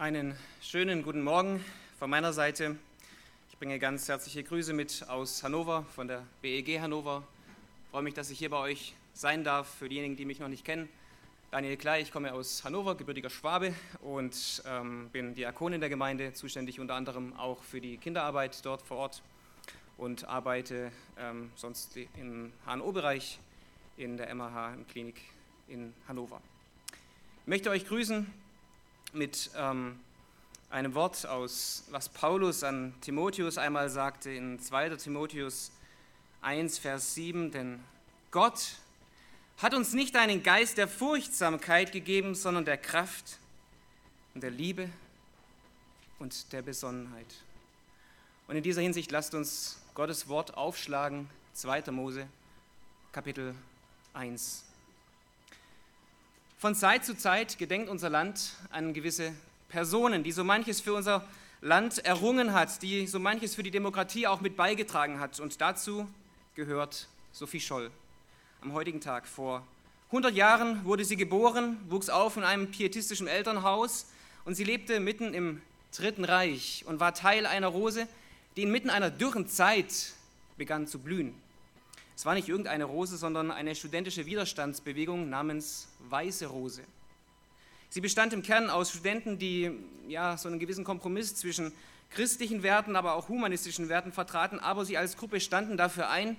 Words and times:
Einen 0.00 0.36
schönen 0.62 1.02
guten 1.02 1.22
Morgen 1.22 1.64
von 1.98 2.08
meiner 2.08 2.32
Seite. 2.32 2.76
Ich 3.50 3.58
bringe 3.58 3.80
ganz 3.80 4.06
herzliche 4.06 4.44
Grüße 4.44 4.72
mit 4.72 5.04
aus 5.08 5.42
Hannover, 5.42 5.86
von 5.96 6.06
der 6.06 6.22
BEG 6.40 6.80
Hannover. 6.80 7.24
Ich 7.82 7.90
freue 7.90 8.02
mich, 8.02 8.14
dass 8.14 8.30
ich 8.30 8.38
hier 8.38 8.50
bei 8.50 8.58
euch 8.58 8.94
sein 9.12 9.42
darf. 9.42 9.68
Für 9.74 9.88
diejenigen, 9.88 10.14
die 10.14 10.24
mich 10.24 10.38
noch 10.38 10.46
nicht 10.46 10.64
kennen, 10.64 10.88
Daniel 11.50 11.76
Klei, 11.76 12.00
ich 12.00 12.12
komme 12.12 12.32
aus 12.32 12.62
Hannover, 12.62 12.94
gebürtiger 12.94 13.28
Schwabe 13.28 13.74
und 14.00 14.62
ähm, 14.68 15.08
bin 15.10 15.34
Diakon 15.34 15.72
in 15.72 15.80
der 15.80 15.90
Gemeinde, 15.90 16.32
zuständig 16.32 16.78
unter 16.78 16.94
anderem 16.94 17.32
auch 17.36 17.60
für 17.64 17.80
die 17.80 17.96
Kinderarbeit 17.96 18.64
dort 18.64 18.82
vor 18.82 18.98
Ort 18.98 19.20
und 19.96 20.28
arbeite 20.28 20.92
ähm, 21.18 21.50
sonst 21.56 21.96
im 21.96 22.52
HNO-Bereich 22.66 23.40
in 23.96 24.16
der 24.16 24.32
MAH 24.32 24.74
im 24.74 24.86
Klinik 24.86 25.20
in 25.66 25.92
Hannover. 26.06 26.40
Ich 27.42 27.48
möchte 27.48 27.70
euch 27.70 27.84
grüßen 27.84 28.32
mit 29.12 29.50
ähm, 29.56 29.98
einem 30.70 30.94
Wort 30.94 31.26
aus, 31.26 31.84
was 31.90 32.08
Paulus 32.08 32.62
an 32.62 32.94
Timotheus 33.00 33.58
einmal 33.58 33.88
sagte 33.88 34.30
in 34.30 34.60
2. 34.60 34.96
Timotheus 34.96 35.70
1, 36.42 36.78
Vers 36.78 37.14
7, 37.14 37.50
denn 37.50 37.80
Gott 38.30 38.76
hat 39.56 39.74
uns 39.74 39.92
nicht 39.92 40.16
einen 40.16 40.42
Geist 40.42 40.78
der 40.78 40.86
Furchtsamkeit 40.86 41.90
gegeben, 41.90 42.34
sondern 42.34 42.64
der 42.64 42.76
Kraft 42.76 43.38
und 44.34 44.42
der 44.42 44.50
Liebe 44.50 44.88
und 46.18 46.52
der 46.52 46.62
Besonnenheit. 46.62 47.26
Und 48.46 48.56
in 48.56 48.62
dieser 48.62 48.82
Hinsicht 48.82 49.10
lasst 49.10 49.34
uns 49.34 49.78
Gottes 49.94 50.28
Wort 50.28 50.56
aufschlagen, 50.56 51.28
2. 51.54 51.90
Mose, 51.90 52.28
Kapitel 53.12 53.54
1. 54.12 54.67
Von 56.58 56.74
Zeit 56.74 57.04
zu 57.04 57.16
Zeit 57.16 57.56
gedenkt 57.56 57.88
unser 57.88 58.10
Land 58.10 58.54
an 58.72 58.92
gewisse 58.92 59.32
Personen, 59.68 60.24
die 60.24 60.32
so 60.32 60.42
manches 60.42 60.80
für 60.80 60.92
unser 60.92 61.24
Land 61.60 62.04
errungen 62.04 62.52
hat, 62.52 62.82
die 62.82 63.06
so 63.06 63.20
manches 63.20 63.54
für 63.54 63.62
die 63.62 63.70
Demokratie 63.70 64.26
auch 64.26 64.40
mit 64.40 64.56
beigetragen 64.56 65.20
hat. 65.20 65.38
Und 65.38 65.60
dazu 65.60 66.08
gehört 66.56 67.06
Sophie 67.30 67.60
Scholl. 67.60 67.92
Am 68.60 68.72
heutigen 68.72 69.00
Tag 69.00 69.28
vor 69.28 69.64
100 70.08 70.34
Jahren 70.34 70.84
wurde 70.84 71.04
sie 71.04 71.16
geboren, 71.16 71.76
wuchs 71.90 72.10
auf 72.10 72.36
in 72.36 72.42
einem 72.42 72.72
pietistischen 72.72 73.28
Elternhaus 73.28 74.06
und 74.44 74.56
sie 74.56 74.64
lebte 74.64 74.98
mitten 74.98 75.34
im 75.34 75.62
Dritten 75.96 76.24
Reich 76.24 76.82
und 76.88 76.98
war 76.98 77.14
Teil 77.14 77.46
einer 77.46 77.68
Rose, 77.68 78.08
die 78.56 78.64
inmitten 78.64 78.90
einer 78.90 79.10
dürren 79.10 79.46
Zeit 79.46 80.12
begann 80.56 80.88
zu 80.88 80.98
blühen. 80.98 81.36
Es 82.18 82.26
war 82.26 82.34
nicht 82.34 82.48
irgendeine 82.48 82.82
Rose, 82.82 83.16
sondern 83.16 83.52
eine 83.52 83.76
studentische 83.76 84.26
Widerstandsbewegung 84.26 85.30
namens 85.30 85.86
Weiße 86.08 86.46
Rose. 86.46 86.82
Sie 87.90 88.00
bestand 88.00 88.32
im 88.32 88.42
Kern 88.42 88.70
aus 88.70 88.90
Studenten, 88.90 89.38
die 89.38 89.70
ja, 90.08 90.36
so 90.36 90.48
einen 90.48 90.58
gewissen 90.58 90.82
Kompromiss 90.82 91.36
zwischen 91.36 91.70
christlichen 92.10 92.64
Werten, 92.64 92.96
aber 92.96 93.14
auch 93.14 93.28
humanistischen 93.28 93.88
Werten 93.88 94.10
vertraten, 94.10 94.58
aber 94.58 94.84
sie 94.84 94.98
als 94.98 95.16
Gruppe 95.16 95.38
standen 95.38 95.76
dafür 95.76 96.10
ein, 96.10 96.36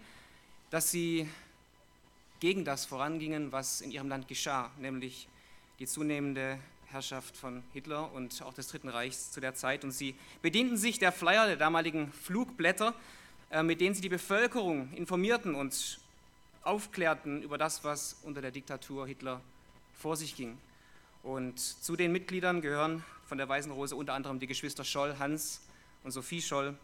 dass 0.69 0.91
sie 0.91 1.29
gegen 2.41 2.65
das 2.65 2.83
vorangingen, 2.83 3.53
was 3.53 3.79
in 3.79 3.91
ihrem 3.91 4.09
Land 4.09 4.27
geschah, 4.27 4.71
nämlich 4.79 5.29
die 5.79 5.87
zunehmende 5.87 6.59
Herrschaft 6.87 7.37
von 7.37 7.63
Hitler 7.71 8.11
und 8.11 8.41
auch 8.41 8.53
des 8.53 8.67
Dritten 8.67 8.89
Reichs 8.89 9.31
zu 9.31 9.39
der 9.39 9.55
Zeit. 9.55 9.85
Und 9.85 9.91
sie 9.91 10.13
bedienten 10.41 10.75
sich 10.75 10.99
der 10.99 11.13
Flyer 11.13 11.47
der 11.47 11.55
damaligen 11.55 12.11
Flugblätter 12.11 12.93
mit 13.63 13.81
denen 13.81 13.95
sie 13.95 14.01
die 14.01 14.09
Bevölkerung 14.09 14.93
informierten 14.93 15.55
und 15.55 15.99
aufklärten 16.63 17.41
über 17.41 17.57
das, 17.57 17.83
was 17.83 18.17
unter 18.23 18.41
der 18.41 18.51
Diktatur 18.51 19.07
Hitler 19.07 19.41
vor 19.93 20.15
sich 20.15 20.35
ging. 20.35 20.57
Und 21.23 21.59
zu 21.59 21.95
den 21.95 22.11
Mitgliedern 22.11 22.61
gehören 22.61 23.03
von 23.25 23.37
der 23.37 23.49
Weißen 23.49 23.71
Rose 23.71 23.95
unter 23.95 24.13
anderem 24.13 24.39
die 24.39 24.47
Geschwister 24.47 24.83
Scholl, 24.83 25.17
Hans 25.19 25.61
und 26.03 26.11
Sophie 26.11 26.41
Scholl. 26.41 26.75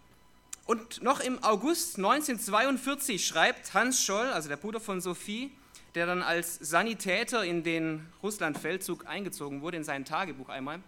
Und 0.65 1.03
noch 1.03 1.19
im 1.19 1.43
August 1.43 1.97
1942 1.97 3.25
schreibt 3.25 3.73
Hans 3.73 4.03
Scholl, 4.03 4.27
also 4.27 4.49
der 4.49 4.57
Bruder 4.57 4.79
von 4.79 4.99
Sophie, 4.99 5.51
der 5.93 6.07
dann 6.07 6.23
als 6.23 6.55
Sanitäter 6.55 7.45
in 7.45 7.63
den 7.63 8.05
Russlandfeldzug 8.23 9.07
eingezogen 9.07 9.61
wurde, 9.61 9.77
in 9.77 9.83
sein 9.83 10.03
Tagebuch 10.03 10.49
einmal, 10.49 10.79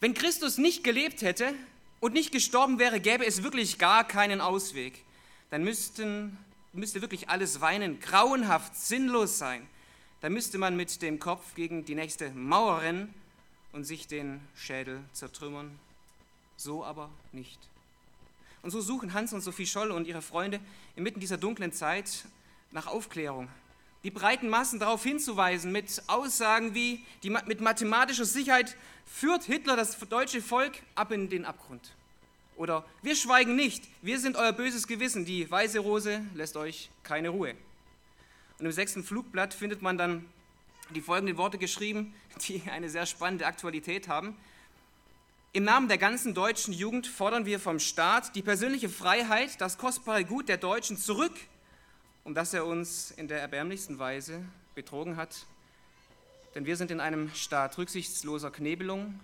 wenn 0.00 0.14
Christus 0.14 0.58
nicht 0.58 0.82
gelebt 0.82 1.22
hätte, 1.22 1.54
und 2.02 2.14
nicht 2.14 2.32
gestorben 2.32 2.80
wäre, 2.80 2.98
gäbe 2.98 3.24
es 3.24 3.44
wirklich 3.44 3.78
gar 3.78 4.02
keinen 4.02 4.40
Ausweg. 4.40 5.04
Dann 5.50 5.62
müssten, 5.62 6.36
müsste 6.72 7.00
wirklich 7.00 7.28
alles 7.28 7.60
weinen, 7.60 8.00
grauenhaft, 8.00 8.74
sinnlos 8.74 9.38
sein. 9.38 9.68
Dann 10.20 10.32
müsste 10.32 10.58
man 10.58 10.76
mit 10.76 11.00
dem 11.00 11.20
Kopf 11.20 11.54
gegen 11.54 11.84
die 11.84 11.94
nächste 11.94 12.30
Mauer 12.32 12.80
rennen 12.82 13.14
und 13.70 13.84
sich 13.84 14.08
den 14.08 14.40
Schädel 14.56 15.00
zertrümmern. 15.12 15.78
So 16.56 16.84
aber 16.84 17.08
nicht. 17.30 17.60
Und 18.62 18.72
so 18.72 18.80
suchen 18.80 19.12
Hans 19.12 19.32
und 19.32 19.40
Sophie 19.40 19.66
Scholl 19.66 19.92
und 19.92 20.08
ihre 20.08 20.22
Freunde 20.22 20.58
inmitten 20.96 21.20
dieser 21.20 21.38
dunklen 21.38 21.72
Zeit 21.72 22.24
nach 22.72 22.88
Aufklärung. 22.88 23.48
Die 24.04 24.10
breiten 24.10 24.48
Massen 24.48 24.80
darauf 24.80 25.04
hinzuweisen 25.04 25.70
mit 25.70 26.02
Aussagen 26.08 26.74
wie, 26.74 27.04
die 27.22 27.30
mit 27.30 27.60
mathematischer 27.60 28.24
Sicherheit 28.24 28.76
führt 29.06 29.44
Hitler 29.44 29.76
das 29.76 29.96
deutsche 29.98 30.42
Volk 30.42 30.72
ab 30.96 31.12
in 31.12 31.28
den 31.28 31.44
Abgrund. 31.44 31.92
Oder 32.56 32.84
wir 33.02 33.14
schweigen 33.14 33.54
nicht, 33.54 33.84
wir 34.02 34.18
sind 34.18 34.36
euer 34.36 34.52
böses 34.52 34.86
Gewissen, 34.86 35.24
die 35.24 35.48
weiße 35.48 35.78
Rose 35.78 36.24
lässt 36.34 36.56
euch 36.56 36.90
keine 37.02 37.28
Ruhe. 37.28 37.54
Und 38.58 38.66
im 38.66 38.72
sechsten 38.72 39.04
Flugblatt 39.04 39.54
findet 39.54 39.82
man 39.82 39.98
dann 39.98 40.24
die 40.90 41.00
folgenden 41.00 41.36
Worte 41.36 41.58
geschrieben, 41.58 42.12
die 42.46 42.62
eine 42.70 42.88
sehr 42.88 43.06
spannende 43.06 43.46
Aktualität 43.46 44.08
haben. 44.08 44.36
Im 45.52 45.64
Namen 45.64 45.88
der 45.88 45.98
ganzen 45.98 46.34
deutschen 46.34 46.72
Jugend 46.72 47.06
fordern 47.06 47.46
wir 47.46 47.60
vom 47.60 47.78
Staat 47.78 48.34
die 48.34 48.42
persönliche 48.42 48.88
Freiheit, 48.88 49.60
das 49.60 49.78
kostbare 49.78 50.24
Gut 50.24 50.48
der 50.48 50.56
Deutschen 50.56 50.96
zurück, 50.96 51.32
um 52.24 52.34
das 52.34 52.54
er 52.54 52.66
uns 52.66 53.10
in 53.12 53.28
der 53.28 53.40
erbärmlichsten 53.40 53.98
Weise 53.98 54.44
betrogen 54.74 55.16
hat 55.16 55.46
denn 56.54 56.66
wir 56.66 56.76
sind 56.76 56.90
in 56.90 57.00
einem 57.00 57.30
Staat 57.34 57.78
rücksichtsloser 57.78 58.50
Knebelung 58.50 59.18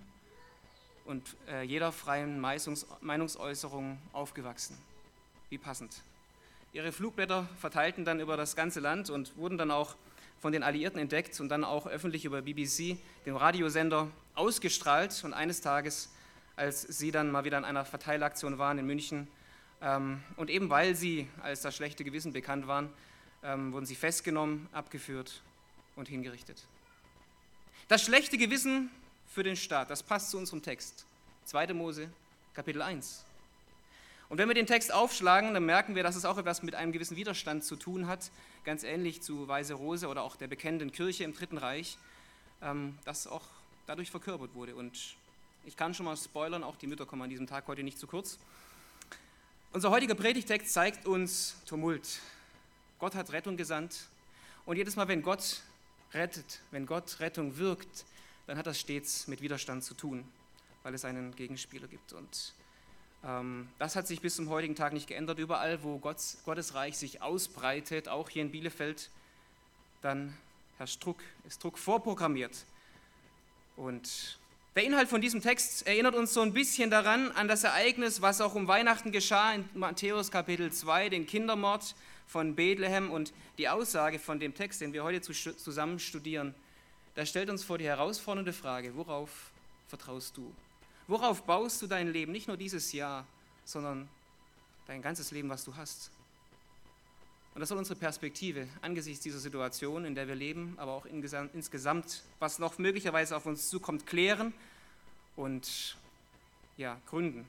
und 1.05 1.23
äh, 1.51 1.63
jeder 1.63 1.93
freien 1.93 2.41
Meinungs 2.41 2.87
Meinungsäußerung 3.01 3.99
aufgewachsen. 4.13 4.79
Wie 5.51 5.59
passend. 5.59 6.03
Ihre 6.73 6.93
Flugblätter 6.93 7.49
verteilten 7.61 8.05
dann 8.05 8.21
über 8.21 8.37
das 8.37 8.57
ganze 8.57 8.81
Land 8.81 9.11
und 9.11 9.37
wurden 9.37 9.59
dann 9.59 9.71
auch 9.71 9.95
von 10.41 10.53
den 10.53 10.63
Alliierten 10.63 11.01
entdeckt 11.01 11.39
und 11.41 11.49
dann 11.49 11.65
auch 11.65 11.87
öffentlich 11.87 12.25
über 12.25 12.43
BBC, 12.43 12.97
dem 13.27 13.37
Radiosender, 13.37 14.09
ausgestrahlt. 14.35 15.25
Und 15.25 15.33
eines 15.33 15.61
Tages, 15.61 16.11
als 16.57 16.83
sie 16.83 17.11
dann 17.11 17.31
mal 17.31 17.45
wieder 17.45 17.59
in 17.59 17.65
einer 17.65 17.85
Verteilaktion 17.85 18.59
waren 18.59 18.79
in 18.79 18.87
München, 18.87 19.29
und 19.81 20.51
eben 20.51 20.71
weil 20.71 20.95
sie 20.95 21.29
als 21.41 21.63
das 21.63 21.77
schlechte 21.77 22.05
Gewissen 22.05 22.33
bekannt 22.33 22.67
waren, 22.67 22.93
ähm, 23.43 23.73
wurden 23.73 23.87
sie 23.87 23.95
festgenommen, 23.95 24.69
abgeführt 24.73 25.43
und 25.97 26.09
hingerichtet. 26.09 26.67
Das 27.87 28.03
schlechte 28.03 28.39
Gewissen 28.39 28.91
für 29.27 29.43
den 29.43 29.57
Staat, 29.57 29.91
das 29.91 30.03
passt 30.03 30.31
zu 30.31 30.39
unserem 30.39 30.63
Text. 30.63 31.07
2. 31.45 31.73
Mose, 31.75 32.11
Kapitel 32.55 32.83
1. 32.83 33.25
Und 34.29 34.37
wenn 34.37 34.49
wir 34.49 34.55
den 34.55 34.67
Text 34.67 34.93
aufschlagen, 34.93 35.55
dann 35.55 35.65
merken 35.65 35.95
wir, 35.95 36.03
dass 36.03 36.17
es 36.17 36.27
auch 36.27 36.37
etwas 36.37 36.63
mit 36.63 36.75
einem 36.75 36.93
gewissen 36.93 37.17
Widerstand 37.17 37.65
zu 37.65 37.77
tun 37.77 38.07
hat, 38.07 38.31
ganz 38.65 38.83
ähnlich 38.83 39.23
zu 39.23 39.49
Weise 39.49 39.75
Rose 39.75 40.09
oder 40.09 40.23
auch 40.23 40.37
der 40.37 40.49
bekennenden 40.49 40.93
Kirche 40.93 41.25
im 41.25 41.33
Dritten 41.33 41.57
Reich, 41.57 41.97
ähm, 42.61 42.99
das 43.07 43.27
auch 43.27 43.45
dadurch 43.87 44.11
verkörpert 44.11 44.55
wurde. 44.55 44.75
Und 44.75 45.17
ich 45.65 45.77
kann 45.77 45.95
schon 45.95 46.05
mal 46.05 46.17
spoilern, 46.17 46.63
auch 46.63 46.77
die 46.77 46.87
Mütter 46.87 47.07
kommen 47.07 47.23
an 47.23 47.31
diesem 47.31 47.47
Tag 47.47 47.67
heute 47.69 47.83
nicht 47.83 47.99
zu 47.99 48.07
kurz. 48.07 48.39
Unser 49.71 49.91
heutiger 49.91 50.15
Predigtext 50.15 50.73
zeigt 50.73 51.07
uns 51.07 51.55
Tumult. 51.67 52.21
Gott 52.99 53.15
hat 53.15 53.31
Rettung 53.33 53.59
gesandt. 53.59 54.07
Und 54.65 54.77
jedes 54.77 54.97
Mal, 54.97 55.09
wenn 55.09 55.21
Gott 55.21 55.61
rettet, 56.15 56.61
wenn 56.71 56.87
Gott 56.87 57.21
Rettung 57.21 57.59
wirkt, 57.59 58.07
dann 58.47 58.57
hat 58.57 58.67
das 58.67 58.81
stets 58.81 59.29
mit 59.29 59.43
Widerstand 59.43 59.85
zu 59.85 59.93
tun, 59.93 60.27
weil 60.85 60.95
es 60.95 61.05
einen 61.05 61.37
Gegenspieler 61.37 61.87
gibt. 61.87 62.15
Und 62.15 62.55
ähm, 63.23 63.69
das 63.79 63.95
hat 63.95 64.07
sich 64.07 64.23
bis 64.23 64.37
zum 64.37 64.49
heutigen 64.49 64.75
Tag 64.75 64.95
nicht 64.95 65.07
geändert. 65.07 65.39
Überall, 65.39 65.83
wo 65.83 65.99
Gott, 65.99 66.17
Gottes 66.47 66.73
Reich 66.73 66.97
sich 66.97 67.21
ausbreitet, 67.21 68.09
auch 68.09 68.31
hier 68.31 68.41
in 68.41 68.51
Bielefeld, 68.51 69.11
dann 70.01 70.35
herrscht 70.79 71.05
Druck, 71.05 71.19
ist 71.47 71.63
Druck 71.63 71.77
vorprogrammiert. 71.77 72.65
Und 73.77 74.38
der 74.79 74.87
Inhalt 74.87 75.09
von 75.09 75.21
diesem 75.21 75.43
Text 75.43 75.89
erinnert 75.89 76.15
uns 76.15 76.33
so 76.33 76.41
ein 76.41 76.53
bisschen 76.53 76.89
daran, 76.89 77.33
an 77.33 77.49
das 77.49 77.65
Ereignis, 77.65 78.23
was 78.23 78.41
auch 78.41 78.55
um 78.55 78.69
Weihnachten 78.69 79.11
geschah 79.11 79.53
in 79.53 79.69
Matthäus 79.75 80.31
Kapitel 80.31 80.71
2, 80.71 81.09
den 81.09 81.27
Kindermord 81.27 81.97
von 82.29 82.55
Bethlehem 82.55 83.11
und 83.11 83.33
die 83.59 83.69
Aussage 83.69 84.21
von 84.21 84.39
dem 84.39 84.55
Text, 84.55 84.81
den 84.81 84.93
wir 84.93 85.03
heute 85.03 85.21
zusammen 85.21 85.99
studieren, 85.99 86.55
da 87.17 87.27
stellt 87.27 87.51
uns 87.51 87.65
vor 87.65 87.79
die 87.79 87.87
herausfordernde 87.87 88.53
Frage, 88.53 88.95
worauf 88.95 89.51
vertraust 89.89 90.37
du? 90.37 90.55
Worauf 91.09 91.43
baust 91.43 91.83
du 91.83 91.89
dein 91.89 92.13
Leben, 92.13 92.31
nicht 92.31 92.47
nur 92.47 92.57
dieses 92.57 92.93
Jahr, 92.93 93.27
sondern 93.65 94.09
dein 94.87 95.03
ganzes 95.03 95.33
Leben, 95.33 95.49
was 95.49 95.65
du 95.65 95.75
hast? 95.75 96.13
Und 97.59 97.63
das 97.63 97.71
soll 97.71 97.79
unsere 97.79 97.99
Perspektive 97.99 98.69
angesichts 98.83 99.25
dieser 99.25 99.41
Situation, 99.41 100.05
in 100.05 100.15
der 100.15 100.29
wir 100.29 100.37
leben, 100.37 100.75
aber 100.77 100.93
auch 100.93 101.07
insgesamt, 101.07 102.23
was 102.39 102.61
noch 102.61 102.79
möglicherweise 102.79 103.37
auf 103.37 103.47
uns 103.47 103.69
zukommt, 103.69 104.07
klären 104.07 104.55
und 105.35 105.97
ja, 106.77 107.01
gründen. 107.07 107.45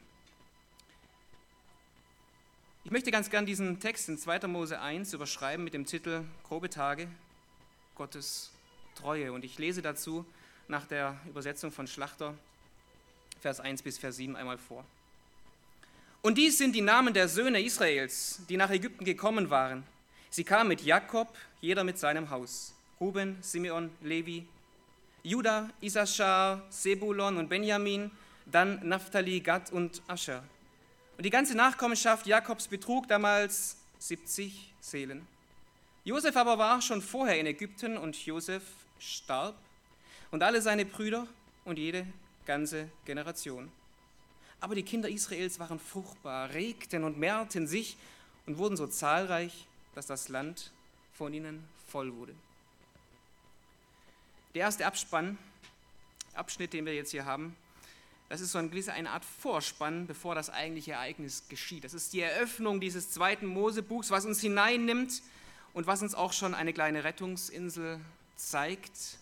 Ich 2.85 2.89
möchte 2.89 3.11
ganz 3.11 3.29
gern 3.29 3.45
diesen 3.45 3.79
Text 3.79 4.09
in 4.09 4.17
2. 4.17 4.47
Mose 4.47 4.81
1 4.81 5.13
überschreiben 5.13 5.63
mit 5.63 5.75
dem 5.75 5.85
Titel 5.85 6.23
Grobe 6.43 6.71
Tage 6.71 7.07
Gottes 7.93 8.49
Treue. 8.95 9.31
Und 9.31 9.45
ich 9.45 9.59
lese 9.59 9.83
dazu 9.83 10.25
nach 10.67 10.87
der 10.87 11.19
Übersetzung 11.27 11.71
von 11.71 11.85
Schlachter 11.85 12.33
Vers 13.41 13.59
1 13.59 13.83
bis 13.83 13.99
Vers 13.99 14.15
7 14.15 14.35
einmal 14.35 14.57
vor. 14.57 14.83
Und 16.23 16.39
dies 16.39 16.57
sind 16.57 16.73
die 16.73 16.81
Namen 16.81 17.13
der 17.13 17.27
Söhne 17.27 17.61
Israels, 17.61 18.41
die 18.49 18.57
nach 18.57 18.71
Ägypten 18.71 19.05
gekommen 19.05 19.51
waren. 19.51 19.83
Sie 20.29 20.43
kamen 20.43 20.67
mit 20.67 20.81
Jakob, 20.81 21.35
jeder 21.59 21.83
mit 21.83 21.97
seinem 21.97 22.29
Haus. 22.29 22.73
Ruben, 22.99 23.37
Simeon, 23.41 23.89
Levi, 24.01 24.45
Judah, 25.23 25.69
Issachar, 25.81 26.61
Sebulon 26.69 27.37
und 27.37 27.49
Benjamin, 27.49 28.11
dann 28.45 28.87
Naphtali, 28.87 29.39
Gad 29.39 29.71
und 29.71 30.01
Ascher. 30.07 30.43
Und 31.17 31.25
die 31.25 31.29
ganze 31.29 31.55
Nachkommenschaft 31.55 32.27
Jakobs 32.27 32.67
betrug 32.67 33.07
damals 33.07 33.77
70 33.99 34.73
Seelen. 34.79 35.27
Josef 36.03 36.35
aber 36.37 36.57
war 36.57 36.81
schon 36.81 37.01
vorher 37.01 37.39
in 37.39 37.45
Ägypten 37.45 37.97
und 37.97 38.25
Josef 38.25 38.63
starb 38.99 39.55
und 40.31 40.43
alle 40.43 40.61
seine 40.61 40.85
Brüder 40.85 41.27
und 41.65 41.77
jede 41.77 42.05
ganze 42.45 42.89
Generation. 43.05 43.71
Aber 44.61 44.75
die 44.75 44.83
Kinder 44.83 45.09
Israels 45.09 45.59
waren 45.59 45.79
fruchtbar, 45.79 46.53
regten 46.53 47.03
und 47.03 47.17
mehrten 47.17 47.67
sich 47.67 47.97
und 48.45 48.57
wurden 48.57 48.77
so 48.77 48.87
zahlreich, 48.87 49.67
dass 49.99 50.05
das 50.05 50.29
Land 50.29 50.71
von 51.13 51.33
ihnen 51.33 51.67
voll 51.89 52.15
wurde. 52.15 52.33
Der 54.55 54.61
erste 54.61 54.85
Abspann, 54.85 55.37
Abschnitt, 56.33 56.71
den 56.71 56.85
wir 56.85 56.95
jetzt 56.95 57.11
hier 57.11 57.25
haben, 57.25 57.53
das 58.29 58.39
ist 58.39 58.53
so 58.53 58.59
eine 58.59 58.69
gewisse 58.69 58.93
eine 58.93 59.09
Art 59.09 59.25
Vorspann, 59.25 60.07
bevor 60.07 60.35
das 60.35 60.49
eigentliche 60.49 60.93
Ereignis 60.93 61.43
geschieht. 61.49 61.83
Das 61.83 61.93
ist 61.93 62.13
die 62.13 62.21
Eröffnung 62.21 62.79
dieses 62.79 63.11
zweiten 63.11 63.45
Mosebuchs, 63.45 64.09
was 64.09 64.23
uns 64.23 64.39
hineinnimmt 64.39 65.21
und 65.73 65.85
was 65.85 66.01
uns 66.01 66.15
auch 66.15 66.31
schon 66.31 66.55
eine 66.55 66.71
kleine 66.71 67.03
Rettungsinsel 67.03 67.99
zeigt, 68.37 69.17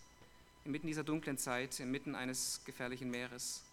inmitten 0.63 0.85
dieser 0.85 1.03
dunklen 1.03 1.39
Zeit, 1.39 1.79
inmitten 1.79 2.13
eines 2.13 2.61
gefährlichen 2.65 3.09
Meeres. 3.09 3.63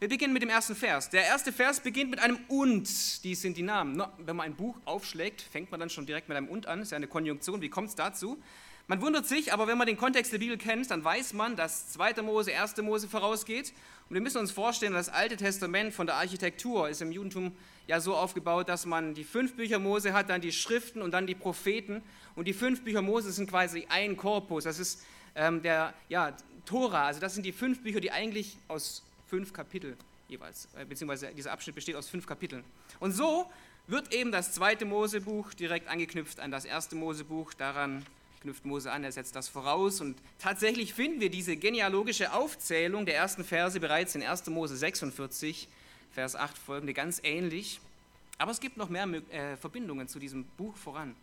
Wir 0.00 0.08
beginnen 0.08 0.32
mit 0.32 0.40
dem 0.40 0.48
ersten 0.48 0.74
Vers. 0.74 1.10
Der 1.10 1.26
erste 1.26 1.52
Vers 1.52 1.80
beginnt 1.80 2.10
mit 2.10 2.20
einem 2.20 2.38
Und. 2.48 3.22
Dies 3.22 3.42
sind 3.42 3.58
die 3.58 3.62
Namen. 3.62 4.02
Wenn 4.16 4.34
man 4.34 4.46
ein 4.46 4.54
Buch 4.54 4.74
aufschlägt, 4.86 5.42
fängt 5.42 5.70
man 5.70 5.78
dann 5.78 5.90
schon 5.90 6.06
direkt 6.06 6.26
mit 6.26 6.38
einem 6.38 6.48
Und 6.48 6.64
an. 6.64 6.78
Das 6.78 6.88
ist 6.88 6.92
ja 6.92 6.96
eine 6.96 7.06
Konjunktion. 7.06 7.60
Wie 7.60 7.68
kommt 7.68 7.90
es 7.90 7.96
dazu? 7.96 8.42
Man 8.86 9.02
wundert 9.02 9.26
sich, 9.26 9.52
aber 9.52 9.66
wenn 9.66 9.76
man 9.76 9.86
den 9.86 9.98
Kontext 9.98 10.32
der 10.32 10.38
Bibel 10.38 10.56
kennt, 10.56 10.90
dann 10.90 11.04
weiß 11.04 11.34
man, 11.34 11.54
dass 11.54 11.90
2. 11.90 12.22
Mose, 12.22 12.50
1. 12.58 12.78
Mose 12.78 13.08
vorausgeht. 13.08 13.74
Und 14.08 14.14
wir 14.14 14.22
müssen 14.22 14.38
uns 14.38 14.50
vorstellen, 14.52 14.94
das 14.94 15.10
Alte 15.10 15.36
Testament 15.36 15.92
von 15.92 16.06
der 16.06 16.16
Architektur 16.16 16.88
ist 16.88 17.02
im 17.02 17.12
Judentum 17.12 17.54
ja 17.86 18.00
so 18.00 18.16
aufgebaut, 18.16 18.70
dass 18.70 18.86
man 18.86 19.12
die 19.12 19.24
fünf 19.24 19.54
Bücher 19.54 19.78
Mose 19.78 20.14
hat, 20.14 20.30
dann 20.30 20.40
die 20.40 20.52
Schriften 20.52 21.02
und 21.02 21.10
dann 21.10 21.26
die 21.26 21.34
Propheten. 21.34 22.00
Und 22.36 22.48
die 22.48 22.54
fünf 22.54 22.84
Bücher 22.84 23.02
Mose 23.02 23.32
sind 23.32 23.50
quasi 23.50 23.86
ein 23.90 24.16
Korpus. 24.16 24.64
Das 24.64 24.78
ist 24.78 25.04
ähm, 25.34 25.60
der 25.60 25.92
ja, 26.08 26.34
Tora. 26.64 27.04
Also 27.04 27.20
das 27.20 27.34
sind 27.34 27.44
die 27.44 27.52
fünf 27.52 27.82
Bücher, 27.82 28.00
die 28.00 28.10
eigentlich 28.10 28.56
aus 28.66 29.02
fünf 29.30 29.52
Kapitel 29.52 29.96
jeweils, 30.28 30.68
äh, 30.76 30.84
beziehungsweise 30.84 31.32
dieser 31.34 31.52
Abschnitt 31.52 31.74
besteht 31.74 31.96
aus 31.96 32.08
fünf 32.08 32.26
Kapiteln. 32.26 32.64
Und 32.98 33.12
so 33.12 33.50
wird 33.86 34.12
eben 34.12 34.32
das 34.32 34.52
zweite 34.52 34.84
Mosebuch 34.84 35.54
direkt 35.54 35.88
angeknüpft 35.88 36.40
an 36.40 36.50
das 36.50 36.64
erste 36.64 36.96
Mosebuch. 36.96 37.54
Daran 37.54 38.04
knüpft 38.42 38.64
Mose 38.64 38.90
an, 38.90 39.04
er 39.04 39.12
setzt 39.12 39.36
das 39.36 39.48
voraus. 39.48 40.00
Und 40.00 40.16
tatsächlich 40.38 40.94
finden 40.94 41.20
wir 41.20 41.30
diese 41.30 41.56
genealogische 41.56 42.32
Aufzählung 42.32 43.06
der 43.06 43.16
ersten 43.16 43.44
Verse 43.44 43.78
bereits 43.78 44.14
in 44.14 44.22
1. 44.22 44.46
Mose 44.46 44.76
46, 44.76 45.68
Vers 46.12 46.36
8 46.36 46.56
folgende, 46.56 46.94
ganz 46.94 47.20
ähnlich. 47.22 47.80
Aber 48.38 48.50
es 48.50 48.60
gibt 48.60 48.76
noch 48.76 48.88
mehr 48.88 49.06
äh, 49.30 49.56
Verbindungen 49.56 50.08
zu 50.08 50.18
diesem 50.18 50.44
Buch 50.56 50.76
voran. 50.76 51.14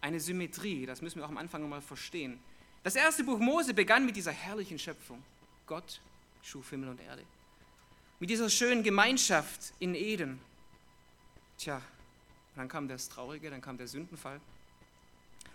Eine 0.00 0.20
Symmetrie, 0.20 0.86
das 0.86 1.02
müssen 1.02 1.18
wir 1.18 1.24
auch 1.24 1.30
am 1.30 1.38
Anfang 1.38 1.62
nochmal 1.62 1.82
verstehen. 1.82 2.38
Das 2.82 2.96
erste 2.96 3.24
Buch 3.24 3.38
Mose 3.38 3.74
begann 3.74 4.06
mit 4.06 4.16
dieser 4.16 4.32
herrlichen 4.32 4.78
Schöpfung. 4.78 5.22
Gott 5.66 6.00
schuf 6.42 6.70
Himmel 6.70 6.90
und 6.90 7.00
Erde. 7.00 7.22
Mit 8.18 8.30
dieser 8.30 8.48
schönen 8.48 8.82
Gemeinschaft 8.82 9.74
in 9.78 9.94
Eden. 9.94 10.40
Tja, 11.58 11.82
dann 12.54 12.66
kam 12.66 12.88
das 12.88 13.10
Traurige, 13.10 13.50
dann 13.50 13.60
kam 13.60 13.76
der 13.76 13.88
Sündenfall. 13.88 14.40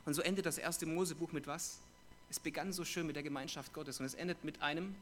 Und 0.05 0.13
so 0.13 0.21
endet 0.21 0.45
das 0.45 0.59
erste 0.59 0.85
Mosebuch 0.85 1.31
mit 1.31 1.47
was? 1.47 1.79
Es 2.29 2.39
begann 2.39 2.71
so 2.71 2.85
schön 2.85 3.07
mit 3.07 3.15
der 3.15 3.23
Gemeinschaft 3.23 3.73
Gottes 3.73 3.99
und 3.99 4.05
es 4.05 4.13
endet 4.13 4.43
mit 4.43 4.61
einem 4.61 4.95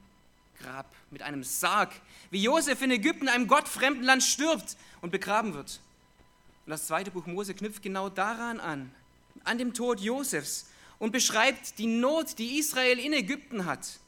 Grab, 0.62 0.94
mit 1.12 1.22
einem 1.22 1.44
Sarg, 1.44 1.92
wie 2.32 2.42
Josef 2.42 2.82
in 2.82 2.92
Ägypten, 2.92 3.28
einem 3.28 3.48
gottfremden 3.48 4.04
Land 4.04 4.24
stirbt 4.24 4.78
und 5.02 5.12
begraben 5.12 5.54
wird. 5.54 5.82
Und 6.66 6.72
das 6.72 6.88
zweite 6.88 7.12
Buch 7.12 7.26
Mose 7.26 7.54
knüpft 7.54 7.82
genau 7.82 8.08
daran 8.08 8.62
an, 8.62 8.90
an 9.44 9.58
dem 9.58 9.74
Tod 9.74 10.00
Josefs 10.00 10.70
und 10.98 11.12
beschreibt 11.12 11.78
die 11.78 11.88
Not, 11.88 12.40
die 12.40 12.58
Israel 12.58 13.00
in 13.00 13.12
Ägypten 13.12 13.66
hat 13.66 14.00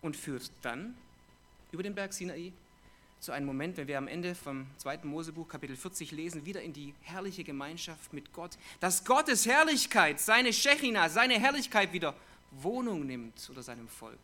und 0.00 0.16
führt 0.16 0.50
dann 0.62 0.96
über 1.72 1.82
den 1.82 1.94
Berg 1.94 2.12
Sinai 2.12 2.52
zu 3.18 3.32
einem 3.32 3.46
Moment, 3.46 3.76
wenn 3.76 3.88
wir 3.88 3.98
am 3.98 4.08
Ende 4.08 4.34
vom 4.34 4.66
zweiten 4.76 5.08
Mosebuch 5.08 5.48
Kapitel 5.48 5.74
40 5.74 6.12
lesen, 6.12 6.44
wieder 6.44 6.60
in 6.60 6.72
die 6.72 6.92
herrliche 7.00 7.44
Gemeinschaft 7.44 8.12
mit 8.12 8.32
Gott, 8.32 8.58
dass 8.80 9.04
Gottes 9.04 9.46
Herrlichkeit, 9.46 10.20
seine 10.20 10.52
Shechina, 10.52 11.08
seine 11.08 11.38
Herrlichkeit 11.40 11.92
wieder 11.92 12.14
Wohnung 12.50 13.06
nimmt 13.06 13.34
unter 13.48 13.62
seinem 13.62 13.88
Volk. 13.88 14.18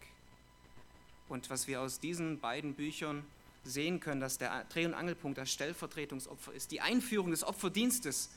Und 1.29 1.49
was 1.49 1.67
wir 1.69 1.81
aus 1.81 2.01
diesen 2.01 2.39
beiden 2.41 2.75
Büchern 2.75 3.25
sehen 3.65 4.01
können, 4.01 4.21
dass 4.21 4.37
der 4.37 4.65
Dreh- 4.65 4.87
und 4.87 4.95
Angelpunkt 4.95 5.39
das 5.39 5.51
Stellvertretungsopfer 5.51 6.53
ist, 6.53 6.71
die 6.71 6.81
Einführung 6.81 7.31
des 7.31 7.45
Opferdienstes, 7.45 8.31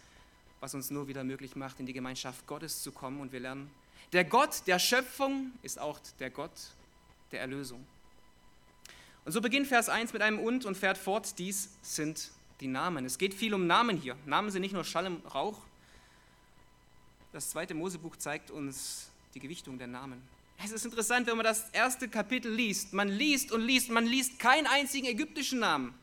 was 0.59 0.73
uns 0.73 0.89
nur 0.89 1.07
wieder 1.07 1.23
möglich 1.23 1.55
macht, 1.55 1.79
in 1.79 1.85
die 1.85 1.93
Gemeinschaft 1.93 2.45
Gottes 2.47 2.81
zu 2.83 2.91
kommen. 2.91 3.19
Und 3.19 3.31
wir 3.31 3.39
lernen, 3.39 3.69
der 4.13 4.23
Gott 4.23 4.67
der 4.67 4.79
Schöpfung 4.79 5.51
ist 5.63 5.79
auch 5.79 5.99
der 6.19 6.29
Gott 6.29 6.51
der 7.31 7.41
Erlösung. 7.41 7.85
Und 9.23 9.31
so 9.31 9.41
beginnt 9.41 9.67
Vers 9.67 9.89
1 9.89 10.13
mit 10.13 10.21
einem 10.21 10.39
Und 10.39 10.65
und 10.65 10.75
fährt 10.75 10.97
fort, 10.97 11.37
dies 11.37 11.69
sind 11.81 12.31
die 12.59 12.67
Namen. 12.67 13.05
Es 13.05 13.17
geht 13.17 13.33
viel 13.33 13.53
um 13.53 13.67
Namen 13.67 13.97
hier. 13.97 14.15
Namen 14.25 14.49
sind 14.51 14.61
nicht 14.61 14.73
nur 14.73 14.83
Schall 14.83 15.05
im 15.05 15.17
Rauch. 15.25 15.59
Das 17.31 17.49
zweite 17.49 17.73
Mosebuch 17.73 18.15
zeigt 18.17 18.51
uns 18.51 19.09
die 19.33 19.39
Gewichtung 19.39 19.77
der 19.77 19.87
Namen. 19.87 20.21
Es 20.63 20.71
ist 20.71 20.85
interessant, 20.85 21.27
wenn 21.27 21.37
man 21.37 21.43
das 21.43 21.69
erste 21.69 22.07
Kapitel 22.07 22.51
liest. 22.51 22.93
Man 22.93 23.07
liest 23.07 23.51
und 23.51 23.61
liest, 23.61 23.89
man 23.89 24.05
liest 24.05 24.37
keinen 24.37 24.67
einzigen 24.67 25.07
ägyptischen 25.07 25.59
Namen. 25.59 25.93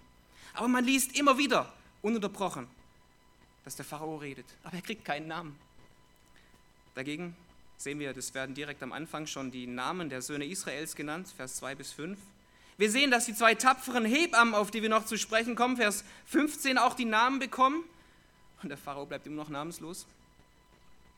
Aber 0.55 0.69
man 0.69 0.85
liest 0.85 1.17
immer 1.17 1.39
wieder, 1.39 1.73
ununterbrochen, 2.03 2.67
dass 3.65 3.77
der 3.77 3.85
Pharao 3.85 4.17
redet. 4.17 4.47
Aber 4.65 4.75
er 4.75 4.83
kriegt 4.83 5.05
keinen 5.05 5.29
Namen. 5.29 5.57
Dagegen 6.95 7.37
sehen 7.77 8.01
wir, 8.01 8.13
das 8.13 8.35
werden 8.35 8.55
direkt 8.55 8.83
am 8.83 8.93
Anfang 8.93 9.27
schon 9.27 9.53
die 9.53 9.69
Namen 9.69 10.09
der 10.09 10.23
Söhne 10.23 10.47
Israels 10.47 10.97
genannt, 10.97 11.29
Vers 11.37 11.57
2 11.57 11.75
bis 11.77 11.93
5. 11.93 12.19
Wir 12.79 12.93
sehen, 12.93 13.11
dass 13.11 13.27
die 13.27 13.35
zwei 13.35 13.57
tapferen 13.57 14.05
Hebammen, 14.05 14.55
auf 14.55 14.71
die 14.71 14.83
wir 14.83 14.89
noch 14.89 15.05
zu 15.05 15.19
sprechen 15.19 15.57
kommen, 15.57 15.77
Vers 15.77 16.05
15 16.27 16.79
auch 16.79 16.95
die 16.95 17.05
Namen 17.05 17.41
bekommen. 17.41 17.83
Und 18.63 18.69
der 18.69 18.79
Pharao 18.79 19.05
bleibt 19.05 19.27
immer 19.27 19.37
noch 19.37 19.49
namenslos. 19.49 20.07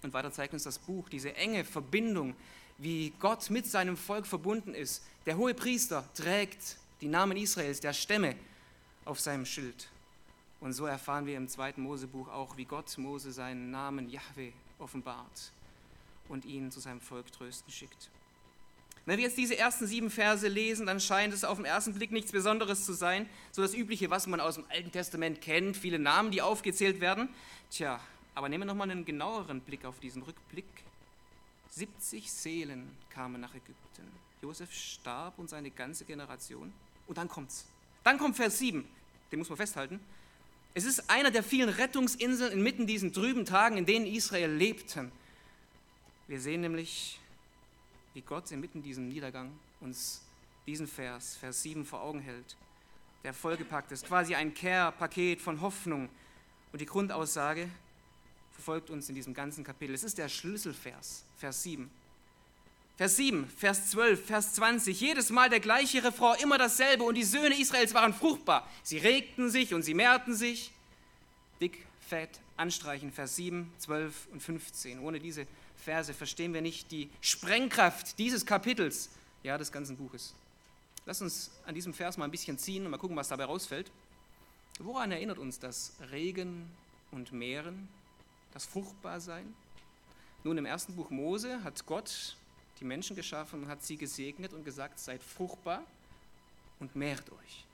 Und 0.03 0.15
weiter 0.15 0.33
zeigt 0.33 0.55
uns 0.55 0.63
das 0.63 0.79
Buch 0.79 1.11
diese 1.11 1.37
enge 1.37 1.67
Verbindung, 1.67 2.35
wie 2.79 3.13
Gott 3.21 3.51
mit 3.51 3.67
seinem 3.67 3.99
Volk 3.99 4.27
verbunden 4.27 4.75
ist. 4.75 5.05
Der 5.27 5.37
hohe 5.37 5.53
Priester 5.53 6.03
trägt 6.15 6.79
die 7.03 7.09
Namen 7.09 7.37
Israels, 7.37 7.81
der 7.81 7.93
Stämme, 7.93 8.37
auf 9.05 9.21
seinem 9.21 9.45
Schild. 9.45 9.91
Und 10.61 10.73
so 10.73 10.87
erfahren 10.87 11.27
wir 11.27 11.37
im 11.37 11.49
zweiten 11.49 11.83
Mosebuch 11.83 12.29
auch, 12.29 12.57
wie 12.57 12.65
Gott 12.65 12.97
Mose 12.97 13.33
seinen 13.33 13.71
Namen 13.71 14.09
Yahweh 14.09 14.53
offenbart 14.79 15.53
und 16.31 16.47
ihn 16.47 16.71
zu 16.71 16.81
seinem 16.81 17.03
Volk 17.03 17.31
trösten 17.33 17.71
schickt. 17.71 18.09
Wenn 19.11 19.19
wir 19.19 19.25
jetzt 19.25 19.39
diese 19.39 19.59
ersten 19.59 19.89
sieben 19.89 20.09
Verse 20.09 20.47
lesen, 20.47 20.87
dann 20.87 21.01
scheint 21.01 21.35
es 21.35 21.43
auf 21.43 21.57
den 21.59 21.65
ersten 21.65 21.95
Blick 21.95 22.13
nichts 22.13 22.31
Besonderes 22.31 22.85
zu 22.85 22.93
sein, 22.93 23.29
so 23.51 23.61
das 23.61 23.75
Übliche, 23.75 24.09
was 24.09 24.29
man 24.29 24.39
aus 24.39 24.55
dem 24.55 24.67
Alten 24.69 24.93
Testament 24.93 25.41
kennt, 25.41 25.77
viele 25.77 25.99
Namen, 25.99 26.31
die 26.31 26.41
aufgezählt 26.41 27.01
werden. 27.01 27.29
Tja, 27.73 27.99
aber 28.37 28.49
nehmen 28.49 28.61
wir 28.61 28.67
nochmal 28.67 28.89
einen 28.89 29.05
genaueren 29.05 29.63
Blick 29.63 29.85
auf 29.85 29.99
diesen 29.99 30.23
Rückblick. 30.23 30.65
70 31.71 32.31
Seelen 32.31 32.89
kamen 33.13 33.41
nach 33.41 33.53
Ägypten. 33.53 34.07
Josef 34.43 34.73
starb 34.73 35.41
und 35.41 35.51
seine 35.51 35.73
ganze 35.73 36.05
Generation. 36.05 36.73
Und 37.09 37.19
dann 37.19 37.27
kommt's. 37.27 37.67
Dann 38.05 38.17
kommt 38.17 38.37
Vers 38.37 38.61
7, 38.61 38.87
den 39.33 39.41
muss 39.41 39.49
man 39.49 39.59
festhalten. 39.59 39.99
Es 40.73 40.85
ist 40.85 41.11
einer 41.11 41.33
der 41.33 41.43
vielen 41.43 41.69
Rettungsinseln 41.69 42.53
inmitten 42.53 42.87
diesen 42.87 43.13
trüben 43.13 43.45
Tagen, 43.45 43.77
in 43.77 43.87
denen 43.87 44.07
Israel 44.07 44.53
lebten. 44.53 45.11
Wir 46.29 46.41
sehen 46.41 46.61
nämlich 46.61 47.20
wie 48.15 48.23
Gott 48.23 48.51
inmitten 48.51 48.83
diesem 48.83 49.09
Niedergang 49.09 49.53
uns 49.81 50.23
diesen 50.67 50.87
Vers, 50.87 51.37
Vers 51.37 51.63
7 51.63 51.85
vor 51.85 52.03
Augen 52.03 52.21
hält, 52.21 52.57
der 53.25 53.33
vollgepackt 53.35 53.93
ist, 53.93 54.07
quasi 54.07 54.35
ein 54.35 54.55
Care-Paket 54.55 55.41
von 55.41 55.61
Hoffnung. 55.61 56.09
Und 56.73 56.81
die 56.81 56.87
Grundaussage 56.87 57.69
verfolgt 58.53 58.91
uns 58.91 59.09
in 59.09 59.15
diesem 59.15 59.35
ganzen 59.35 59.65
Kapitel. 59.65 59.95
Es 59.95 60.05
ist 60.05 60.19
der 60.19 60.29
Schlüsselvers, 60.29 61.25
Vers 61.39 61.63
7. 61.63 61.91
Vers 62.97 63.17
7, 63.17 63.49
Vers 63.49 63.91
12, 63.93 64.27
Vers 64.27 64.53
20, 64.55 65.01
jedes 65.01 65.31
Mal 65.31 65.49
der 65.49 65.61
gleiche 65.61 66.05
Refrain, 66.05 66.39
immer 66.43 66.59
dasselbe. 66.59 67.05
Und 67.05 67.15
die 67.15 67.25
Söhne 67.25 67.59
Israels 67.59 67.95
waren 67.95 68.13
fruchtbar. 68.13 68.69
Sie 68.83 68.99
regten 68.99 69.49
sich 69.49 69.73
und 69.73 69.83
sie 69.83 69.95
mehrten 69.95 70.35
sich. 70.35 70.71
Dick, 71.63 71.87
fett, 72.07 72.41
anstreichen, 72.59 73.11
Vers 73.11 73.37
7, 73.37 73.73
12 73.79 74.29
und 74.33 74.43
15. 74.43 74.99
Ohne 74.99 75.19
diese 75.19 75.47
Verse 75.81 76.13
verstehen 76.15 76.55
wir 76.55 76.63
nicht 76.63 76.91
die 76.91 77.11
Sprengkraft 77.21 78.19
dieses 78.19 78.47
Kapitels, 78.47 79.11
ja, 79.43 79.59
des 79.59 79.73
ganzen 79.73 79.97
Buches. 79.97 80.35
Lass 81.07 81.23
uns 81.23 81.51
an 81.67 81.75
diesem 81.75 81.95
Vers 81.95 82.17
mal 82.17 82.27
ein 82.27 82.31
bisschen 82.31 82.59
ziehen 82.59 82.85
und 82.85 82.91
mal 82.91 82.99
gucken, 82.99 83.17
was 83.17 83.29
dabei 83.29 83.45
rausfällt. 83.45 83.91
Woran 84.79 85.13
erinnert 85.13 85.39
uns 85.39 85.59
das 85.59 85.93
Regen 86.11 86.71
und 87.11 87.33
Meeren, 87.33 87.89
das 88.53 88.65
Fruchtbarsein? 88.67 89.55
Nun, 90.45 90.57
im 90.57 90.67
ersten 90.67 90.95
Buch 90.95 91.11
Mose 91.11 91.63
hat 91.65 91.85
Gott 91.87 92.37
die 92.81 92.85
Menschen 92.85 93.15
geschaffen 93.15 93.65
und 93.65 93.69
hat 93.69 93.83
sie 93.83 93.97
gesegnet 93.97 94.53
und 94.53 94.65
gesagt, 94.65 94.99
seid 94.99 95.23
fruchtbar 95.23 95.83
und 96.79 96.97
mehrt 96.97 97.31
euch. 97.31 97.65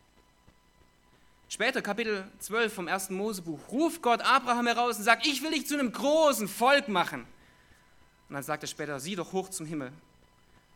Später, 1.48 1.80
Kapitel 1.80 2.28
12 2.40 2.74
vom 2.74 2.88
ersten 2.88 3.14
Mosebuch, 3.14 3.60
ruft 3.70 4.02
Gott 4.02 4.20
Abraham 4.20 4.66
heraus 4.66 4.98
und 4.98 5.04
sagt, 5.04 5.26
ich 5.26 5.42
will 5.42 5.52
dich 5.52 5.66
zu 5.66 5.74
einem 5.74 5.92
großen 5.92 6.48
Volk 6.48 6.88
machen. 6.88 7.24
Und 8.28 8.34
dann 8.34 8.42
sagt 8.42 8.64
er 8.64 8.66
später, 8.66 8.98
sieh 9.00 9.16
doch 9.16 9.32
hoch 9.32 9.48
zum 9.50 9.66
Himmel 9.66 9.92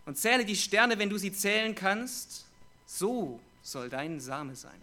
und 0.07 0.17
zähle 0.17 0.45
die 0.45 0.57
Sterne, 0.57 0.99
wenn 0.99 1.11
du 1.11 1.19
sie 1.19 1.33
zählen 1.33 1.75
kannst. 1.75 2.47
So 2.87 3.41
soll 3.63 3.89
dein 3.89 4.21
Same 4.21 4.57
sein. 4.57 4.81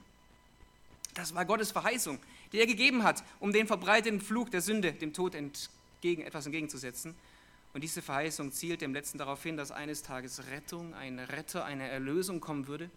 Das 1.13 1.33
war 1.33 1.45
Gottes 1.45 1.71
Verheißung, 1.71 2.19
die 2.51 2.59
er 2.59 2.67
gegeben 2.67 3.03
hat, 3.03 3.23
um 3.39 3.51
den 3.51 3.67
verbreiteten 3.67 4.21
Flug 4.21 4.51
der 4.51 4.61
Sünde, 4.61 4.93
dem 4.93 5.13
Tod 5.13 5.35
entgegen, 5.35 6.21
etwas 6.21 6.45
entgegenzusetzen. 6.45 7.15
Und 7.73 7.83
diese 7.83 8.01
Verheißung 8.01 8.51
zielte 8.51 8.85
im 8.85 8.93
letzten 8.93 9.17
darauf 9.17 9.43
hin, 9.43 9.57
dass 9.57 9.71
eines 9.71 10.03
Tages 10.03 10.47
Rettung, 10.47 10.93
ein 10.93 11.19
Retter, 11.19 11.65
eine 11.65 11.87
Erlösung 11.87 12.39
kommen 12.39 12.67
würde. 12.67 12.89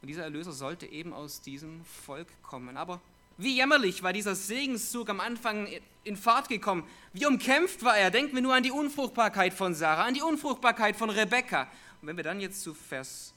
Und 0.00 0.08
dieser 0.08 0.22
Erlöser 0.22 0.52
sollte 0.52 0.86
eben 0.86 1.12
aus 1.12 1.42
diesem 1.42 1.84
Volk 1.84 2.28
kommen. 2.42 2.76
Aber 2.76 3.00
wie 3.42 3.54
jämmerlich 3.56 4.02
war 4.02 4.12
dieser 4.12 4.34
Segenszug 4.34 5.08
am 5.08 5.20
Anfang 5.20 5.66
in 6.04 6.16
Fahrt 6.16 6.48
gekommen. 6.48 6.84
Wie 7.12 7.26
umkämpft 7.26 7.82
war 7.82 7.96
er. 7.96 8.10
Denken 8.10 8.34
wir 8.34 8.42
nur 8.42 8.54
an 8.54 8.62
die 8.62 8.70
Unfruchtbarkeit 8.70 9.54
von 9.54 9.74
Sarah, 9.74 10.04
an 10.04 10.14
die 10.14 10.22
Unfruchtbarkeit 10.22 10.96
von 10.96 11.10
Rebekka. 11.10 11.62
Und 12.00 12.08
wenn 12.08 12.16
wir 12.16 12.24
dann 12.24 12.40
jetzt 12.40 12.62
zu 12.62 12.74
Vers 12.74 13.32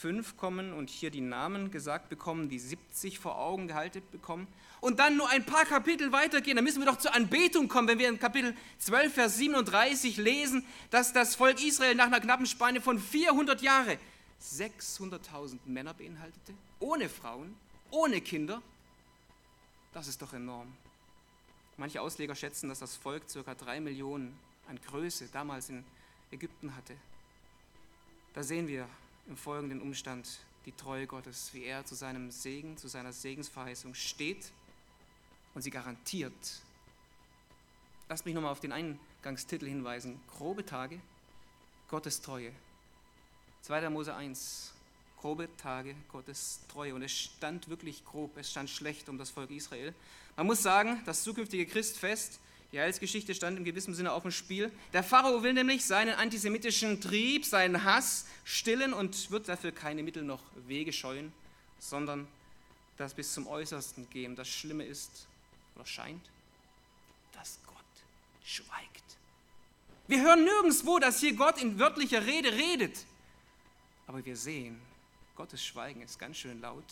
5 0.00 0.36
kommen 0.36 0.72
und 0.72 0.88
hier 0.88 1.10
die 1.10 1.20
Namen 1.20 1.70
gesagt 1.70 2.08
bekommen, 2.08 2.48
die 2.48 2.58
70 2.58 3.18
vor 3.18 3.38
Augen 3.38 3.68
gehalten 3.68 4.02
bekommen 4.12 4.46
und 4.80 4.98
dann 4.98 5.16
nur 5.16 5.28
ein 5.28 5.44
paar 5.44 5.66
Kapitel 5.66 6.10
weitergehen, 6.10 6.56
dann 6.56 6.64
müssen 6.64 6.80
wir 6.80 6.86
doch 6.86 6.96
zur 6.96 7.14
Anbetung 7.14 7.68
kommen, 7.68 7.86
wenn 7.88 7.98
wir 7.98 8.08
in 8.08 8.18
Kapitel 8.18 8.54
12, 8.78 9.12
Vers 9.12 9.36
37 9.36 10.16
lesen, 10.16 10.64
dass 10.90 11.12
das 11.12 11.34
Volk 11.34 11.62
Israel 11.62 11.94
nach 11.96 12.06
einer 12.06 12.20
knappen 12.20 12.46
Spanne 12.46 12.80
von 12.80 12.98
400 12.98 13.60
Jahren 13.60 13.98
600.000 14.42 15.58
Männer 15.66 15.92
beinhaltete, 15.92 16.54
ohne 16.78 17.08
Frauen, 17.08 17.54
ohne 17.90 18.20
Kinder. 18.22 18.62
Das 19.92 20.06
ist 20.06 20.22
doch 20.22 20.32
enorm. 20.32 20.72
Manche 21.76 22.00
Ausleger 22.00 22.34
schätzen, 22.34 22.68
dass 22.68 22.78
das 22.78 22.96
Volk 22.96 23.24
ca. 23.32 23.54
3 23.54 23.80
Millionen 23.80 24.38
an 24.68 24.80
Größe 24.80 25.28
damals 25.32 25.68
in 25.68 25.84
Ägypten 26.30 26.76
hatte. 26.76 26.96
Da 28.34 28.42
sehen 28.42 28.68
wir, 28.68 28.88
im 29.26 29.36
folgenden 29.36 29.80
Umstand 29.80 30.40
die 30.66 30.72
Treue 30.72 31.06
Gottes, 31.06 31.50
wie 31.52 31.64
er 31.64 31.84
zu 31.84 31.94
seinem 31.94 32.30
Segen, 32.30 32.76
zu 32.76 32.88
seiner 32.88 33.12
Segensverheißung 33.12 33.94
steht 33.94 34.52
und 35.54 35.62
sie 35.62 35.70
garantiert. 35.70 36.62
Lasst 38.08 38.26
mich 38.26 38.34
nochmal 38.34 38.52
auf 38.52 38.60
den 38.60 38.72
Eingangstitel 38.72 39.66
hinweisen. 39.66 40.20
Grobe 40.36 40.66
Tage, 40.66 41.00
Gottes 41.88 42.20
Treue. 42.20 42.52
2. 43.62 43.88
Mose 43.90 44.14
1, 44.14 44.69
grobe 45.20 45.48
Tage, 45.56 45.94
Gottes 46.10 46.60
Treue. 46.68 46.94
Und 46.94 47.02
es 47.02 47.12
stand 47.12 47.68
wirklich 47.68 48.04
grob, 48.04 48.36
es 48.36 48.50
stand 48.50 48.70
schlecht 48.70 49.08
um 49.08 49.18
das 49.18 49.30
Volk 49.30 49.50
Israel. 49.50 49.94
Man 50.36 50.46
muss 50.46 50.62
sagen, 50.62 51.00
das 51.04 51.22
zukünftige 51.22 51.66
Christfest 51.66 52.40
die 52.72 52.78
Heilsgeschichte 52.78 53.34
stand 53.34 53.58
in 53.58 53.64
gewissem 53.64 53.94
Sinne 53.94 54.12
auf 54.12 54.22
dem 54.22 54.30
Spiel. 54.30 54.70
Der 54.92 55.02
Pharao 55.02 55.42
will 55.42 55.54
nämlich 55.54 55.84
seinen 55.84 56.14
antisemitischen 56.14 57.00
Trieb, 57.00 57.44
seinen 57.44 57.82
Hass 57.82 58.26
stillen 58.44 58.92
und 58.92 59.30
wird 59.32 59.48
dafür 59.48 59.72
keine 59.72 60.04
Mittel 60.04 60.22
noch 60.22 60.42
Wege 60.68 60.92
scheuen, 60.92 61.32
sondern 61.80 62.28
das 62.96 63.14
bis 63.14 63.34
zum 63.34 63.48
Äußersten 63.48 64.08
gehen. 64.10 64.36
Das 64.36 64.48
Schlimme 64.48 64.84
ist, 64.84 65.26
oder 65.74 65.84
scheint, 65.84 66.22
dass 67.32 67.58
Gott 67.66 67.76
schweigt. 68.44 68.76
Wir 70.06 70.22
hören 70.22 70.44
nirgendwo, 70.44 71.00
dass 71.00 71.18
hier 71.18 71.34
Gott 71.34 71.60
in 71.60 71.78
wörtlicher 71.78 72.24
Rede 72.24 72.52
redet. 72.52 73.04
Aber 74.06 74.24
wir 74.24 74.36
sehen, 74.36 74.80
Gottes 75.40 75.64
Schweigen 75.64 76.02
ist 76.02 76.18
ganz 76.18 76.36
schön 76.36 76.60
laut. 76.60 76.84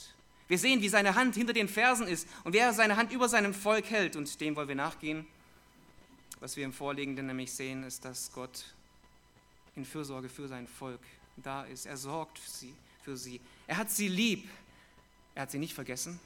Wir 0.46 0.58
sehen, 0.58 0.80
wie 0.80 0.88
seine 0.88 1.14
Hand 1.14 1.34
hinter 1.34 1.52
den 1.52 1.68
Fersen 1.68 2.06
ist 2.06 2.26
und 2.44 2.54
wer 2.54 2.72
seine 2.72 2.96
Hand 2.96 3.12
über 3.12 3.28
seinem 3.28 3.52
Volk 3.52 3.90
hält. 3.90 4.16
Und 4.16 4.40
dem 4.40 4.56
wollen 4.56 4.68
wir 4.68 4.74
nachgehen. 4.74 5.26
Was 6.40 6.56
wir 6.56 6.64
im 6.64 6.72
Vorliegenden 6.72 7.26
nämlich 7.26 7.52
sehen, 7.52 7.84
ist, 7.84 8.06
dass 8.06 8.32
Gott 8.32 8.64
in 9.76 9.84
Fürsorge 9.84 10.30
für 10.30 10.48
sein 10.48 10.66
Volk 10.66 11.02
da 11.36 11.64
ist. 11.64 11.84
Er 11.84 11.98
sorgt 11.98 12.38
für 12.38 12.48
sie, 12.48 12.74
für 13.02 13.18
sie. 13.18 13.38
Er 13.66 13.76
hat 13.76 13.90
sie 13.90 14.08
lieb. 14.08 14.48
Er 15.34 15.42
hat 15.42 15.50
sie 15.50 15.58
nicht 15.58 15.74
vergessen. 15.74 16.18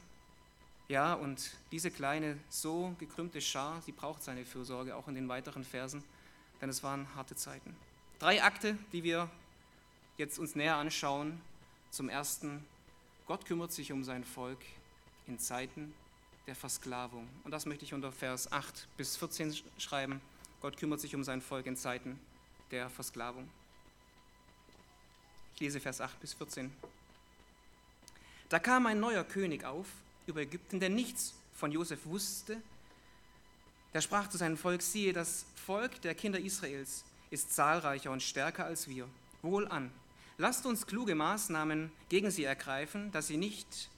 Ja, 0.86 1.14
und 1.14 1.50
diese 1.72 1.90
kleine, 1.90 2.38
so 2.48 2.94
gekrümmte 3.00 3.40
Schar, 3.40 3.82
sie 3.82 3.90
braucht 3.90 4.22
seine 4.22 4.44
Fürsorge 4.44 4.94
auch 4.94 5.08
in 5.08 5.16
den 5.16 5.28
weiteren 5.28 5.64
Versen, 5.64 6.04
denn 6.60 6.68
es 6.68 6.84
waren 6.84 7.12
harte 7.16 7.34
Zeiten. 7.34 7.74
Drei 8.20 8.44
Akte, 8.44 8.78
die 8.92 9.02
wir 9.02 9.28
jetzt 10.18 10.38
uns 10.38 10.54
näher 10.54 10.76
anschauen. 10.76 11.40
Zum 11.92 12.08
ersten, 12.08 12.64
Gott 13.26 13.44
kümmert 13.44 13.70
sich 13.70 13.92
um 13.92 14.02
sein 14.02 14.24
Volk 14.24 14.60
in 15.26 15.38
Zeiten 15.38 15.92
der 16.46 16.54
Versklavung. 16.54 17.28
Und 17.44 17.50
das 17.50 17.66
möchte 17.66 17.84
ich 17.84 17.92
unter 17.92 18.10
Vers 18.10 18.50
8 18.50 18.88
bis 18.96 19.18
14 19.18 19.58
schreiben. 19.76 20.22
Gott 20.62 20.78
kümmert 20.78 21.00
sich 21.00 21.14
um 21.14 21.22
sein 21.22 21.42
Volk 21.42 21.66
in 21.66 21.76
Zeiten 21.76 22.18
der 22.70 22.88
Versklavung. 22.88 23.46
Ich 25.54 25.60
lese 25.60 25.80
Vers 25.80 26.00
8 26.00 26.18
bis 26.18 26.32
14. 26.32 26.72
Da 28.48 28.58
kam 28.58 28.86
ein 28.86 28.98
neuer 28.98 29.22
König 29.22 29.66
auf 29.66 29.86
über 30.26 30.40
Ägypten, 30.40 30.80
der 30.80 30.88
nichts 30.88 31.34
von 31.54 31.72
Josef 31.72 32.06
wusste. 32.06 32.62
Der 33.92 34.00
sprach 34.00 34.30
zu 34.30 34.38
seinem 34.38 34.56
Volk, 34.56 34.80
siehe, 34.80 35.12
das 35.12 35.44
Volk 35.66 36.00
der 36.00 36.14
Kinder 36.14 36.40
Israels 36.40 37.04
ist 37.28 37.52
zahlreicher 37.52 38.10
und 38.10 38.22
stärker 38.22 38.64
als 38.64 38.88
wir. 38.88 39.06
Wohlan, 39.42 39.92
lasst 40.42 40.66
uns 40.66 40.86
kluge 40.86 41.14
Maßnahmen 41.14 41.90
gegen 42.08 42.30
sie 42.30 42.44
ergreifen, 42.44 43.10
dass 43.12 43.28
sie 43.28 43.38
nicht 43.38 43.88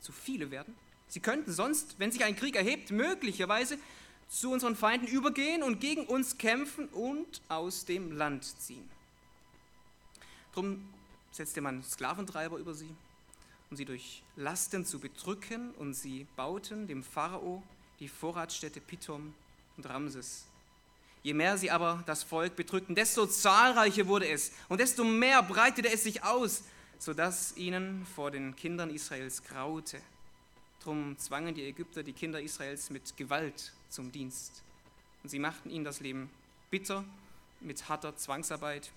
zu 0.00 0.12
viele 0.12 0.52
werden 0.52 0.74
Sie 1.08 1.20
könnten 1.20 1.52
sonst, 1.52 1.98
wenn 1.98 2.10
sich 2.10 2.24
ein 2.24 2.36
Krieg 2.36 2.56
erhebt, 2.56 2.90
möglicherweise 2.90 3.78
zu 4.28 4.50
unseren 4.50 4.74
Feinden 4.74 5.06
übergehen 5.06 5.62
und 5.62 5.80
gegen 5.80 6.04
uns 6.06 6.36
kämpfen 6.36 6.88
und 6.88 7.40
aus 7.48 7.84
dem 7.84 8.12
Land 8.12 8.44
ziehen. 8.44 8.88
Darum 10.52 10.88
setzte 11.30 11.60
man 11.60 11.82
Sklaventreiber 11.82 12.56
über 12.56 12.74
sie, 12.74 12.90
um 13.70 13.76
sie 13.76 13.84
durch 13.84 14.22
Lasten 14.36 14.84
zu 14.84 14.98
bedrücken, 14.98 15.70
und 15.72 15.94
sie 15.94 16.26
bauten 16.34 16.86
dem 16.86 17.04
Pharao 17.04 17.62
die 18.00 18.08
Vorratsstädte 18.08 18.80
Pithom 18.80 19.32
und 19.76 19.88
Ramses. 19.88 20.46
Je 21.26 21.34
mehr 21.34 21.58
sie 21.58 21.72
aber 21.72 22.04
das 22.06 22.22
Volk 22.22 22.54
bedrückten, 22.54 22.94
desto 22.94 23.26
zahlreicher 23.26 24.06
wurde 24.06 24.28
es 24.28 24.52
und 24.68 24.78
desto 24.78 25.02
mehr 25.02 25.42
breitete 25.42 25.92
es 25.92 26.04
sich 26.04 26.22
aus, 26.22 26.62
sodass 27.00 27.56
ihnen 27.56 28.06
vor 28.14 28.30
den 28.30 28.54
Kindern 28.54 28.90
Israels 28.90 29.42
graute. 29.42 30.00
Darum 30.78 31.18
zwangen 31.18 31.52
die 31.52 31.64
Ägypter 31.64 32.04
die 32.04 32.12
Kinder 32.12 32.40
Israels 32.40 32.90
mit 32.90 33.16
Gewalt 33.16 33.72
zum 33.88 34.12
Dienst. 34.12 34.62
Und 35.24 35.30
sie 35.30 35.40
machten 35.40 35.68
ihnen 35.68 35.84
das 35.84 35.98
Leben 35.98 36.30
bitter 36.70 37.02
mit 37.58 37.88
harter 37.88 38.14
Zwangsarbeit 38.14 38.92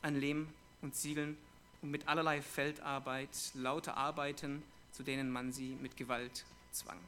an 0.00 0.14
Lehm 0.14 0.46
und 0.80 0.94
Ziegeln 0.94 1.36
und 1.80 1.90
mit 1.90 2.06
allerlei 2.06 2.40
Feldarbeit, 2.40 3.50
lauter 3.54 3.96
Arbeiten, 3.96 4.62
zu 4.92 5.02
denen 5.02 5.28
man 5.28 5.50
sie 5.50 5.76
mit 5.82 5.96
Gewalt 5.96 6.44
zwang. 6.70 6.98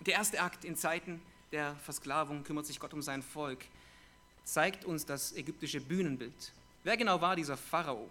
Der 0.00 0.14
erste 0.14 0.42
Akt 0.42 0.64
in 0.64 0.74
Zeiten 0.74 1.22
der 1.52 1.76
Versklavung 1.76 2.42
kümmert 2.42 2.66
sich 2.66 2.80
Gott 2.80 2.94
um 2.94 3.02
sein 3.02 3.22
Volk, 3.22 3.64
zeigt 4.44 4.84
uns 4.84 5.06
das 5.06 5.36
ägyptische 5.36 5.80
Bühnenbild. 5.80 6.52
Wer 6.82 6.96
genau 6.96 7.20
war 7.20 7.36
dieser 7.36 7.56
Pharao? 7.56 8.08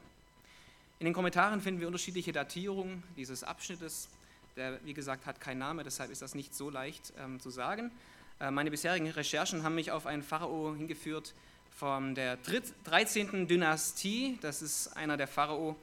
In 1.00 1.06
den 1.06 1.14
Kommentaren 1.14 1.60
finden 1.60 1.82
wir 1.82 1.88
unterschiedliche 1.88 2.32
Datierungen 2.32 3.04
dieses 3.18 3.44
Abschnittes. 3.44 4.08
Der, 4.56 4.80
wie 4.86 4.94
gesagt, 4.94 5.26
hat 5.26 5.42
keinen 5.42 5.58
Namen, 5.58 5.84
deshalb 5.84 6.12
ist 6.12 6.22
das 6.22 6.36
nicht 6.36 6.54
so 6.54 6.70
leicht 6.70 7.12
ähm, 7.20 7.40
zu 7.40 7.50
sagen. 7.50 7.92
Äh, 8.40 8.52
meine 8.52 8.70
bisherigen 8.70 9.10
Recherchen 9.10 9.64
haben 9.64 9.76
mich 9.76 9.92
auf 9.92 10.06
einen 10.06 10.22
Pharao 10.22 10.76
hingeführt 10.76 11.34
von 11.72 12.14
der 12.14 12.38
13. 12.84 13.48
Dynastie. 13.48 14.38
Das 14.42 14.62
ist 14.62 14.96
einer 14.96 15.18
der 15.18 15.28
Pharao, 15.28 15.76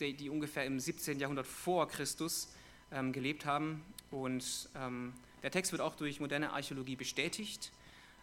die, 0.00 0.12
die 0.12 0.28
ungefähr 0.28 0.66
im 0.66 0.78
17. 0.78 1.18
Jahrhundert 1.18 1.46
vor 1.46 1.88
Christus 1.88 2.48
ähm, 2.92 3.12
gelebt 3.12 3.46
haben. 3.46 3.82
Und 4.10 4.68
ähm, 4.76 5.14
der 5.42 5.50
Text 5.50 5.72
wird 5.72 5.82
auch 5.82 5.94
durch 5.94 6.20
moderne 6.20 6.52
Archäologie 6.52 6.96
bestätigt. 6.96 7.72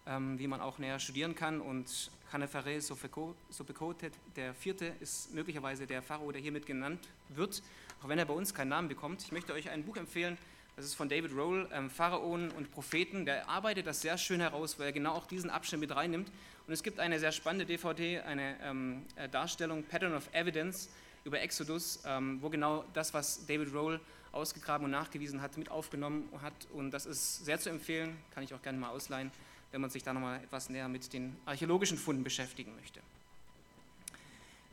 ähm, 0.07 0.37
wie 0.37 0.47
man 0.47 0.61
auch 0.61 0.77
näher 0.77 0.99
studieren 0.99 1.35
kann. 1.35 1.61
Und 1.61 2.11
Khanefare 2.31 2.79
Sopekote, 2.81 4.11
der 4.35 4.53
vierte, 4.53 4.93
ist 4.99 5.33
möglicherweise 5.33 5.87
der 5.87 6.01
Pharao, 6.01 6.31
der 6.31 6.41
hiermit 6.41 6.65
genannt 6.65 7.07
wird, 7.29 7.61
auch 8.03 8.07
wenn 8.07 8.19
er 8.19 8.25
bei 8.25 8.33
uns 8.33 8.53
keinen 8.53 8.69
Namen 8.69 8.87
bekommt. 8.87 9.23
Ich 9.23 9.31
möchte 9.31 9.53
euch 9.53 9.69
ein 9.69 9.83
Buch 9.83 9.97
empfehlen, 9.97 10.37
das 10.75 10.85
ist 10.85 10.95
von 10.95 11.07
David 11.07 11.33
Roll, 11.33 11.69
ähm, 11.73 11.89
Pharaonen 11.89 12.51
und 12.51 12.71
Propheten. 12.71 13.25
Der 13.25 13.47
arbeitet 13.47 13.87
das 13.87 14.01
sehr 14.01 14.17
schön 14.17 14.41
heraus, 14.41 14.77
weil 14.77 14.87
er 14.87 14.91
genau 14.91 15.13
auch 15.13 15.25
diesen 15.25 15.49
Abschnitt 15.49 15.79
mit 15.79 15.95
reinnimmt. 15.95 16.29
Und 16.67 16.73
es 16.73 16.83
gibt 16.83 16.99
eine 16.99 17.17
sehr 17.19 17.31
spannende 17.31 17.65
DVD, 17.65 18.19
eine 18.19 18.57
ähm, 18.61 19.05
äh, 19.15 19.29
Darstellung, 19.29 19.83
Pattern 19.83 20.13
of 20.13 20.27
Evidence, 20.33 20.89
über 21.23 21.39
Exodus, 21.39 22.03
ähm, 22.05 22.39
wo 22.41 22.49
genau 22.49 22.83
das, 22.93 23.13
was 23.13 23.45
David 23.47 23.73
Roll 23.73 23.99
ausgegraben 24.35 24.85
und 24.85 24.91
nachgewiesen 24.91 25.41
hat, 25.41 25.57
mit 25.57 25.71
aufgenommen 25.71 26.29
hat. 26.41 26.53
Und 26.73 26.91
das 26.91 27.05
ist 27.05 27.45
sehr 27.45 27.59
zu 27.59 27.69
empfehlen, 27.69 28.17
kann 28.33 28.43
ich 28.43 28.53
auch 28.53 28.61
gerne 28.61 28.77
mal 28.77 28.89
ausleihen, 28.89 29.31
wenn 29.71 29.81
man 29.81 29.89
sich 29.89 30.03
da 30.03 30.13
nochmal 30.13 30.43
etwas 30.43 30.69
näher 30.69 30.87
mit 30.87 31.11
den 31.13 31.35
archäologischen 31.45 31.97
Funden 31.97 32.23
beschäftigen 32.23 32.75
möchte. 32.75 32.99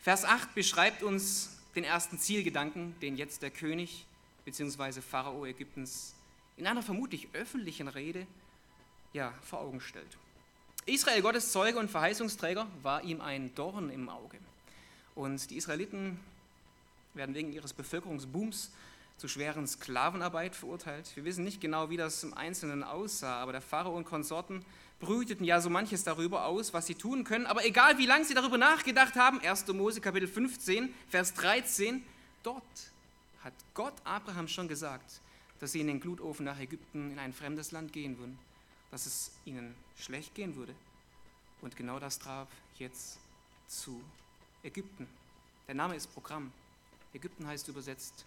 Vers 0.00 0.24
8 0.24 0.54
beschreibt 0.54 1.02
uns 1.02 1.58
den 1.74 1.84
ersten 1.84 2.18
Zielgedanken, 2.18 2.94
den 3.00 3.16
jetzt 3.16 3.42
der 3.42 3.50
König 3.50 4.04
bzw. 4.44 5.00
Pharao 5.00 5.46
Ägyptens 5.46 6.14
in 6.56 6.66
einer 6.66 6.82
vermutlich 6.82 7.28
öffentlichen 7.32 7.88
Rede 7.88 8.26
ja, 9.12 9.32
vor 9.42 9.60
Augen 9.60 9.80
stellt. 9.80 10.18
Israel, 10.86 11.22
Gottes 11.22 11.52
Zeuge 11.52 11.78
und 11.78 11.90
Verheißungsträger, 11.90 12.66
war 12.82 13.04
ihm 13.04 13.20
ein 13.20 13.54
Dorn 13.54 13.90
im 13.90 14.08
Auge. 14.08 14.38
Und 15.14 15.50
die 15.50 15.56
Israeliten 15.56 16.18
werden 17.14 17.34
wegen 17.34 17.52
ihres 17.52 17.72
Bevölkerungsbooms 17.72 18.72
zu 19.22 19.28
schweren 19.28 19.68
Sklavenarbeit 19.68 20.56
verurteilt. 20.56 21.14
Wir 21.14 21.24
wissen 21.24 21.44
nicht 21.44 21.60
genau, 21.60 21.90
wie 21.90 21.96
das 21.96 22.24
im 22.24 22.34
Einzelnen 22.34 22.82
aussah, 22.82 23.40
aber 23.40 23.52
der 23.52 23.60
Pharao 23.60 23.96
und 23.96 24.04
Konsorten 24.04 24.64
brüteten 24.98 25.44
ja 25.44 25.60
so 25.60 25.70
manches 25.70 26.02
darüber 26.02 26.46
aus, 26.46 26.72
was 26.72 26.88
sie 26.88 26.96
tun 26.96 27.22
können. 27.22 27.46
Aber 27.46 27.64
egal, 27.64 27.98
wie 27.98 28.06
lange 28.06 28.24
sie 28.24 28.34
darüber 28.34 28.58
nachgedacht 28.58 29.14
haben, 29.14 29.38
1. 29.38 29.68
Mose 29.68 30.00
Kapitel 30.00 30.26
15, 30.26 30.92
Vers 31.08 31.34
13, 31.34 32.02
dort 32.42 32.64
hat 33.44 33.52
Gott 33.74 33.94
Abraham 34.02 34.48
schon 34.48 34.66
gesagt, 34.66 35.20
dass 35.60 35.70
sie 35.70 35.80
in 35.82 35.86
den 35.86 36.00
Glutofen 36.00 36.44
nach 36.44 36.58
Ägypten 36.58 37.12
in 37.12 37.20
ein 37.20 37.32
fremdes 37.32 37.70
Land 37.70 37.92
gehen 37.92 38.18
würden, 38.18 38.36
dass 38.90 39.06
es 39.06 39.30
ihnen 39.44 39.76
schlecht 40.00 40.34
gehen 40.34 40.56
würde. 40.56 40.74
Und 41.60 41.76
genau 41.76 42.00
das 42.00 42.18
traf 42.18 42.48
jetzt 42.76 43.20
zu 43.68 44.02
Ägypten. 44.64 45.06
Der 45.68 45.76
Name 45.76 45.94
ist 45.94 46.12
Programm. 46.12 46.50
Ägypten 47.14 47.46
heißt 47.46 47.68
übersetzt 47.68 48.24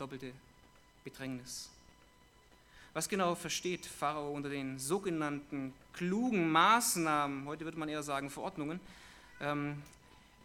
doppelte 0.00 0.32
Bedrängnis. 1.04 1.68
Was 2.94 3.08
genau 3.08 3.34
versteht 3.34 3.86
Pharao 3.86 4.32
unter 4.32 4.48
den 4.48 4.78
sogenannten 4.78 5.74
klugen 5.92 6.50
Maßnahmen, 6.50 7.46
heute 7.46 7.64
würde 7.64 7.78
man 7.78 7.88
eher 7.88 8.02
sagen 8.02 8.30
Verordnungen? 8.30 8.80
Ähm, 9.40 9.80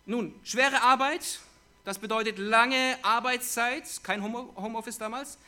nun, 0.05 0.35
schwere 0.43 0.81
Arbeit, 0.81 1.39
das 1.85 1.97
bedeutet 1.97 2.38
lange 2.38 2.97
Arbeitszeit, 3.01 4.03
kein 4.03 4.21
Homeoffice 4.21 4.97
damals, 4.97 5.39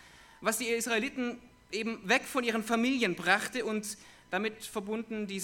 was 0.41 0.57
die 0.57 0.67
Israeliten 0.67 1.39
eben 1.71 2.07
weg 2.07 2.23
von 2.23 2.43
ihren 2.43 2.63
Familien 2.63 3.15
brachte 3.15 3.65
und 3.65 3.97
damit 4.31 4.63
verbunden 4.63 5.27
die, 5.27 5.41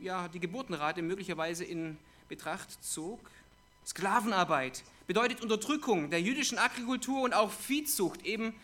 ja, 0.00 0.28
die 0.28 0.40
Geburtenrate 0.40 1.02
möglicherweise 1.02 1.64
in 1.64 1.96
Betracht 2.28 2.82
zog. 2.84 3.20
Sklavenarbeit 3.86 4.84
bedeutet 5.06 5.40
Unterdrückung 5.42 6.10
der 6.10 6.20
jüdischen 6.20 6.58
Agrikultur 6.58 7.22
und 7.22 7.34
auch 7.34 7.50
Viehzucht, 7.50 8.24
eben 8.24 8.54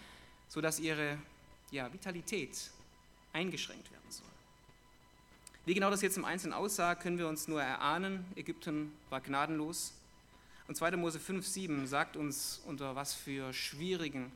sodass 0.48 0.78
ihre 0.78 1.18
ja, 1.70 1.92
Vitalität 1.92 2.70
eingeschränkt 3.32 3.90
werden 3.90 4.10
soll. 4.10 4.26
Wie 5.66 5.74
genau 5.74 5.90
das 5.90 6.00
jetzt 6.00 6.16
im 6.16 6.24
Einzelnen 6.24 6.54
aussah, 6.54 6.94
können 6.94 7.18
wir 7.18 7.28
uns 7.28 7.48
nur 7.48 7.62
erahnen. 7.62 8.24
Ägypten 8.36 8.92
war 9.10 9.20
gnadenlos. 9.20 9.92
Und 10.66 10.76
2. 10.76 10.96
Mose 10.96 11.18
5, 11.18 11.46
7 11.46 11.86
sagt 11.86 12.16
uns, 12.16 12.62
unter 12.66 12.94
was 12.94 13.14
für 13.14 13.52
schwierigen 13.52 14.32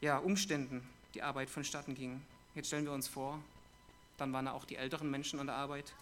ja, 0.00 0.18
Umständen 0.18 0.82
die 1.14 1.22
Arbeit 1.22 1.50
vonstatten 1.50 1.94
ging. 1.94 2.20
Jetzt 2.54 2.68
stellen 2.68 2.84
wir 2.84 2.92
uns 2.92 3.08
vor, 3.08 3.40
dann 4.16 4.32
waren 4.32 4.48
auch 4.48 4.64
die 4.64 4.76
älteren 4.76 5.10
Menschen 5.10 5.38
an 5.40 5.46
der 5.46 5.56
Arbeit. 5.56 5.92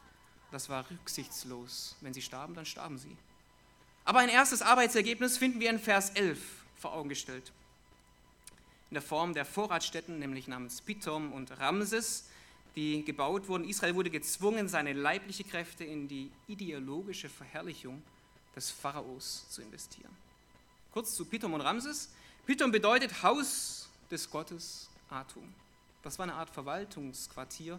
Das 0.50 0.68
war 0.68 0.90
rücksichtslos. 0.90 1.96
Wenn 2.00 2.14
sie 2.14 2.22
starben, 2.22 2.54
dann 2.54 2.66
starben 2.66 2.98
sie. 2.98 3.16
Aber 4.10 4.18
ein 4.18 4.28
erstes 4.28 4.60
Arbeitsergebnis 4.60 5.38
finden 5.38 5.60
wir 5.60 5.70
in 5.70 5.78
Vers 5.78 6.10
11 6.10 6.40
vor 6.74 6.94
Augen 6.94 7.08
gestellt. 7.08 7.52
In 8.90 8.94
der 8.94 9.02
Form 9.02 9.34
der 9.34 9.44
Vorratsstätten, 9.44 10.18
nämlich 10.18 10.48
namens 10.48 10.80
Pithom 10.80 11.32
und 11.32 11.56
Ramses, 11.60 12.24
die 12.74 13.04
gebaut 13.04 13.46
wurden. 13.46 13.62
Israel 13.68 13.94
wurde 13.94 14.10
gezwungen, 14.10 14.68
seine 14.68 14.94
leibliche 14.94 15.44
Kräfte 15.44 15.84
in 15.84 16.08
die 16.08 16.32
ideologische 16.48 17.28
Verherrlichung 17.28 18.02
des 18.56 18.72
Pharaos 18.72 19.48
zu 19.48 19.62
investieren. 19.62 20.10
Kurz 20.92 21.14
zu 21.14 21.24
Pithom 21.24 21.54
und 21.54 21.60
Ramses. 21.60 22.10
Pithom 22.46 22.72
bedeutet 22.72 23.22
Haus 23.22 23.90
des 24.10 24.28
Gottes 24.28 24.90
Atum. 25.08 25.54
Das 26.02 26.18
war 26.18 26.24
eine 26.24 26.34
Art 26.34 26.50
Verwaltungsquartier, 26.50 27.78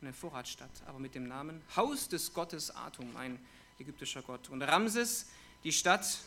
eine 0.00 0.12
Vorratsstadt, 0.12 0.70
aber 0.86 1.00
mit 1.00 1.16
dem 1.16 1.26
Namen 1.26 1.60
Haus 1.74 2.08
des 2.08 2.32
Gottes 2.32 2.70
Atum, 2.70 3.16
ein 3.16 3.44
ägyptischer 3.80 4.22
Gott. 4.22 4.48
Und 4.48 4.62
Ramses, 4.62 5.26
die 5.64 5.72
Stadt, 5.72 6.18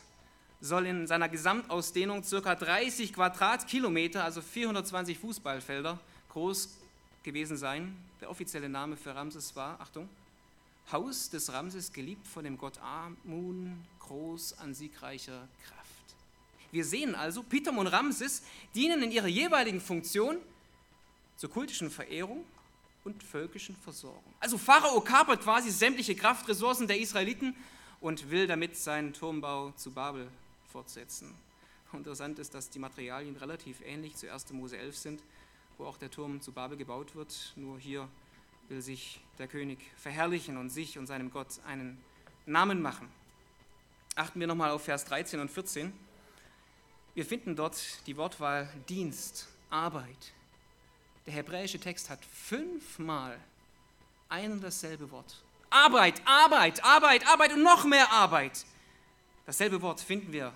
soll 0.62 0.86
in 0.88 1.08
seiner 1.08 1.30
Gesamtausdehnung 1.30 2.24
ca. 2.24 2.56
30 2.56 3.14
Quadratkilometer, 3.14 4.24
also 4.24 4.42
420 4.42 5.20
Fußballfelder, 5.20 6.00
groß 6.30 6.78
gewesen 7.24 7.58
sein. 7.58 7.96
Der 8.22 8.30
offizielle 8.30 8.70
Name 8.70 8.98
für 8.98 9.14
Ramses 9.14 9.56
war, 9.56 9.80
Achtung, 9.80 10.10
Haus 10.92 11.30
des 11.30 11.52
Ramses, 11.52 11.92
geliebt 11.92 12.28
von 12.28 12.44
dem 12.44 12.58
Gott 12.58 12.80
Amun, 12.80 13.84
groß 14.00 14.60
an 14.60 14.74
siegreicher 14.74 15.48
Kraft. 15.68 15.86
Wir 16.72 16.86
sehen 16.86 17.16
also, 17.16 17.44
Pithom 17.44 17.78
und 17.78 17.88
Ramses 17.88 18.44
dienen 18.74 19.04
in 19.04 19.12
ihrer 19.12 19.28
jeweiligen 19.28 19.82
Funktion 19.82 20.38
zur 21.38 21.50
kultischen 21.50 21.90
Verehrung 21.90 22.46
und 23.04 23.22
völkischen 23.24 23.76
Versorgung. 23.78 24.34
Also 24.40 24.58
Pharao 24.58 25.00
kapert 25.02 25.42
quasi 25.42 25.70
sämtliche 25.70 26.16
Kraftressourcen 26.16 26.88
der 26.88 27.00
Israeliten 27.00 27.56
und 28.06 28.30
will 28.30 28.46
damit 28.46 28.78
seinen 28.78 29.14
Turmbau 29.14 29.72
zu 29.72 29.90
Babel 29.90 30.28
fortsetzen. 30.72 31.34
Interessant 31.92 32.38
ist, 32.38 32.54
dass 32.54 32.70
die 32.70 32.78
Materialien 32.78 33.36
relativ 33.36 33.82
ähnlich 33.84 34.16
zu 34.16 34.32
1. 34.32 34.54
Mose 34.54 34.78
11 34.78 34.96
sind, 34.96 35.24
wo 35.80 35.86
auch 35.86 35.98
der 35.98 36.12
Turm 36.12 36.40
zu 36.40 36.52
Babel 36.52 36.78
gebaut 36.78 37.16
wird, 37.16 37.54
nur 37.56 37.80
hier 37.80 38.08
will 38.70 38.84
sich 38.84 39.22
der 39.40 39.48
König 39.48 39.80
verherrlichen 39.98 40.58
und 40.58 40.70
sich 40.70 41.00
und 41.00 41.08
seinem 41.08 41.32
Gott 41.32 41.60
einen 41.66 41.98
Namen 42.46 42.80
machen. 42.80 43.10
Achten 44.14 44.40
wir 44.40 44.46
nochmal 44.46 44.70
auf 44.70 44.84
Vers 44.84 45.06
13 45.06 45.40
und 45.40 45.50
14. 45.50 45.92
Wir 47.16 47.26
finden 47.26 47.56
dort 47.56 48.06
die 48.06 48.18
Wortwahl 48.18 48.72
Dienst, 48.88 49.48
Arbeit. 49.72 50.34
Der 51.26 51.34
hebräische 51.34 51.80
Text 51.80 52.12
hat 52.12 52.24
fünfmal 52.24 53.40
ein 54.30 54.52
und 54.52 54.64
dasselbe 54.64 55.10
Wort. 55.10 55.45
Arbeit, 55.76 56.22
Arbeit, 56.26 56.84
Arbeit, 56.86 57.28
Arbeit 57.28 57.52
und 57.52 57.62
noch 57.62 57.84
mehr 57.84 58.10
Arbeit. 58.10 58.66
Dasselbe 59.46 59.82
Wort 59.82 60.00
finden 60.00 60.32
wir 60.32 60.54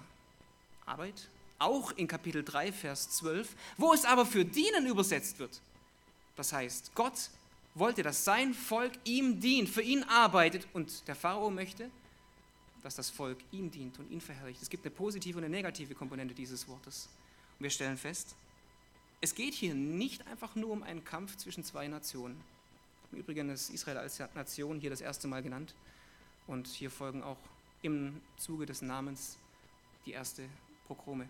Arbeit 0.86 1.28
auch 1.60 1.92
in 1.92 2.08
Kapitel 2.08 2.42
3, 2.42 2.72
Vers 2.72 3.10
12, 3.12 3.54
wo 3.78 3.92
es 3.94 4.06
aber 4.06 4.26
für 4.26 4.46
dienen 4.46 4.88
übersetzt 4.88 5.40
wird. 5.40 5.60
Das 6.38 6.54
heißt, 6.54 6.96
Gott 6.96 7.32
wollte, 7.76 8.02
dass 8.02 8.24
sein 8.24 8.54
Volk 8.54 8.94
ihm 9.04 9.42
dient, 9.42 9.68
für 9.68 9.82
ihn 9.82 10.04
arbeitet 10.04 10.66
und 10.72 11.06
der 11.10 11.16
Pharao 11.16 11.50
möchte, 11.50 11.90
dass 12.82 12.96
das 12.96 13.10
Volk 13.10 13.40
ihm 13.52 13.70
dient 13.70 14.00
und 14.00 14.10
ihn 14.10 14.22
verherrlicht. 14.22 14.62
Es 14.62 14.70
gibt 14.70 14.86
eine 14.86 14.96
positive 14.96 15.38
und 15.38 15.44
eine 15.44 15.54
negative 15.54 15.96
Komponente 15.96 16.34
dieses 16.34 16.66
Wortes. 16.70 17.10
Und 17.60 17.64
wir 17.64 17.70
stellen 17.70 17.98
fest, 17.98 18.36
es 19.20 19.36
geht 19.36 19.54
hier 19.54 19.76
nicht 19.76 20.26
einfach 20.28 20.56
nur 20.56 20.70
um 20.70 20.82
einen 20.82 21.04
Kampf 21.04 21.36
zwischen 21.36 21.66
zwei 21.66 21.90
Nationen. 21.90 22.42
Im 23.12 23.20
Übrigen 23.20 23.50
ist 23.50 23.70
Israel 23.70 23.98
als 23.98 24.20
Nation 24.36 24.80
hier 24.80 24.90
das 24.90 25.02
erste 25.02 25.28
Mal 25.28 25.42
genannt 25.42 25.74
und 26.48 26.68
hier 26.68 26.92
folgen 26.92 27.24
auch 27.24 27.40
im 27.82 28.22
Zuge 28.38 28.66
des 28.66 28.82
Namens 28.82 29.38
die 30.06 30.12
erste 30.12 30.48
Pogrome. 30.88 31.28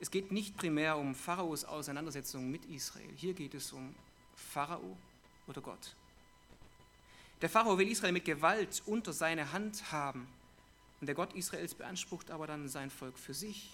Es 0.00 0.10
geht 0.10 0.30
nicht 0.32 0.56
primär 0.56 0.96
um 0.96 1.14
Pharaos 1.14 1.64
Auseinandersetzung 1.64 2.50
mit 2.50 2.64
Israel. 2.66 3.10
Hier 3.16 3.34
geht 3.34 3.54
es 3.54 3.72
um 3.72 3.94
Pharao 4.36 4.96
oder 5.46 5.60
Gott. 5.60 5.94
Der 7.40 7.48
Pharao 7.48 7.76
will 7.76 7.88
Israel 7.88 8.12
mit 8.12 8.24
Gewalt 8.24 8.82
unter 8.86 9.12
seine 9.12 9.52
Hand 9.52 9.90
haben. 9.90 10.28
Und 11.00 11.06
der 11.06 11.14
Gott 11.14 11.34
Israels 11.34 11.74
beansprucht 11.74 12.30
aber 12.30 12.46
dann 12.46 12.68
sein 12.68 12.90
Volk 12.90 13.18
für 13.18 13.34
sich, 13.34 13.70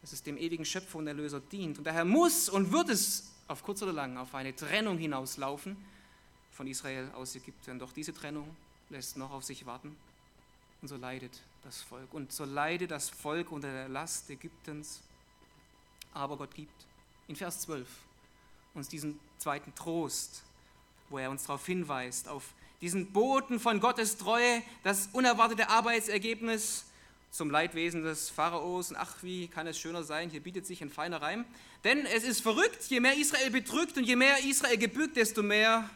dass 0.00 0.12
es 0.12 0.22
dem 0.22 0.36
ewigen 0.36 0.64
Schöpfer 0.64 0.98
und 0.98 1.06
Erlöser 1.06 1.40
dient. 1.40 1.78
Und 1.78 1.84
daher 1.84 2.04
muss 2.04 2.48
und 2.48 2.72
wird 2.72 2.88
es 2.88 3.31
auf 3.52 3.62
kurz 3.62 3.82
oder 3.82 3.92
lang 3.92 4.16
auf 4.16 4.34
eine 4.34 4.56
Trennung 4.56 4.96
hinauslaufen 4.96 5.76
von 6.52 6.66
Israel 6.66 7.10
aus 7.14 7.36
Ägypten. 7.36 7.78
Doch 7.78 7.92
diese 7.92 8.14
Trennung 8.14 8.56
lässt 8.88 9.16
noch 9.16 9.30
auf 9.30 9.44
sich 9.44 9.66
warten. 9.66 9.94
Und 10.80 10.88
so 10.88 10.96
leidet 10.96 11.42
das 11.62 11.82
Volk. 11.82 12.12
Und 12.14 12.32
so 12.32 12.44
leidet 12.44 12.90
das 12.90 13.10
Volk 13.10 13.52
unter 13.52 13.70
der 13.70 13.88
Last 13.88 14.30
Ägyptens. 14.30 15.02
Aber 16.14 16.36
Gott 16.36 16.54
gibt 16.54 16.86
in 17.28 17.36
Vers 17.36 17.60
12 17.60 17.86
uns 18.74 18.88
diesen 18.88 19.20
zweiten 19.38 19.74
Trost, 19.74 20.42
wo 21.10 21.18
er 21.18 21.30
uns 21.30 21.44
darauf 21.44 21.64
hinweist, 21.66 22.28
auf 22.28 22.54
diesen 22.80 23.12
Boten 23.12 23.60
von 23.60 23.80
Gottes 23.80 24.16
Treue, 24.16 24.62
das 24.82 25.10
unerwartete 25.12 25.68
Arbeitsergebnis 25.68 26.86
zum 27.32 27.50
Leidwesen 27.50 28.04
des 28.04 28.30
Pharaos. 28.30 28.90
Und 28.90 28.96
ach, 28.96 29.16
wie 29.22 29.48
kann 29.48 29.66
es 29.66 29.78
schöner 29.78 30.04
sein, 30.04 30.30
hier 30.30 30.40
bietet 30.40 30.66
sich 30.66 30.82
ein 30.82 30.90
feiner 30.90 31.20
Reim. 31.20 31.44
Denn 31.82 32.06
es 32.06 32.22
ist 32.22 32.42
verrückt, 32.42 32.84
je 32.84 33.00
mehr 33.00 33.16
Israel 33.16 33.50
betrügt 33.50 33.96
und 33.96 34.04
je 34.04 34.14
mehr 34.14 34.38
Israel 34.44 34.76
gebückt, 34.76 35.16
desto 35.16 35.42
mehr 35.42 35.88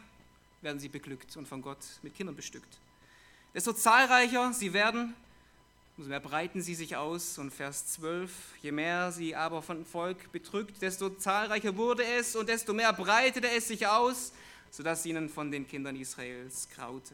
werden 0.61 0.79
sie 0.79 0.89
beglückt 0.89 1.37
und 1.37 1.47
von 1.47 1.61
Gott 1.61 1.77
mit 2.01 2.15
Kindern 2.15 2.35
bestückt. 2.35 2.79
Desto 3.53 3.71
zahlreicher 3.71 4.51
sie 4.51 4.73
werden, 4.73 5.13
umso 5.95 6.09
mehr 6.09 6.19
breiten 6.19 6.61
sie 6.61 6.73
sich 6.73 6.95
aus. 6.95 7.37
Und 7.37 7.53
Vers 7.53 7.93
12, 7.93 8.31
je 8.63 8.71
mehr 8.71 9.11
sie 9.11 9.35
aber 9.35 9.61
von 9.61 9.85
Volk 9.85 10.31
betrügt, 10.31 10.81
desto 10.81 11.11
zahlreicher 11.11 11.77
wurde 11.77 12.03
es 12.03 12.35
und 12.35 12.49
desto 12.49 12.73
mehr 12.73 12.91
breitete 12.93 13.49
es 13.51 13.67
sich 13.67 13.85
aus, 13.85 14.33
sodass 14.71 15.05
ihnen 15.05 15.29
von 15.29 15.51
den 15.51 15.67
Kindern 15.67 15.95
Israels 15.95 16.67
graute. 16.75 17.13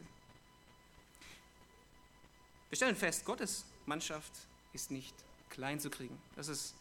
Wir 2.70 2.76
stellen 2.76 2.96
fest, 2.96 3.24
Gottes 3.26 3.66
Mannschaft 3.86 4.32
ist 4.72 4.90
nicht 4.90 5.14
klein 5.50 5.80
zu 5.80 5.90
kriegen. 5.90 6.18
Das 6.36 6.48
ist 6.48 6.74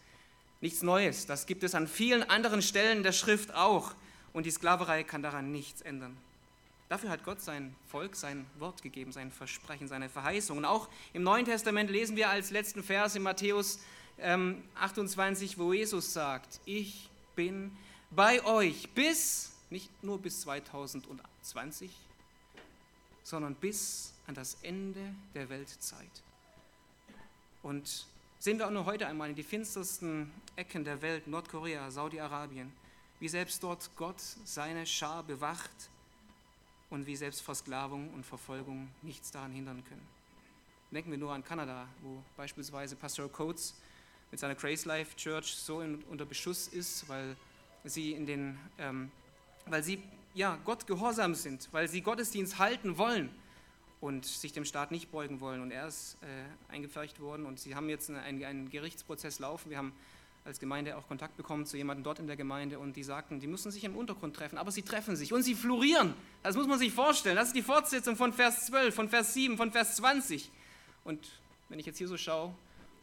nichts 0.61 0.81
Neues. 0.81 1.25
Das 1.25 1.45
gibt 1.45 1.63
es 1.63 1.75
an 1.75 1.87
vielen 1.87 2.23
anderen 2.23 2.61
Stellen 2.61 3.03
der 3.03 3.11
Schrift 3.11 3.53
auch. 3.53 3.93
Und 4.33 4.45
die 4.45 4.51
Sklaverei 4.51 5.03
kann 5.03 5.21
daran 5.21 5.51
nichts 5.51 5.81
ändern. 5.81 6.17
Dafür 6.89 7.09
hat 7.09 7.23
Gott 7.23 7.41
sein 7.41 7.75
Volk 7.87 8.15
sein 8.15 8.45
Wort 8.59 8.81
gegeben, 8.81 9.11
sein 9.11 9.31
Versprechen, 9.31 9.87
seine 9.87 10.09
Verheißung. 10.09 10.57
Und 10.57 10.65
auch 10.65 10.89
im 11.13 11.23
Neuen 11.23 11.45
Testament 11.45 11.89
lesen 11.89 12.15
wir 12.15 12.29
als 12.29 12.51
letzten 12.51 12.83
Vers 12.83 13.15
in 13.15 13.23
Matthäus 13.23 13.79
ähm, 14.19 14.63
28, 14.75 15.57
wo 15.57 15.73
Jesus 15.73 16.13
sagt, 16.13 16.59
ich 16.65 17.09
bin 17.35 17.75
bei 18.11 18.43
euch 18.45 18.89
bis, 18.91 19.51
nicht 19.69 19.89
nur 20.03 20.19
bis 20.19 20.41
2020, 20.41 21.91
sondern 23.23 23.55
bis 23.55 24.13
an 24.27 24.35
das 24.35 24.57
Ende 24.61 25.15
der 25.33 25.49
Weltzeit. 25.49 26.11
Und 27.63 28.05
sehen 28.39 28.59
wir 28.59 28.67
auch 28.67 28.71
nur 28.71 28.85
heute 28.85 29.07
einmal 29.07 29.29
in 29.29 29.35
die 29.35 29.43
finstersten 29.43 30.29
Ecken 30.57 30.83
der 30.83 31.01
Welt, 31.01 31.27
Nordkorea, 31.27 31.89
Saudi-Arabien, 31.89 32.71
wie 33.21 33.29
selbst 33.29 33.63
dort 33.63 33.89
Gott 33.95 34.19
seine 34.19 34.85
Schar 34.85 35.23
bewacht 35.23 35.89
und 36.89 37.07
wie 37.07 37.15
selbst 37.15 37.41
Versklavung 37.41 38.13
und 38.13 38.25
Verfolgung 38.25 38.89
nichts 39.01 39.31
daran 39.31 39.53
hindern 39.53 39.81
können. 39.85 40.05
Denken 40.91 41.09
wir 41.09 41.17
nur 41.17 41.31
an 41.31 41.43
Kanada, 41.43 41.87
wo 42.01 42.21
beispielsweise 42.35 42.97
Pastor 42.97 43.31
Coates 43.31 43.75
mit 44.29 44.41
seiner 44.41 44.55
Grace 44.55 44.83
Life 44.83 45.15
Church 45.15 45.55
so 45.55 45.79
in, 45.79 46.03
unter 46.09 46.25
Beschuss 46.25 46.67
ist, 46.67 47.07
weil 47.07 47.37
sie 47.85 48.11
in 48.11 48.25
den, 48.25 48.59
ähm, 48.77 49.09
weil 49.67 49.83
sie 49.83 50.03
ja 50.33 50.59
Gott 50.65 50.85
gehorsam 50.85 51.33
sind, 51.33 51.69
weil 51.71 51.87
sie 51.87 52.01
Gottesdienst 52.01 52.59
halten 52.59 52.97
wollen 52.97 53.33
und 54.03 54.25
sich 54.25 54.51
dem 54.51 54.65
Staat 54.65 54.91
nicht 54.91 55.11
beugen 55.11 55.39
wollen. 55.39 55.61
Und 55.61 55.71
er 55.71 55.87
ist 55.87 56.17
äh, 56.21 56.73
eingepfercht 56.73 57.21
worden 57.21 57.45
und 57.45 57.57
sie 57.57 57.73
haben 57.73 57.87
jetzt 57.87 58.09
einen, 58.09 58.43
einen, 58.43 58.69
Gerichtsprozess 58.69 59.39
laufen. 59.39 59.69
Wir 59.69 59.77
haben 59.77 59.93
als 60.43 60.59
Gemeinde 60.59 60.97
auch 60.97 61.07
Kontakt 61.07 61.37
bekommen 61.37 61.65
zu 61.65 61.77
jemandem 61.77 62.03
dort 62.03 62.19
in 62.19 62.27
der 62.27 62.35
Gemeinde 62.35 62.79
und 62.79 62.97
die 62.97 63.03
sagten, 63.03 63.39
die 63.39 63.47
müssen 63.47 63.71
sich 63.71 63.85
im 63.85 63.95
Untergrund 63.95 64.35
treffen, 64.35 64.57
aber 64.57 64.71
sie 64.71 64.81
treffen 64.81 65.15
sich 65.15 65.31
und 65.31 65.43
sie 65.43 65.55
florieren. 65.55 66.13
Das 66.43 66.57
muss 66.57 66.67
man 66.67 66.79
sich 66.79 66.91
vorstellen. 66.91 67.37
Das 67.37 67.47
ist 67.47 67.55
die 67.55 67.61
Fortsetzung 67.61 68.17
von 68.17 68.33
Vers 68.33 68.65
12, 68.65 68.93
von 68.93 69.07
Vers 69.07 69.33
7, 69.35 69.55
von 69.55 69.71
Vers 69.71 69.95
20. 69.95 70.51
Und 71.05 71.31
wenn 71.69 71.79
ich 71.79 71.85
jetzt 71.85 71.97
hier 71.97 72.09
so 72.09 72.17
schaue, 72.17 72.53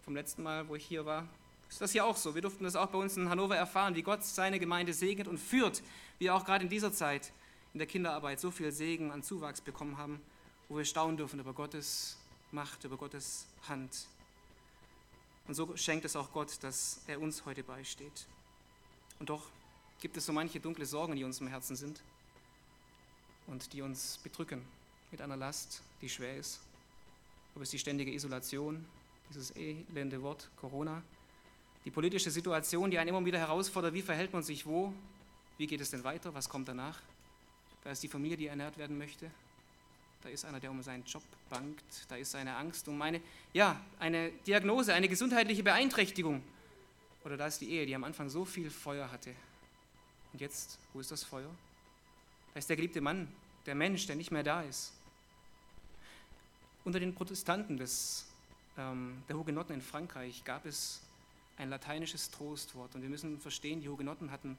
vom 0.04 0.14
letzten 0.14 0.42
Mal, 0.42 0.68
wo 0.68 0.76
ich 0.76 0.84
hier 0.84 1.06
war, 1.06 1.26
ist 1.70 1.80
das 1.80 1.94
ja 1.94 2.04
auch 2.04 2.18
so. 2.18 2.34
Wir 2.34 2.42
durften 2.42 2.64
das 2.64 2.76
auch 2.76 2.88
bei 2.88 2.98
uns 2.98 3.16
in 3.16 3.30
Hannover 3.30 3.56
erfahren, 3.56 3.94
wie 3.94 4.02
Gott 4.02 4.22
seine 4.22 4.58
Gemeinde 4.58 4.92
segnet 4.92 5.28
und 5.28 5.38
führt, 5.38 5.82
wie 6.18 6.28
auch 6.28 6.44
gerade 6.44 6.64
in 6.64 6.68
dieser 6.68 6.92
Zeit 6.92 7.32
in 7.72 7.78
der 7.78 7.86
Kinderarbeit 7.86 8.38
so 8.38 8.50
viel 8.50 8.70
Segen 8.70 9.10
an 9.12 9.22
Zuwachs 9.22 9.62
bekommen 9.62 9.96
haben 9.96 10.20
wo 10.70 10.76
wir 10.76 10.84
staunen 10.84 11.16
dürfen 11.16 11.40
über 11.40 11.52
Gottes 11.52 12.16
Macht, 12.52 12.84
über 12.84 12.96
Gottes 12.96 13.46
Hand. 13.68 14.06
Und 15.48 15.54
so 15.54 15.76
schenkt 15.76 16.04
es 16.04 16.14
auch 16.14 16.32
Gott, 16.32 16.62
dass 16.62 17.00
er 17.08 17.20
uns 17.20 17.44
heute 17.44 17.64
beisteht. 17.64 18.26
Und 19.18 19.28
doch 19.28 19.48
gibt 20.00 20.16
es 20.16 20.24
so 20.24 20.32
manche 20.32 20.60
dunkle 20.60 20.86
Sorgen, 20.86 21.16
die 21.16 21.24
uns 21.24 21.40
im 21.40 21.48
Herzen 21.48 21.74
sind 21.74 22.00
und 23.48 23.72
die 23.72 23.82
uns 23.82 24.18
bedrücken 24.18 24.64
mit 25.10 25.20
einer 25.20 25.36
Last, 25.36 25.82
die 26.00 26.08
schwer 26.08 26.36
ist. 26.36 26.60
Ob 27.56 27.62
es 27.62 27.70
die 27.70 27.78
ständige 27.80 28.12
Isolation, 28.12 28.86
dieses 29.28 29.54
elende 29.56 30.22
Wort 30.22 30.50
Corona, 30.56 31.02
die 31.84 31.90
politische 31.90 32.30
Situation, 32.30 32.92
die 32.92 32.98
einen 32.98 33.08
immer 33.08 33.24
wieder 33.24 33.40
herausfordert, 33.40 33.92
wie 33.92 34.02
verhält 34.02 34.32
man 34.32 34.44
sich 34.44 34.66
wo, 34.66 34.92
wie 35.58 35.66
geht 35.66 35.80
es 35.80 35.90
denn 35.90 36.04
weiter, 36.04 36.32
was 36.32 36.48
kommt 36.48 36.68
danach. 36.68 37.00
Da 37.82 37.90
ist 37.90 38.04
die 38.04 38.08
Familie, 38.08 38.36
die 38.36 38.46
ernährt 38.46 38.78
werden 38.78 38.96
möchte, 38.96 39.32
da 40.22 40.28
ist 40.28 40.44
einer, 40.44 40.60
der 40.60 40.70
um 40.70 40.82
seinen 40.82 41.04
Job 41.04 41.22
bangt, 41.48 41.82
da 42.08 42.16
ist 42.16 42.34
eine 42.34 42.56
Angst 42.56 42.88
um 42.88 43.00
eine, 43.00 43.20
ja, 43.52 43.80
eine 43.98 44.30
Diagnose, 44.46 44.92
eine 44.92 45.08
gesundheitliche 45.08 45.62
Beeinträchtigung. 45.62 46.42
Oder 47.24 47.36
da 47.36 47.46
ist 47.46 47.60
die 47.60 47.70
Ehe, 47.70 47.86
die 47.86 47.94
am 47.94 48.04
Anfang 48.04 48.28
so 48.28 48.44
viel 48.44 48.70
Feuer 48.70 49.10
hatte. 49.10 49.34
Und 50.32 50.40
jetzt, 50.40 50.78
wo 50.92 51.00
ist 51.00 51.10
das 51.10 51.24
Feuer? 51.24 51.50
Da 52.54 52.58
ist 52.58 52.68
der 52.68 52.76
geliebte 52.76 53.00
Mann, 53.00 53.28
der 53.66 53.74
Mensch, 53.74 54.06
der 54.06 54.16
nicht 54.16 54.30
mehr 54.30 54.42
da 54.42 54.62
ist. 54.62 54.92
Unter 56.84 57.00
den 57.00 57.14
Protestanten 57.14 57.76
des, 57.76 58.26
ähm, 58.78 59.22
der 59.28 59.36
Hugenotten 59.36 59.74
in 59.74 59.82
Frankreich 59.82 60.44
gab 60.44 60.64
es 60.66 61.00
ein 61.58 61.68
lateinisches 61.68 62.30
Trostwort. 62.30 62.94
Und 62.94 63.02
wir 63.02 63.10
müssen 63.10 63.38
verstehen, 63.38 63.80
die 63.80 63.88
Hugenotten 63.88 64.30
hatten 64.30 64.56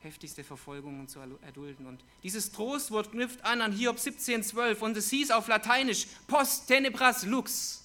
heftigste 0.00 0.44
Verfolgungen 0.44 1.08
zu 1.08 1.20
erdulden. 1.20 1.86
Und 1.86 2.02
dieses 2.22 2.52
Trostwort 2.52 3.12
knüpft 3.12 3.44
an 3.44 3.60
an 3.60 3.72
Hiob 3.72 3.96
17,12 3.96 4.78
und 4.78 4.96
es 4.96 5.10
hieß 5.10 5.30
auf 5.30 5.48
Lateinisch 5.48 6.06
Post 6.26 6.68
tenebras 6.68 7.24
lux. 7.24 7.84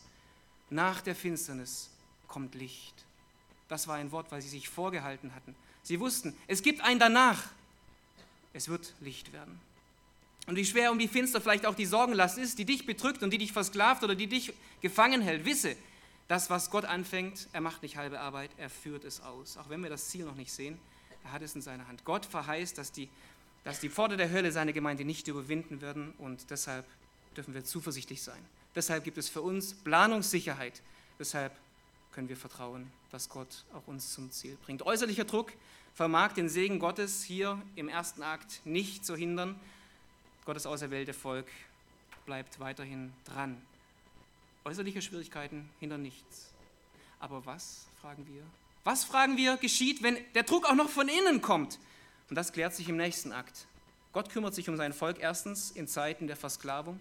Nach 0.70 1.02
der 1.02 1.16
Finsternis 1.16 1.90
kommt 2.28 2.56
Licht. 2.56 3.06
Das 3.68 3.88
war 3.88 3.96
ein 3.96 4.12
Wort, 4.12 4.32
weil 4.32 4.42
sie 4.42 4.50
sich 4.50 4.70
vorgehalten 4.70 5.36
hatten. 5.36 5.56
Sie 5.84 6.00
wussten, 6.00 6.36
es 6.48 6.64
gibt 6.64 6.82
ein 6.82 7.00
danach. 7.00 7.44
Es 8.54 8.70
wird 8.70 8.94
Licht 9.02 9.34
werden. 9.34 9.60
Und 10.48 10.56
wie 10.56 10.66
schwer 10.66 10.92
um 10.92 11.00
die 11.00 11.08
Finster 11.08 11.42
vielleicht 11.42 11.66
auch 11.66 11.76
die 11.76 11.86
Sorgenlast 11.86 12.38
ist, 12.38 12.60
die 12.60 12.66
dich 12.66 12.86
bedrückt 12.86 13.24
und 13.24 13.32
die 13.32 13.38
dich 13.38 13.52
versklavt 13.52 14.04
oder 14.04 14.16
die 14.16 14.28
dich 14.28 14.54
gefangen 14.82 15.22
hält, 15.22 15.44
wisse, 15.46 15.76
das, 16.28 16.50
was 16.50 16.70
Gott 16.70 16.86
anfängt, 16.86 17.48
er 17.52 17.62
macht 17.62 17.84
nicht 17.84 17.98
halbe 17.98 18.20
Arbeit, 18.20 18.52
er 18.58 18.70
führt 18.70 19.04
es 19.04 19.22
aus. 19.22 19.58
Auch 19.58 19.70
wenn 19.70 19.82
wir 19.84 19.90
das 19.90 20.10
Ziel 20.10 20.26
noch 20.26 20.36
nicht 20.36 20.52
sehen, 20.52 20.80
er 21.26 21.32
hat 21.32 21.42
es 21.42 21.56
in 21.56 21.62
seiner 21.62 21.88
Hand. 21.88 22.06
Gott 22.06 22.26
verheißt, 22.26 22.78
dass 22.78 22.92
die, 22.92 23.10
dass 23.64 23.80
die 23.80 23.90
Pforte 23.90 24.16
der 24.16 24.32
Hölle 24.32 24.52
seine 24.52 24.74
Gemeinde 24.74 25.04
nicht 25.04 25.28
überwinden 25.28 25.82
werden 25.82 26.14
und 26.20 26.50
deshalb 26.50 26.86
dürfen 27.36 27.54
wir 27.54 27.66
zuversichtlich 27.66 28.22
sein. 28.22 28.40
Deshalb 28.76 29.04
gibt 29.04 29.18
es 29.18 29.28
für 29.28 29.42
uns 29.42 29.74
Planungssicherheit. 29.74 30.82
Deshalb 31.18 31.52
können 32.12 32.30
wir 32.30 32.38
vertrauen, 32.38 32.92
dass 33.12 33.30
Gott 33.30 33.66
auch 33.74 33.88
uns 33.88 34.14
zum 34.14 34.32
Ziel 34.32 34.58
bringt. 34.66 34.84
Äußerlicher 34.84 35.26
Druck 35.26 35.52
vermag 35.94 36.34
den 36.34 36.48
Segen 36.48 36.80
Gottes 36.80 37.24
hier 37.24 37.62
im 37.76 37.90
ersten 37.90 38.22
Akt 38.22 38.62
nicht 38.66 39.06
zu 39.06 39.16
hindern. 39.16 39.60
Gottes 40.46 40.66
auserwählte 40.66 41.14
Volk 41.14 41.48
bleibt 42.26 42.60
weiterhin 42.60 43.12
dran. 43.26 43.62
Äußerliche 44.64 45.02
Schwierigkeiten 45.02 45.70
hindern 45.80 46.02
nichts. 46.02 46.52
Aber 47.20 47.46
was, 47.46 47.88
fragen 48.02 48.28
wir, 48.28 48.44
was, 48.86 49.04
fragen 49.04 49.36
wir, 49.36 49.58
geschieht, 49.58 50.04
wenn 50.04 50.16
der 50.36 50.44
Druck 50.44 50.70
auch 50.70 50.76
noch 50.76 50.90
von 50.90 51.10
innen 51.10 51.42
kommt? 51.42 51.80
Und 52.30 52.36
das 52.36 52.54
klärt 52.54 52.74
sich 52.74 52.88
im 52.88 52.98
nächsten 52.98 53.32
Akt. 53.32 53.66
Gott 54.14 54.30
kümmert 54.30 54.54
sich 54.54 54.70
um 54.70 54.78
sein 54.78 54.94
Volk 54.94 55.18
erstens 55.20 55.72
in 55.72 55.88
Zeiten 55.88 56.28
der 56.28 56.38
Versklavung, 56.38 57.00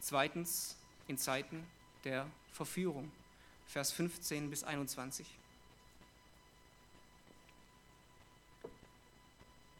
zweitens 0.00 0.76
in 1.06 1.16
Zeiten 1.16 1.64
der 2.04 2.26
Verführung. 2.52 3.12
Vers 3.68 3.92
15 3.92 4.50
bis 4.50 4.64
21. 4.64 5.24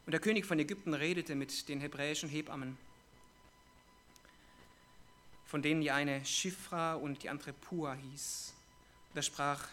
Und 0.06 0.12
der 0.12 0.20
König 0.20 0.46
von 0.46 0.58
Ägypten 0.60 0.94
redete 0.94 1.34
mit 1.34 1.68
den 1.68 1.80
hebräischen 1.80 2.28
Hebammen, 2.28 2.78
von 5.46 5.62
denen 5.62 5.80
die 5.80 5.90
eine 5.90 6.24
Schifra 6.24 6.94
und 6.94 7.24
die 7.24 7.28
andere 7.28 7.52
Pua 7.52 7.94
hieß. 7.94 8.54
Er 9.14 9.22
sprach, 9.22 9.66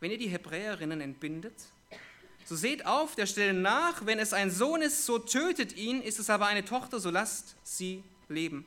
wenn 0.00 0.10
ihr 0.10 0.18
die 0.18 0.28
Hebräerinnen 0.28 1.00
entbindet, 1.00 1.54
so 2.44 2.54
seht 2.54 2.86
auf 2.86 3.16
der 3.16 3.26
Stelle 3.26 3.54
nach, 3.54 4.06
wenn 4.06 4.20
es 4.20 4.32
ein 4.32 4.50
Sohn 4.50 4.80
ist, 4.80 5.04
so 5.04 5.18
tötet 5.18 5.76
ihn, 5.76 6.00
ist 6.00 6.20
es 6.20 6.30
aber 6.30 6.46
eine 6.46 6.64
Tochter, 6.64 7.00
so 7.00 7.10
lasst 7.10 7.56
sie 7.64 8.04
leben. 8.28 8.64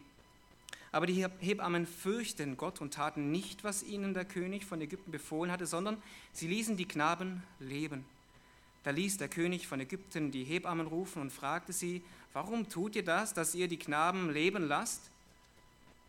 Aber 0.92 1.06
die 1.06 1.26
Hebammen 1.40 1.86
fürchten 1.86 2.58
Gott 2.58 2.82
und 2.82 2.94
taten 2.94 3.32
nicht, 3.32 3.64
was 3.64 3.84
ihnen 3.84 4.14
der 4.14 4.26
König 4.26 4.66
von 4.66 4.82
Ägypten 4.82 5.12
befohlen 5.12 5.52
hatte, 5.52 5.66
sondern 5.66 6.02
sie 6.34 6.48
ließen 6.48 6.78
die 6.78 6.88
Knaben 6.88 7.44
leben. 7.60 8.06
Da 8.84 8.92
ließ 8.92 9.18
der 9.18 9.28
König 9.28 9.68
von 9.68 9.80
Ägypten 9.80 10.32
die 10.32 10.44
Hebammen 10.44 10.88
rufen 10.88 11.22
und 11.22 11.32
fragte 11.32 11.74
sie, 11.74 12.02
warum 12.34 12.70
tut 12.70 12.96
ihr 12.96 13.04
das, 13.04 13.34
dass 13.34 13.56
ihr 13.56 13.68
die 13.68 13.78
Knaben 13.78 14.32
leben 14.32 14.68
lasst? 14.68 15.09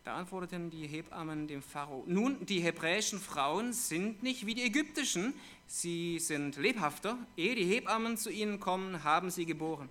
Da 0.03 0.15
antworteten 0.15 0.71
die 0.71 0.87
Hebammen 0.87 1.47
dem 1.47 1.61
Pharao, 1.61 2.03
nun, 2.07 2.43
die 2.45 2.59
hebräischen 2.59 3.19
Frauen 3.19 3.71
sind 3.71 4.23
nicht 4.23 4.47
wie 4.47 4.55
die 4.55 4.63
ägyptischen, 4.63 5.35
sie 5.67 6.17
sind 6.17 6.55
lebhafter. 6.55 7.19
Ehe 7.37 7.53
die 7.53 7.65
Hebammen 7.65 8.17
zu 8.17 8.31
ihnen 8.31 8.59
kommen, 8.59 9.03
haben 9.03 9.29
sie 9.29 9.45
geboren. 9.45 9.89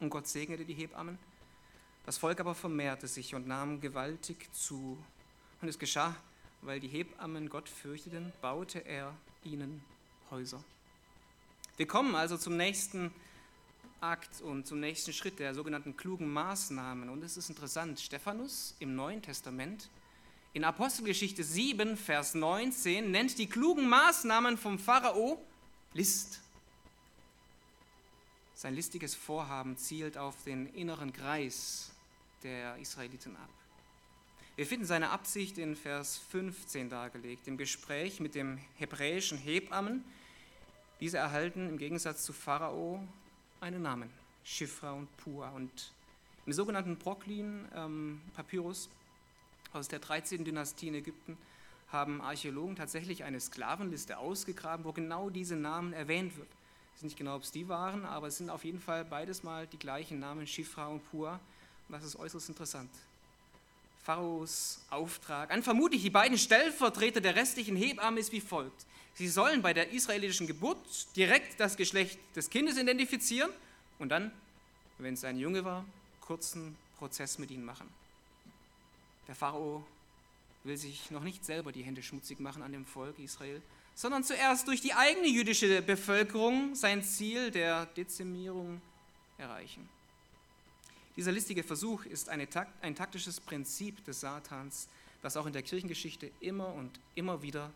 Und 0.00 0.10
Gott 0.10 0.26
segnete 0.26 0.66
die 0.66 0.74
Hebammen. 0.74 1.18
Das 2.04 2.18
Volk 2.18 2.40
aber 2.40 2.54
vermehrte 2.54 3.06
sich 3.06 3.34
und 3.34 3.46
nahm 3.46 3.80
gewaltig 3.80 4.52
zu. 4.52 4.98
Und 5.62 5.68
es 5.68 5.78
geschah, 5.78 6.14
weil 6.60 6.78
die 6.78 6.88
Hebammen 6.88 7.48
Gott 7.48 7.70
fürchteten, 7.70 8.32
baute 8.42 8.80
er 8.80 9.14
ihnen 9.44 9.82
Häuser. 10.30 10.62
Wir 11.78 11.86
kommen 11.86 12.14
also 12.14 12.36
zum 12.36 12.58
nächsten 12.58 13.12
Akt 14.02 14.40
und 14.40 14.66
zum 14.66 14.80
nächsten 14.80 15.12
Schritt 15.12 15.38
der 15.38 15.54
sogenannten 15.54 15.96
klugen 15.96 16.32
Maßnahmen. 16.32 17.08
Und 17.08 17.22
es 17.22 17.36
ist 17.36 17.48
interessant, 17.48 18.00
Stephanus 18.00 18.74
im 18.78 18.94
Neuen 18.94 19.22
Testament 19.22 19.88
in 20.52 20.64
Apostelgeschichte 20.64 21.44
7, 21.44 21.96
Vers 21.96 22.34
19 22.34 23.10
nennt 23.10 23.38
die 23.38 23.46
klugen 23.46 23.88
Maßnahmen 23.88 24.56
vom 24.56 24.80
Pharao 24.80 25.40
List. 25.92 26.40
Sein 28.54 28.74
listiges 28.74 29.14
Vorhaben 29.14 29.76
zielt 29.76 30.18
auf 30.18 30.42
den 30.44 30.66
inneren 30.74 31.12
Kreis 31.12 31.92
der 32.42 32.76
Israeliten 32.78 33.36
ab. 33.36 33.48
Wir 34.56 34.66
finden 34.66 34.86
seine 34.86 35.10
Absicht 35.10 35.56
in 35.56 35.76
Vers 35.76 36.18
15 36.30 36.90
dargelegt, 36.90 37.46
im 37.46 37.56
Gespräch 37.56 38.18
mit 38.18 38.34
dem 38.34 38.58
hebräischen 38.76 39.38
Hebammen. 39.38 40.04
Diese 40.98 41.18
erhalten 41.18 41.68
im 41.68 41.78
Gegensatz 41.78 42.24
zu 42.24 42.32
Pharao 42.32 43.06
einen 43.60 43.82
Namen, 43.82 44.10
Shifra 44.44 44.92
und 44.92 45.14
Pua. 45.18 45.50
Und 45.50 45.92
im 46.46 46.52
sogenannten 46.52 46.96
Brooklyn-Papyrus 46.96 48.86
ähm, 48.86 48.92
aus 49.72 49.88
der 49.88 49.98
13. 49.98 50.44
Dynastie 50.44 50.88
in 50.88 50.94
Ägypten 50.94 51.36
haben 51.92 52.20
Archäologen 52.20 52.76
tatsächlich 52.76 53.24
eine 53.24 53.40
Sklavenliste 53.40 54.18
ausgegraben, 54.18 54.84
wo 54.84 54.92
genau 54.92 55.28
diese 55.28 55.56
Namen 55.56 55.92
erwähnt 55.92 56.36
wird. 56.36 56.48
Ich 56.48 56.96
weiß 56.96 57.02
nicht 57.04 57.18
genau, 57.18 57.36
ob 57.36 57.42
es 57.42 57.52
die 57.52 57.68
waren, 57.68 58.04
aber 58.04 58.28
es 58.28 58.38
sind 58.38 58.50
auf 58.50 58.64
jeden 58.64 58.80
Fall 58.80 59.04
beides 59.04 59.42
mal 59.42 59.66
die 59.66 59.78
gleichen 59.78 60.18
Namen, 60.20 60.46
Shifra 60.46 60.86
und 60.86 61.08
Pua. 61.10 61.40
Und 61.88 61.92
das 61.92 62.04
ist 62.04 62.16
äußerst 62.16 62.48
interessant. 62.48 62.90
Pharaos 64.10 64.80
Auftrag 64.90 65.52
an 65.52 65.62
vermutlich 65.62 66.02
die 66.02 66.10
beiden 66.10 66.36
Stellvertreter 66.36 67.20
der 67.20 67.36
restlichen 67.36 67.76
Hebammen 67.76 68.18
ist 68.18 68.32
wie 68.32 68.40
folgt. 68.40 68.84
Sie 69.14 69.28
sollen 69.28 69.62
bei 69.62 69.72
der 69.72 69.92
israelischen 69.92 70.48
Geburt 70.48 71.14
direkt 71.14 71.60
das 71.60 71.76
Geschlecht 71.76 72.18
des 72.34 72.50
Kindes 72.50 72.76
identifizieren 72.76 73.52
und 74.00 74.08
dann, 74.08 74.32
wenn 74.98 75.14
es 75.14 75.22
ein 75.22 75.38
Junge 75.38 75.64
war, 75.64 75.84
kurzen 76.22 76.76
Prozess 76.98 77.38
mit 77.38 77.52
ihm 77.52 77.64
machen. 77.64 77.88
Der 79.28 79.36
Pharao 79.36 79.84
will 80.64 80.76
sich 80.76 81.12
noch 81.12 81.22
nicht 81.22 81.44
selber 81.44 81.70
die 81.70 81.84
Hände 81.84 82.02
schmutzig 82.02 82.40
machen 82.40 82.64
an 82.64 82.72
dem 82.72 82.86
Volk 82.86 83.16
Israel, 83.20 83.62
sondern 83.94 84.24
zuerst 84.24 84.66
durch 84.66 84.80
die 84.80 84.94
eigene 84.94 85.28
jüdische 85.28 85.82
Bevölkerung 85.82 86.74
sein 86.74 87.04
Ziel 87.04 87.52
der 87.52 87.86
Dezimierung 87.86 88.82
erreichen. 89.38 89.88
Dieser 91.20 91.32
listige 91.32 91.62
Versuch 91.62 92.06
ist 92.06 92.30
eine, 92.30 92.48
ein 92.80 92.94
taktisches 92.94 93.40
Prinzip 93.40 94.02
des 94.06 94.20
Satans, 94.20 94.88
das 95.20 95.36
auch 95.36 95.44
in 95.44 95.52
der 95.52 95.60
Kirchengeschichte 95.60 96.30
immer 96.40 96.72
und 96.72 96.98
immer 97.14 97.42
wieder 97.42 97.70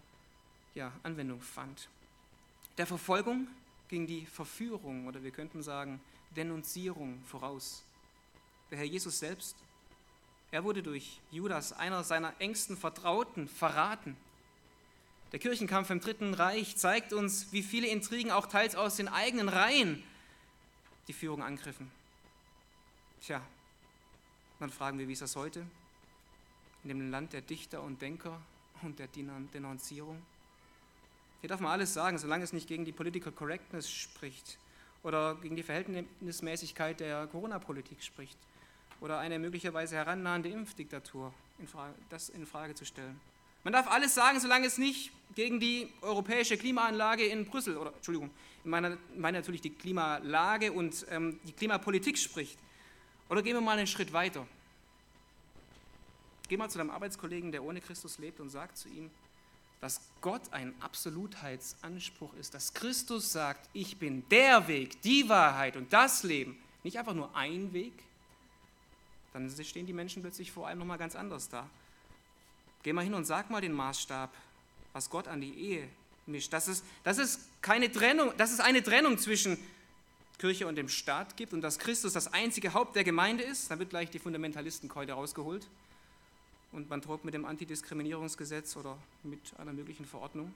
ja, 0.74 0.90
Anwendung 1.02 1.42
fand. 1.42 1.90
Der 2.78 2.86
Verfolgung 2.86 3.46
ging 3.88 4.06
die 4.06 4.24
Verführung 4.24 5.06
oder 5.06 5.22
wir 5.22 5.30
könnten 5.30 5.62
sagen 5.62 6.00
Denunzierung 6.34 7.22
voraus. 7.26 7.82
Der 8.70 8.78
Herr 8.78 8.86
Jesus 8.86 9.18
selbst, 9.18 9.56
er 10.50 10.64
wurde 10.64 10.82
durch 10.82 11.20
Judas, 11.30 11.74
einer 11.74 12.02
seiner 12.02 12.32
engsten 12.38 12.78
Vertrauten, 12.78 13.46
verraten. 13.46 14.16
Der 15.32 15.38
Kirchenkampf 15.38 15.90
im 15.90 16.00
Dritten 16.00 16.32
Reich 16.32 16.78
zeigt 16.78 17.12
uns, 17.12 17.52
wie 17.52 17.62
viele 17.62 17.88
Intrigen 17.88 18.30
auch 18.30 18.46
teils 18.46 18.74
aus 18.74 18.96
den 18.96 19.08
eigenen 19.08 19.50
Reihen 19.50 20.02
die 21.08 21.12
Führung 21.12 21.42
angriffen. 21.42 21.90
Tja, 23.24 23.40
dann 24.60 24.68
fragen 24.68 24.98
wir, 24.98 25.08
wie 25.08 25.14
ist 25.14 25.22
das 25.22 25.34
heute? 25.34 25.64
In 26.82 26.88
dem 26.88 27.10
Land 27.10 27.32
der 27.32 27.40
Dichter 27.40 27.82
und 27.82 28.02
Denker 28.02 28.38
und 28.82 28.98
der 28.98 29.06
Denunzierung? 29.06 30.20
Hier 31.40 31.48
darf 31.48 31.60
man 31.60 31.72
alles 31.72 31.94
sagen, 31.94 32.18
solange 32.18 32.44
es 32.44 32.52
nicht 32.52 32.68
gegen 32.68 32.84
die 32.84 32.92
Political 32.92 33.32
Correctness 33.32 33.90
spricht 33.90 34.58
oder 35.02 35.36
gegen 35.36 35.56
die 35.56 35.62
Verhältnismäßigkeit 35.62 37.00
der 37.00 37.26
Corona-Politik 37.28 38.02
spricht 38.02 38.36
oder 39.00 39.20
eine 39.20 39.38
möglicherweise 39.38 39.96
herannahende 39.96 40.50
Impfdiktatur, 40.50 41.32
in 41.58 41.66
Frage, 41.66 41.94
das 42.10 42.28
in 42.28 42.44
Frage 42.44 42.74
zu 42.74 42.84
stellen. 42.84 43.18
Man 43.62 43.72
darf 43.72 43.86
alles 43.90 44.14
sagen, 44.14 44.38
solange 44.38 44.66
es 44.66 44.76
nicht 44.76 45.12
gegen 45.34 45.60
die 45.60 45.90
europäische 46.02 46.58
Klimaanlage 46.58 47.24
in 47.24 47.46
Brüssel, 47.46 47.78
oder 47.78 47.94
Entschuldigung, 47.94 48.30
ich 48.58 48.70
meine, 48.70 48.98
meine 49.16 49.38
natürlich 49.38 49.62
die 49.62 49.70
Klimalage 49.70 50.72
und 50.72 51.06
ähm, 51.08 51.40
die 51.44 51.52
Klimapolitik 51.52 52.18
spricht. 52.18 52.58
Oder 53.28 53.42
gehen 53.42 53.54
wir 53.54 53.60
mal 53.60 53.78
einen 53.78 53.86
Schritt 53.86 54.12
weiter. 54.12 54.46
Geh 56.48 56.56
mal 56.56 56.68
zu 56.68 56.78
deinem 56.78 56.90
Arbeitskollegen, 56.90 57.52
der 57.52 57.64
ohne 57.64 57.80
Christus 57.80 58.18
lebt, 58.18 58.40
und 58.40 58.50
sag 58.50 58.76
zu 58.76 58.88
ihm, 58.88 59.10
dass 59.80 60.00
Gott 60.20 60.42
ein 60.52 60.74
Absolutheitsanspruch 60.80 62.34
ist, 62.34 62.54
dass 62.54 62.72
Christus 62.74 63.32
sagt, 63.32 63.68
ich 63.72 63.98
bin 63.98 64.26
der 64.30 64.66
Weg, 64.68 65.00
die 65.02 65.28
Wahrheit 65.28 65.76
und 65.76 65.92
das 65.92 66.22
Leben, 66.22 66.58
nicht 66.82 66.98
einfach 66.98 67.14
nur 67.14 67.34
ein 67.34 67.72
Weg, 67.72 67.92
dann 69.32 69.50
stehen 69.50 69.86
die 69.86 69.92
Menschen 69.92 70.22
plötzlich 70.22 70.52
vor 70.52 70.66
einem 70.68 70.78
nochmal 70.78 70.98
ganz 70.98 71.16
anders 71.16 71.48
da. 71.48 71.68
Geh 72.82 72.92
mal 72.92 73.02
hin 73.02 73.14
und 73.14 73.24
sag 73.24 73.50
mal 73.50 73.60
den 73.60 73.72
Maßstab, 73.72 74.32
was 74.92 75.10
Gott 75.10 75.26
an 75.28 75.40
die 75.40 75.54
Ehe 75.54 75.88
mischt. 76.26 76.52
Das 76.52 76.68
ist, 76.68 76.84
das 77.02 77.18
ist 77.18 77.40
keine 77.60 77.90
Trennung, 77.90 78.32
das 78.36 78.52
ist 78.52 78.60
eine 78.60 78.82
Trennung 78.82 79.18
zwischen 79.18 79.58
Kirche 80.38 80.66
und 80.66 80.76
dem 80.76 80.88
Staat 80.88 81.36
gibt 81.36 81.52
und 81.52 81.60
dass 81.60 81.78
Christus 81.78 82.12
das 82.12 82.32
einzige 82.32 82.74
Haupt 82.74 82.96
der 82.96 83.04
Gemeinde 83.04 83.44
ist, 83.44 83.70
dann 83.70 83.78
wird 83.78 83.90
gleich 83.90 84.10
die 84.10 84.18
Fundamentalistenkeule 84.18 85.12
rausgeholt 85.12 85.66
und 86.72 86.90
man 86.90 87.00
droht 87.00 87.24
mit 87.24 87.34
dem 87.34 87.44
Antidiskriminierungsgesetz 87.44 88.76
oder 88.76 88.98
mit 89.22 89.40
einer 89.58 89.72
möglichen 89.72 90.04
Verordnung. 90.04 90.52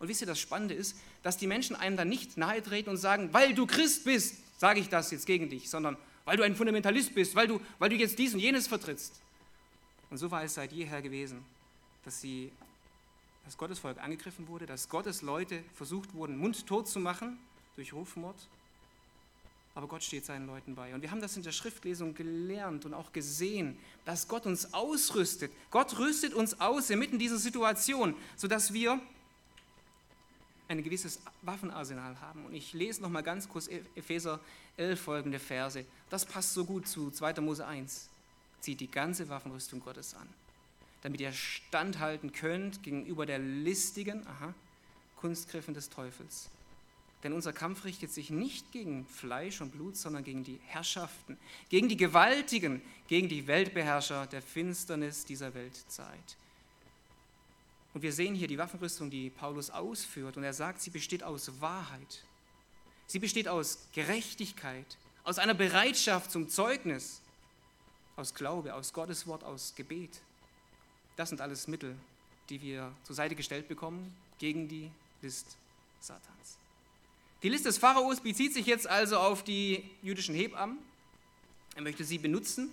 Und 0.00 0.08
wisst 0.08 0.20
ihr, 0.20 0.26
das 0.26 0.40
Spannende 0.40 0.74
ist, 0.74 0.96
dass 1.22 1.36
die 1.36 1.46
Menschen 1.46 1.76
einem 1.76 1.96
dann 1.96 2.08
nicht 2.08 2.36
nahe 2.36 2.62
treten 2.62 2.90
und 2.90 2.96
sagen, 2.96 3.32
weil 3.32 3.54
du 3.54 3.66
Christ 3.66 4.04
bist, 4.04 4.36
sage 4.58 4.80
ich 4.80 4.88
das 4.88 5.10
jetzt 5.12 5.26
gegen 5.26 5.48
dich, 5.48 5.70
sondern 5.70 5.96
weil 6.24 6.36
du 6.36 6.42
ein 6.42 6.56
Fundamentalist 6.56 7.14
bist, 7.14 7.36
weil 7.36 7.46
du, 7.46 7.60
weil 7.78 7.90
du 7.90 7.96
jetzt 7.96 8.18
dies 8.18 8.34
und 8.34 8.40
jenes 8.40 8.66
vertrittst. 8.66 9.20
Und 10.10 10.18
so 10.18 10.30
war 10.30 10.42
es 10.42 10.54
seit 10.54 10.72
jeher 10.72 11.00
gewesen, 11.00 11.44
dass 12.04 12.20
sie, 12.20 12.50
das 13.44 13.56
Gottesvolk 13.56 13.98
angegriffen 13.98 14.48
wurde, 14.48 14.66
dass 14.66 14.88
Gottes 14.88 15.22
Leute 15.22 15.62
versucht 15.74 16.14
wurden, 16.14 16.36
mundtot 16.38 16.88
zu 16.88 16.98
machen 16.98 17.38
durch 17.76 17.92
Rufmord 17.92 18.36
aber 19.74 19.88
Gott 19.88 20.04
steht 20.04 20.24
seinen 20.24 20.46
Leuten 20.46 20.74
bei. 20.74 20.94
Und 20.94 21.02
wir 21.02 21.10
haben 21.10 21.20
das 21.20 21.36
in 21.36 21.42
der 21.42 21.52
Schriftlesung 21.52 22.14
gelernt 22.14 22.84
und 22.84 22.94
auch 22.94 23.12
gesehen, 23.12 23.76
dass 24.04 24.28
Gott 24.28 24.46
uns 24.46 24.72
ausrüstet. 24.72 25.50
Gott 25.70 25.98
rüstet 25.98 26.32
uns 26.32 26.60
aus 26.60 26.90
inmitten 26.90 27.18
dieser 27.18 27.38
Situation, 27.38 28.14
sodass 28.36 28.72
wir 28.72 29.00
ein 30.68 30.82
gewisses 30.82 31.20
Waffenarsenal 31.42 32.20
haben. 32.20 32.46
Und 32.46 32.54
ich 32.54 32.72
lese 32.72 33.02
noch 33.02 33.10
mal 33.10 33.22
ganz 33.22 33.48
kurz 33.48 33.68
Epheser 33.96 34.40
11 34.76 35.00
folgende 35.00 35.38
Verse. 35.40 35.84
Das 36.08 36.24
passt 36.24 36.54
so 36.54 36.64
gut 36.64 36.86
zu 36.86 37.10
2. 37.10 37.40
Mose 37.40 37.66
1. 37.66 38.08
Zieht 38.60 38.80
die 38.80 38.90
ganze 38.90 39.28
Waffenrüstung 39.28 39.80
Gottes 39.80 40.14
an, 40.14 40.28
damit 41.02 41.20
ihr 41.20 41.32
standhalten 41.32 42.32
könnt 42.32 42.82
gegenüber 42.82 43.26
der 43.26 43.40
listigen 43.40 44.26
aha, 44.26 44.54
Kunstgriffen 45.16 45.74
des 45.74 45.90
Teufels. 45.90 46.48
Denn 47.24 47.32
unser 47.32 47.54
Kampf 47.54 47.84
richtet 47.84 48.12
sich 48.12 48.28
nicht 48.28 48.70
gegen 48.70 49.06
Fleisch 49.06 49.62
und 49.62 49.70
Blut, 49.70 49.96
sondern 49.96 50.22
gegen 50.24 50.44
die 50.44 50.60
Herrschaften, 50.66 51.38
gegen 51.70 51.88
die 51.88 51.96
Gewaltigen, 51.96 52.82
gegen 53.08 53.30
die 53.30 53.46
Weltbeherrscher 53.46 54.26
der 54.26 54.42
Finsternis 54.42 55.24
dieser 55.24 55.54
Weltzeit. 55.54 56.36
Und 57.94 58.02
wir 58.02 58.12
sehen 58.12 58.34
hier 58.34 58.46
die 58.46 58.58
Waffenrüstung, 58.58 59.08
die 59.08 59.30
Paulus 59.30 59.70
ausführt. 59.70 60.36
Und 60.36 60.44
er 60.44 60.52
sagt, 60.52 60.82
sie 60.82 60.90
besteht 60.90 61.22
aus 61.22 61.60
Wahrheit. 61.62 62.24
Sie 63.06 63.18
besteht 63.18 63.48
aus 63.48 63.78
Gerechtigkeit, 63.94 64.98
aus 65.22 65.38
einer 65.38 65.54
Bereitschaft 65.54 66.30
zum 66.30 66.48
Zeugnis, 66.48 67.22
aus 68.16 68.34
Glaube, 68.34 68.74
aus 68.74 68.92
Gottes 68.92 69.26
Wort, 69.26 69.44
aus 69.44 69.74
Gebet. 69.74 70.20
Das 71.16 71.30
sind 71.30 71.40
alles 71.40 71.68
Mittel, 71.68 71.96
die 72.50 72.60
wir 72.60 72.92
zur 73.04 73.16
Seite 73.16 73.34
gestellt 73.34 73.66
bekommen 73.66 74.14
gegen 74.38 74.68
die 74.68 74.90
List 75.22 75.56
Satans. 76.00 76.58
Die 77.44 77.50
Liste 77.50 77.68
des 77.68 77.76
Pharaos 77.76 78.20
bezieht 78.20 78.54
sich 78.54 78.64
jetzt 78.64 78.86
also 78.86 79.18
auf 79.18 79.44
die 79.44 79.84
jüdischen 80.00 80.34
Hebammen. 80.34 80.78
Er 81.76 81.82
möchte 81.82 82.02
sie 82.02 82.16
benutzen, 82.16 82.70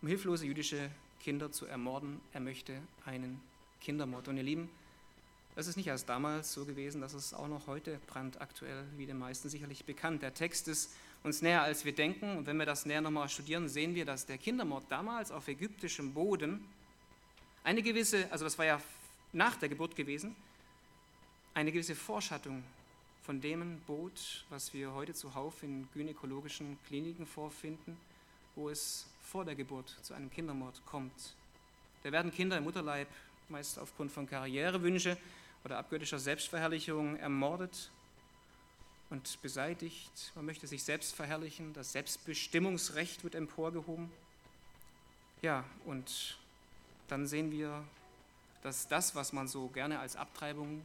um 0.00 0.06
hilflose 0.06 0.46
jüdische 0.46 0.88
Kinder 1.20 1.50
zu 1.50 1.66
ermorden. 1.66 2.20
Er 2.32 2.38
möchte 2.38 2.80
einen 3.04 3.40
Kindermord. 3.80 4.28
Und 4.28 4.36
ihr 4.36 4.44
Lieben, 4.44 4.70
das 5.56 5.66
ist 5.66 5.74
nicht 5.74 5.88
erst 5.88 6.08
damals 6.08 6.52
so 6.52 6.64
gewesen, 6.64 7.00
das 7.00 7.12
ist 7.12 7.34
auch 7.34 7.48
noch 7.48 7.66
heute 7.66 7.98
brandaktuell, 8.06 8.84
wie 8.96 9.06
den 9.06 9.18
meisten 9.18 9.48
sicherlich 9.48 9.84
bekannt. 9.84 10.22
Der 10.22 10.32
Text 10.32 10.68
ist 10.68 10.94
uns 11.24 11.42
näher, 11.42 11.62
als 11.62 11.84
wir 11.84 11.92
denken. 11.92 12.36
Und 12.36 12.46
wenn 12.46 12.56
wir 12.56 12.66
das 12.66 12.86
näher 12.86 13.00
nochmal 13.00 13.28
studieren, 13.28 13.68
sehen 13.68 13.96
wir, 13.96 14.04
dass 14.04 14.26
der 14.26 14.38
Kindermord 14.38 14.84
damals 14.88 15.32
auf 15.32 15.48
ägyptischem 15.48 16.14
Boden 16.14 16.64
eine 17.64 17.82
gewisse, 17.82 18.30
also 18.30 18.44
das 18.44 18.58
war 18.58 18.64
ja 18.64 18.80
nach 19.32 19.56
der 19.56 19.68
Geburt 19.68 19.96
gewesen, 19.96 20.36
eine 21.52 21.72
gewisse 21.72 21.96
Vorschattung 21.96 22.62
von 23.28 23.42
dem 23.42 23.78
Boot, 23.80 24.46
was 24.48 24.72
wir 24.72 24.94
heute 24.94 25.12
zuhauf 25.12 25.62
in 25.62 25.86
gynäkologischen 25.92 26.78
Kliniken 26.86 27.26
vorfinden, 27.26 27.98
wo 28.56 28.70
es 28.70 29.04
vor 29.20 29.44
der 29.44 29.54
Geburt 29.54 29.94
zu 30.00 30.14
einem 30.14 30.30
Kindermord 30.30 30.80
kommt. 30.86 31.34
Da 32.02 32.10
werden 32.10 32.32
Kinder 32.32 32.56
im 32.56 32.64
Mutterleib 32.64 33.06
meist 33.50 33.78
aufgrund 33.78 34.10
von 34.12 34.26
Karrierewünsche 34.26 35.18
oder 35.62 35.76
abgöttischer 35.76 36.18
Selbstverherrlichung 36.18 37.16
ermordet 37.16 37.90
und 39.10 39.42
beseitigt. 39.42 40.32
Man 40.34 40.46
möchte 40.46 40.66
sich 40.66 40.82
selbst 40.82 41.14
verherrlichen, 41.14 41.74
das 41.74 41.92
Selbstbestimmungsrecht 41.92 43.24
wird 43.24 43.34
emporgehoben. 43.34 44.10
Ja, 45.42 45.64
und 45.84 46.38
dann 47.08 47.26
sehen 47.26 47.50
wir, 47.50 47.84
dass 48.62 48.88
das, 48.88 49.14
was 49.14 49.34
man 49.34 49.48
so 49.48 49.68
gerne 49.68 49.98
als 49.98 50.16
Abtreibung 50.16 50.80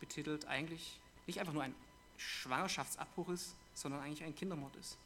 betitelt, 0.00 0.44
eigentlich 0.46 0.98
nicht 1.28 1.38
einfach 1.38 1.52
nur 1.52 1.62
ein 1.62 1.74
Schwangerschaftsabbruch 2.16 3.28
ist, 3.28 3.54
sondern 3.74 4.00
eigentlich 4.00 4.24
ein 4.24 4.34
Kindermord 4.34 4.74
ist. 4.76 4.98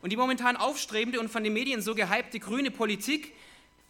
Und 0.00 0.10
die 0.10 0.16
momentan 0.16 0.56
aufstrebende 0.56 1.20
und 1.20 1.28
von 1.28 1.44
den 1.44 1.52
Medien 1.52 1.82
so 1.82 1.94
gehypte 1.94 2.38
grüne 2.38 2.70
Politik 2.70 3.32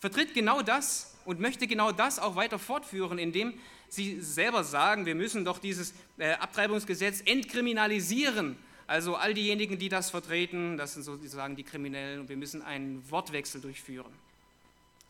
vertritt 0.00 0.34
genau 0.34 0.62
das 0.62 1.16
und 1.24 1.40
möchte 1.40 1.66
genau 1.66 1.92
das 1.92 2.18
auch 2.18 2.36
weiter 2.36 2.58
fortführen, 2.58 3.18
indem 3.18 3.54
sie 3.88 4.20
selber 4.20 4.64
sagen, 4.64 5.06
wir 5.06 5.14
müssen 5.14 5.44
doch 5.44 5.58
dieses 5.58 5.94
äh, 6.18 6.32
Abtreibungsgesetz 6.32 7.22
entkriminalisieren. 7.24 8.56
Also 8.86 9.16
all 9.16 9.32
diejenigen, 9.32 9.78
die 9.78 9.88
das 9.88 10.10
vertreten, 10.10 10.76
das 10.76 10.94
sind 10.94 11.04
sozusagen 11.04 11.56
die 11.56 11.64
Kriminellen 11.64 12.20
und 12.20 12.28
wir 12.28 12.36
müssen 12.36 12.60
einen 12.62 13.08
Wortwechsel 13.10 13.60
durchführen. 13.60 14.12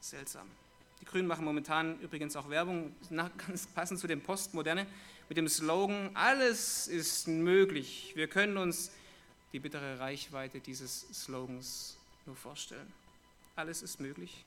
Seltsam. 0.01 0.47
Die 1.05 1.11
Grünen 1.11 1.29
machen 1.29 1.45
momentan 1.45 2.01
übrigens 2.01 2.35
auch 2.35 2.49
Werbung, 2.49 2.95
ganz 3.11 3.67
passend 3.67 4.01
zu 4.01 4.07
dem 4.07 4.23
Postmoderne, 4.23 4.87
mit 5.29 5.37
dem 5.37 5.49
Slogan, 5.49 6.11
alles 6.15 6.89
ist 6.89 7.29
möglich. 7.29 8.13
Wir 8.15 8.27
können 8.27 8.57
uns 8.57 8.91
die 9.53 9.61
bittere 9.61 9.99
Reichweite 9.99 10.61
dieses 10.61 11.03
Slogans 11.13 11.99
nur 12.25 12.37
vorstellen. 12.37 12.91
Alles 13.55 13.83
ist 13.83 14.01
möglich, 14.01 14.47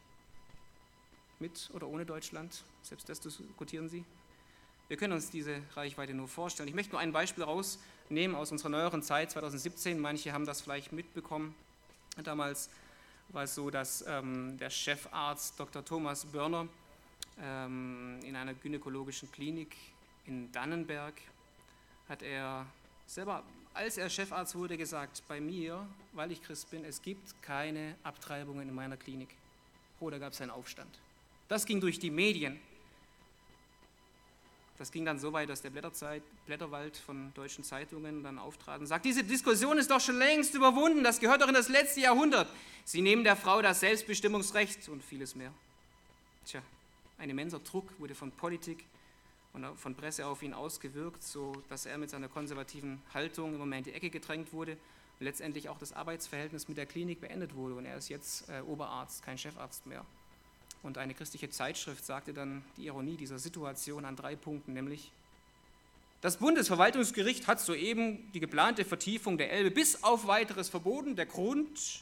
mit 1.38 1.70
oder 1.76 1.88
ohne 1.88 2.08
Deutschland, 2.08 2.64
selbst 2.82 3.08
das 3.08 3.20
diskutieren 3.20 3.88
sie. 3.88 4.04
Wir 4.88 4.98
können 4.98 5.14
uns 5.14 5.30
diese 5.30 5.62
Reichweite 5.76 6.16
nur 6.16 6.28
vorstellen. 6.28 6.68
Ich 6.68 6.76
möchte 6.76 6.94
nur 6.94 7.02
ein 7.02 7.12
Beispiel 7.12 7.44
rausnehmen 7.44 8.36
aus 8.36 8.52
unserer 8.52 8.70
neueren 8.70 9.04
Zeit, 9.04 9.30
2017. 9.30 10.00
Manche 10.00 10.34
haben 10.34 10.48
das 10.48 10.62
vielleicht 10.62 10.92
mitbekommen. 10.92 11.54
Damals 12.24 12.72
war 13.30 13.44
es 13.44 13.56
so, 13.56 13.70
dass 13.70 14.04
ähm, 14.08 14.58
der 14.58 14.70
Chefarzt 14.70 15.60
Dr. 15.60 15.84
Thomas 15.84 16.26
Börner 16.26 16.68
ähm, 17.42 18.20
in 18.24 18.36
einer 18.36 18.54
gynäkologischen 18.54 19.32
Klinik 19.32 19.76
in 20.26 20.52
Dannenberg 20.52 21.14
hat 22.10 22.22
er 22.22 22.66
selber, 23.06 23.44
als 23.74 23.98
er 23.98 24.10
Chefarzt 24.10 24.56
wurde, 24.56 24.78
gesagt, 24.78 25.24
bei 25.28 25.40
mir, 25.40 25.88
weil 26.14 26.32
ich 26.32 26.42
Christ 26.42 26.72
bin, 26.72 26.84
es 26.86 27.02
gibt 27.02 27.42
keine 27.42 27.96
Abtreibungen 28.04 28.68
in 28.68 28.76
meiner 28.76 28.98
Klinik. 28.98 29.30
Oh, 30.00 30.10
da 30.10 30.18
gab 30.18 30.34
es 30.34 30.42
einen 30.42 30.52
Aufstand. 30.52 31.00
Das 31.48 31.66
ging 31.66 31.80
durch 31.80 32.00
die 32.00 32.12
Medien. 32.12 32.60
Das 34.78 34.92
ging 34.92 35.06
dann 35.06 35.18
so 35.18 35.34
weit, 35.34 35.50
dass 35.50 35.62
der 35.64 35.72
Blätterwald 35.72 36.98
von 36.98 37.34
deutschen 37.34 37.64
Zeitungen 37.64 38.24
dann 38.24 38.38
auftrat 38.38 38.80
und 38.80 38.86
sagt, 38.86 39.06
diese 39.06 39.24
Diskussion 39.24 39.78
ist 39.80 39.90
doch 39.90 40.00
schon 40.00 40.18
längst 40.20 40.54
überwunden, 40.54 41.04
das 41.04 41.20
gehört 41.20 41.42
doch 41.42 41.48
in 41.48 41.56
das 41.56 41.68
letzte 41.68 42.02
Jahrhundert. 42.02 42.48
Sie 42.86 43.02
nehmen 43.02 43.24
der 43.24 43.36
Frau 43.36 43.62
das 43.62 43.80
Selbstbestimmungsrecht 43.80 44.88
und 44.90 45.04
vieles 45.04 45.36
mehr. 45.36 45.52
Tja, 46.46 46.62
ein 47.18 47.30
immenser 47.30 47.60
Druck 47.60 47.88
wurde 47.98 48.14
von 48.14 48.32
Politik 48.32 48.86
und 49.54 49.66
von 49.78 49.96
Presse 49.96 50.28
auf 50.28 50.44
ihn 50.44 50.54
ausgewirkt, 50.54 51.24
so 51.24 51.54
dass 51.70 51.88
er 51.88 51.98
mit 51.98 52.12
seiner 52.12 52.28
konservativen 52.28 53.02
Haltung 53.16 53.56
immer 53.56 53.66
mehr 53.66 53.80
in 53.80 53.86
die 53.86 53.94
Ecke 53.94 54.12
gedrängt 54.12 54.54
wurde 54.54 54.74
und 55.20 55.26
letztendlich 55.26 55.70
auch 55.70 55.80
das 55.80 55.94
Arbeitsverhältnis 55.94 56.68
mit 56.68 56.78
der 56.78 56.86
Klinik 56.86 57.20
beendet 57.20 57.56
wurde 57.56 57.74
und 57.74 57.86
er 57.86 57.98
ist 57.98 58.10
jetzt 58.10 58.48
äh, 58.50 58.62
Oberarzt, 58.62 59.24
kein 59.24 59.40
Chefarzt 59.40 59.88
mehr. 59.88 60.06
Und 60.84 60.98
eine 60.98 61.14
christliche 61.14 61.50
Zeitschrift 61.50 62.06
sagte 62.06 62.34
dann 62.34 62.64
die 62.78 62.86
Ironie 62.86 63.18
dieser 63.18 63.40
Situation 63.40 64.06
an 64.06 64.16
drei 64.16 64.36
Punkten, 64.36 64.74
nämlich, 64.74 65.12
das 66.22 66.38
Bundesverwaltungsgericht 66.38 67.48
hat 67.48 67.60
soeben 67.60 68.32
die 68.34 68.40
geplante 68.40 68.86
Vertiefung 68.86 69.38
der 69.38 69.52
Elbe 69.52 69.70
bis 69.70 70.04
auf 70.04 70.26
weiteres 70.26 70.68
verboten. 70.70 71.16
Der 71.16 71.28
Grund, 71.28 72.02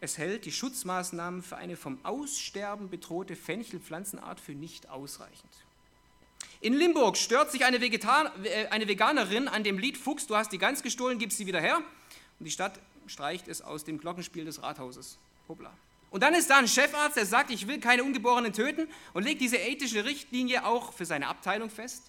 es 0.00 0.18
hält 0.18 0.44
die 0.44 0.52
Schutzmaßnahmen 0.52 1.42
für 1.42 1.56
eine 1.56 1.76
vom 1.76 1.98
Aussterben 2.04 2.90
bedrohte 2.90 3.34
Fenchelpflanzenart 3.36 4.40
für 4.40 4.52
nicht 4.52 4.90
ausreichend. 4.90 5.50
In 6.60 6.74
Limburg 6.74 7.16
stört 7.16 7.50
sich 7.50 7.64
eine, 7.64 7.80
Vegetar 7.80 8.32
äh, 8.44 8.66
eine 8.68 8.88
Veganerin 8.88 9.48
an 9.48 9.64
dem 9.64 9.78
Lied 9.78 9.98
Fuchs, 9.98 10.26
du 10.26 10.36
hast 10.36 10.52
die 10.52 10.58
Gans 10.58 10.82
gestohlen, 10.82 11.18
gib 11.18 11.32
sie 11.32 11.46
wieder 11.46 11.60
her. 11.60 11.78
Und 12.38 12.44
die 12.44 12.50
Stadt 12.50 12.80
streicht 13.06 13.48
es 13.48 13.62
aus 13.62 13.84
dem 13.84 13.98
Glockenspiel 13.98 14.44
des 14.44 14.62
Rathauses. 14.62 15.18
Hoppla. 15.48 15.72
Und 16.14 16.22
dann 16.22 16.32
ist 16.34 16.48
da 16.48 16.58
ein 16.58 16.68
Chefarzt, 16.68 17.16
der 17.16 17.26
sagt, 17.26 17.50
ich 17.50 17.66
will 17.66 17.80
keine 17.80 18.04
Ungeborenen 18.04 18.52
töten 18.52 18.86
und 19.14 19.24
legt 19.24 19.40
diese 19.40 19.56
ethische 19.56 20.04
Richtlinie 20.04 20.64
auch 20.64 20.92
für 20.92 21.04
seine 21.04 21.26
Abteilung 21.26 21.68
fest. 21.68 22.04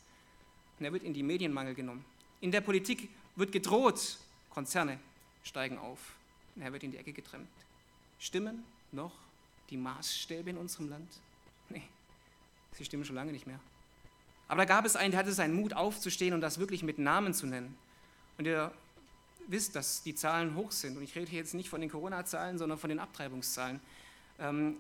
Und 0.78 0.86
er 0.86 0.94
wird 0.94 1.02
in 1.02 1.12
die 1.12 1.24
Medienmangel 1.24 1.74
genommen. 1.74 2.06
In 2.40 2.52
der 2.52 2.62
Politik 2.62 3.10
wird 3.36 3.52
gedroht, 3.52 4.20
Konzerne 4.52 5.00
steigen 5.42 5.80
auf. 5.80 5.98
Und 6.56 6.62
er 6.62 6.72
wird 6.72 6.84
in 6.84 6.92
die 6.92 6.98
Ecke 6.98 7.14
getrennt. 7.14 7.50
Stimmen 8.20 8.64
noch 8.92 9.12
die 9.72 9.78
Maßstäbe 9.78 10.52
in 10.52 10.58
unserem 10.58 10.88
Land? 10.88 11.10
Nee, 11.70 11.82
sie 12.74 12.86
stimmen 12.86 13.06
schon 13.06 13.16
lange 13.16 13.32
nicht 13.32 13.48
mehr. 13.48 13.60
Aber 14.48 14.60
da 14.60 14.66
gab 14.66 14.86
es 14.86 14.96
einen, 14.96 15.10
der 15.10 15.20
hatte 15.22 15.34
seinen 15.34 15.56
Mut 15.56 15.74
aufzustehen 15.74 16.36
und 16.36 16.42
das 16.42 16.60
wirklich 16.60 16.84
mit 16.84 17.00
Namen 17.00 17.34
zu 17.34 17.48
nennen. 17.48 17.76
Und 18.38 18.46
ihr 18.46 18.72
wisst, 19.48 19.76
dass 19.76 20.04
die 20.04 20.16
Zahlen 20.16 20.56
hoch 20.56 20.72
sind. 20.72 20.98
Und 20.98 21.04
ich 21.04 21.16
rede 21.16 21.30
hier 21.30 21.40
jetzt 21.40 21.54
nicht 21.54 21.70
von 21.70 21.82
den 21.82 21.90
Corona-Zahlen, 21.90 22.58
sondern 22.58 22.78
von 22.78 22.90
den 22.90 23.00
Abtreibungszahlen. 23.00 23.80
Ähm, 24.40 24.78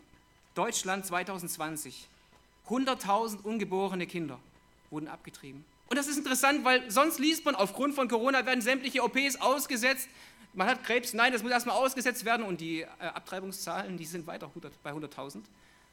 Deutschland 0.53 1.05
2020, 1.05 2.07
100.000 2.67 3.41
ungeborene 3.43 4.07
Kinder 4.07 4.39
wurden 4.89 5.07
abgetrieben. 5.07 5.65
Und 5.87 5.97
das 5.97 6.07
ist 6.07 6.17
interessant, 6.17 6.63
weil 6.63 6.89
sonst 6.89 7.19
liest 7.19 7.45
man, 7.45 7.55
aufgrund 7.55 7.93
von 7.93 8.07
Corona 8.07 8.45
werden 8.45 8.61
sämtliche 8.61 9.03
OPs 9.03 9.35
ausgesetzt. 9.37 10.09
Man 10.53 10.67
hat 10.67 10.83
Krebs, 10.83 11.13
nein, 11.13 11.31
das 11.33 11.43
muss 11.43 11.51
erstmal 11.51 11.75
ausgesetzt 11.75 12.25
werden. 12.25 12.45
Und 12.45 12.61
die 12.61 12.81
äh, 12.81 12.87
Abtreibungszahlen, 12.99 13.97
die 13.97 14.05
sind 14.05 14.25
weiter 14.25 14.47
100, 14.47 14.81
bei 14.81 14.91
100.000. 14.91 15.41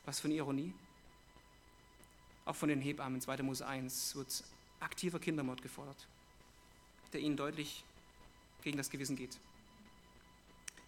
Was 0.07 0.21
für 0.21 0.29
eine 0.29 0.35
Ironie. 0.35 0.73
Auch 2.45 2.57
von 2.57 2.69
den 2.69 2.81
Hebammen, 2.81 3.21
2. 3.21 3.43
Mose 3.43 3.67
1, 3.67 4.17
wird 4.17 4.45
aktiver 4.81 5.19
Kindermord 5.19 5.63
gefordert, 5.63 6.09
der 7.13 7.21
ihnen 7.21 7.37
deutlich 7.37 7.85
gegen 8.63 8.79
das 8.79 8.91
Gewissen 8.91 9.17
geht. 9.17 9.37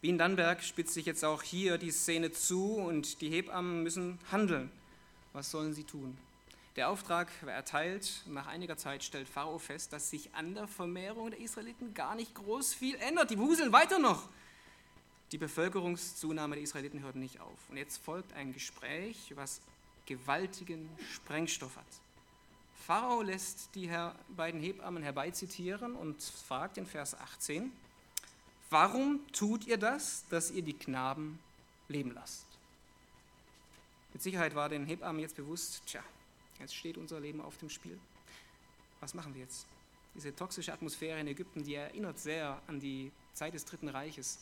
Wie 0.05 0.11
in 0.11 0.19
Dannenberg 0.19 0.63
spitzt 0.63 0.93
sich 0.93 1.07
jetzt 1.07 1.25
auch 1.25 1.43
hier 1.43 1.79
die 1.79 1.91
Szene 1.91 2.31
zu 2.31 2.75
und 2.75 3.23
die 3.23 3.31
Hebammen 3.31 3.83
müssen 3.83 4.19
handeln. 4.31 4.71
Was 5.33 5.51
sollen 5.51 5.73
sie 5.73 5.85
tun? 5.85 6.19
Der 6.77 6.91
Auftrag 6.91 7.29
war 7.41 7.55
erteilt. 7.55 8.23
Nach 8.27 8.47
einiger 8.47 8.77
Zeit 8.77 9.03
stellt 9.03 9.27
Pharao 9.27 9.59
fest, 9.59 9.95
dass 9.95 10.11
sich 10.11 10.35
an 10.35 10.53
der 10.55 10.69
Vermehrung 10.69 11.31
der 11.31 11.41
Israeliten 11.41 11.95
gar 11.95 12.17
nicht 12.17 12.35
groß 12.35 12.75
viel 12.75 12.97
ändert. 12.97 13.31
Die 13.31 13.39
wuseln 13.39 13.73
weiter 13.73 13.99
noch. 13.99 14.29
Die 15.33 15.39
Bevölkerungszunahme 15.39 16.57
der 16.57 16.65
Israeliten 16.65 17.03
hört 17.03 17.17
nicht 17.17 17.41
auf. 17.41 17.59
Und 17.71 17.79
jetzt 17.79 17.97
folgt 18.05 18.35
ein 18.35 18.53
Gespräch, 18.53 19.33
was 19.37 19.63
gewaltigen 20.05 20.87
Sprengstoff 21.15 21.79
hat. 21.79 21.87
Pharao 22.87 23.23
lässt 23.23 23.75
die 23.75 23.91
beiden 24.37 24.61
Hebammen 24.61 25.03
herbeizitieren 25.03 25.97
und 25.97 26.23
fragt 26.23 26.77
in 26.77 26.85
Vers 26.85 27.19
18, 27.19 27.73
Warum 28.75 29.21
tut 29.31 29.69
ihr 29.69 29.79
das, 29.79 30.25
dass 30.31 30.51
ihr 30.51 30.63
die 30.63 30.73
Knaben 30.73 31.39
leben 31.87 32.11
lasst? 32.13 32.45
Mit 34.13 34.21
Sicherheit 34.21 34.57
war 34.57 34.69
den 34.69 34.85
Hebammen 34.85 35.23
jetzt 35.23 35.37
bewusst, 35.37 35.83
tja, 35.87 36.03
jetzt 36.59 36.75
steht 36.75 36.99
unser 36.99 37.21
Leben 37.21 37.41
auf 37.41 37.57
dem 37.59 37.71
Spiel. 37.71 37.97
Was 38.99 39.15
machen 39.15 39.33
wir 39.33 39.43
jetzt? 39.43 39.69
Diese 40.17 40.35
toxische 40.35 40.73
Atmosphäre 40.73 41.21
in 41.21 41.29
Ägypten, 41.29 41.63
die 41.63 41.77
erinnert 41.77 42.19
sehr 42.19 42.61
an 42.67 42.81
die 42.81 43.13
Zeit 43.33 43.55
des 43.55 43.65
Dritten 43.65 43.89
Reiches, 43.89 44.41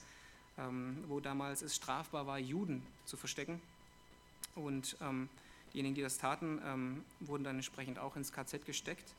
ähm, 0.57 1.05
wo 1.09 1.21
damals 1.21 1.61
es 1.61 1.77
strafbar 1.77 2.27
war, 2.27 2.39
Juden 2.39 2.83
zu 3.05 3.19
verstecken. 3.19 3.61
Und 4.55 4.97
ähm, 5.03 5.29
diejenigen, 5.75 5.95
die 5.95 6.01
das 6.01 6.17
taten, 6.17 6.59
ähm, 6.65 7.05
wurden 7.21 7.45
dann 7.45 7.57
entsprechend 7.57 7.99
auch 7.99 8.17
ins 8.17 8.33
KZ 8.33 8.65
gesteckt. 8.65 9.13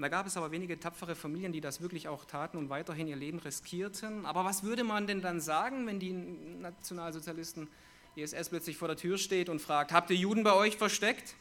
Da 0.00 0.08
gab 0.08 0.26
es 0.26 0.36
aber 0.36 0.52
wenige 0.52 0.78
tapfere 0.78 1.16
Familien, 1.16 1.52
die 1.52 1.60
das 1.60 1.80
wirklich 1.80 2.06
auch 2.06 2.24
taten 2.24 2.56
und 2.56 2.68
weiterhin 2.68 3.08
ihr 3.08 3.16
Leben 3.16 3.40
riskierten. 3.40 4.26
Aber 4.26 4.44
was 4.44 4.62
würde 4.62 4.84
man 4.84 5.08
denn 5.08 5.20
dann 5.20 5.40
sagen, 5.40 5.88
wenn 5.88 5.98
die 5.98 6.12
Nationalsozialisten, 6.12 7.66
die 8.14 8.22
SS 8.22 8.48
plötzlich 8.48 8.76
vor 8.76 8.86
der 8.86 8.96
Tür 8.96 9.18
steht 9.18 9.48
und 9.48 9.60
fragt, 9.60 9.92
habt 9.92 10.10
ihr 10.10 10.16
Juden 10.16 10.44
bei 10.44 10.52
euch 10.52 10.76
versteckt? 10.76 11.34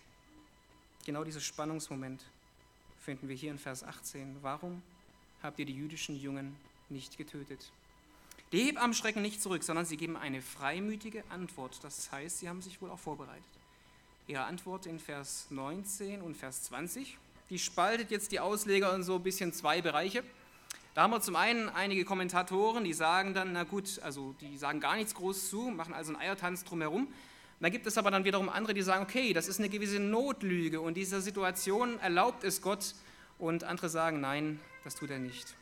Genau 1.06 1.24
dieses 1.24 1.44
Spannungsmoment 1.44 2.24
finden 3.00 3.30
wir 3.30 3.36
hier 3.36 3.52
in 3.52 3.60
Vers 3.60 3.84
18. 3.84 4.38
Warum 4.42 4.82
habt 5.44 5.60
ihr 5.60 5.66
die 5.66 5.76
jüdischen 5.76 6.20
Jungen 6.20 6.56
nicht 6.90 7.16
getötet? 7.16 7.72
Die 8.52 8.64
Hebammen 8.64 8.96
schrecken 8.96 9.22
nicht 9.22 9.40
zurück, 9.40 9.64
sondern 9.64 9.86
sie 9.86 9.98
geben 9.98 10.18
eine 10.18 10.42
freimütige 10.42 11.24
Antwort. 11.30 11.84
Das 11.84 12.12
heißt, 12.12 12.40
sie 12.40 12.50
haben 12.50 12.64
sich 12.64 12.82
wohl 12.82 12.90
auch 12.90 13.00
vorbereitet. 13.00 13.44
Ihre 14.26 14.46
Antwort 14.46 14.88
in 14.88 15.00
Vers 15.00 15.46
19 15.52 16.22
und 16.24 16.36
Vers 16.36 16.64
20 16.64 17.18
die 17.50 17.60
spaltet 17.60 18.12
jetzt 18.12 18.32
die 18.32 18.40
Ausleger 18.40 18.94
in 18.94 19.04
so 19.04 19.16
ein 19.16 19.24
bisschen 19.24 19.54
zwei 19.54 19.82
Bereiche. 19.82 20.24
Da 20.94 21.04
haben 21.04 21.12
wir 21.12 21.22
zum 21.22 21.36
einen 21.36 21.70
einige 21.70 22.06
Kommentatoren, 22.06 22.84
die 22.84 22.94
sagen 22.94 23.34
dann, 23.34 23.54
na 23.54 23.64
gut, 23.64 24.00
also 24.04 24.34
die 24.42 24.58
sagen 24.58 24.80
gar 24.80 24.96
nichts 24.96 25.14
groß 25.14 25.50
zu, 25.50 25.70
machen 25.70 25.94
also 25.94 26.12
einen 26.12 26.22
Eiertanz 26.22 26.64
drumherum. 26.64 27.08
Da 27.60 27.70
gibt 27.70 27.88
es 27.88 27.98
aber 27.98 28.12
dann 28.12 28.24
wiederum 28.24 28.50
andere, 28.50 28.74
die 28.74 28.82
sagen, 28.82 29.04
okay, 29.04 29.34
das 29.34 29.48
ist 29.48 29.60
eine 29.60 29.70
gewisse 29.70 30.00
Notlüge 30.00 30.82
und 30.82 30.96
diese 30.96 31.22
Situation 31.22 32.00
erlaubt 32.00 32.44
es 32.44 32.62
Gott. 32.62 32.96
Und 33.40 33.64
andere 33.64 33.90
sagen, 33.90 34.20
nein, 34.20 34.60
das 34.84 34.96
tut 34.96 35.12
er 35.12 35.20
nicht. 35.20 35.54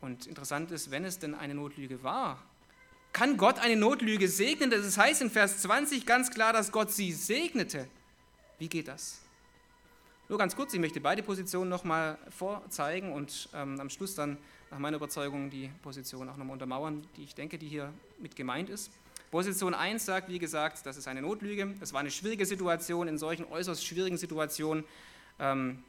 Und 0.00 0.26
interessant 0.26 0.70
ist, 0.70 0.90
wenn 0.90 1.04
es 1.04 1.18
denn 1.18 1.34
eine 1.34 1.54
Notlüge 1.54 2.02
war, 2.02 2.42
kann 3.12 3.36
Gott 3.36 3.58
eine 3.58 3.76
Notlüge 3.76 4.28
segnen? 4.28 4.70
Das 4.70 4.96
heißt 4.96 5.22
in 5.22 5.30
Vers 5.30 5.62
20 5.62 6.06
ganz 6.06 6.30
klar, 6.30 6.52
dass 6.52 6.72
Gott 6.72 6.92
sie 6.92 7.12
segnete. 7.12 7.88
Wie 8.58 8.68
geht 8.68 8.88
das? 8.88 9.20
Nur 10.30 10.36
ganz 10.36 10.54
kurz, 10.54 10.74
ich 10.74 10.80
möchte 10.80 11.00
beide 11.00 11.22
Positionen 11.22 11.70
nochmal 11.70 12.18
vorzeigen 12.28 13.12
und 13.12 13.48
ähm, 13.54 13.80
am 13.80 13.88
Schluss 13.88 14.14
dann 14.14 14.36
nach 14.70 14.78
meiner 14.78 14.98
Überzeugung 14.98 15.48
die 15.48 15.70
Position 15.82 16.28
auch 16.28 16.36
nochmal 16.36 16.52
untermauern, 16.52 17.02
die 17.16 17.24
ich 17.24 17.34
denke, 17.34 17.56
die 17.56 17.66
hier 17.66 17.94
mit 18.18 18.36
gemeint 18.36 18.68
ist. 18.68 18.92
Position 19.30 19.72
1 19.72 20.04
sagt, 20.04 20.28
wie 20.28 20.38
gesagt, 20.38 20.84
das 20.84 20.98
ist 20.98 21.08
eine 21.08 21.22
Notlüge. 21.22 21.74
Es 21.80 21.94
war 21.94 22.00
eine 22.00 22.10
schwierige 22.10 22.44
Situation. 22.44 23.08
In 23.08 23.16
solchen 23.16 23.46
äußerst 23.46 23.82
schwierigen 23.82 24.18
Situationen, 24.18 24.84
ähm, 25.38 25.82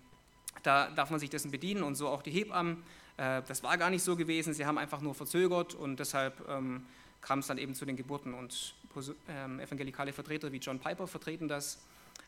da 0.64 0.90
darf 0.90 1.10
man 1.10 1.20
sich 1.20 1.30
dessen 1.30 1.52
bedienen 1.52 1.84
und 1.84 1.96
so 1.96 2.08
auch 2.08 2.22
die 2.22 2.32
Hebammen. 2.32 2.82
Äh, 3.18 3.42
das 3.46 3.62
war 3.62 3.78
gar 3.78 3.90
nicht 3.90 4.04
so 4.04 4.16
gewesen. 4.16 4.54
Sie 4.54 4.66
haben 4.66 4.78
einfach 4.78 5.02
nur 5.02 5.16
verzögert 5.16 5.76
und 5.76 6.00
deshalb 6.00 6.48
ähm, 6.48 6.86
kam 7.20 7.40
es 7.40 7.48
dann 7.48 7.58
eben 7.58 7.76
zu 7.76 7.86
den 7.86 7.98
Geburten. 7.98 8.34
Und 8.34 8.74
ähm, 9.28 9.60
evangelikale 9.60 10.14
Vertreter 10.14 10.50
wie 10.54 10.60
John 10.60 10.80
Piper 10.80 11.08
vertreten 11.08 11.50
das 11.50 11.80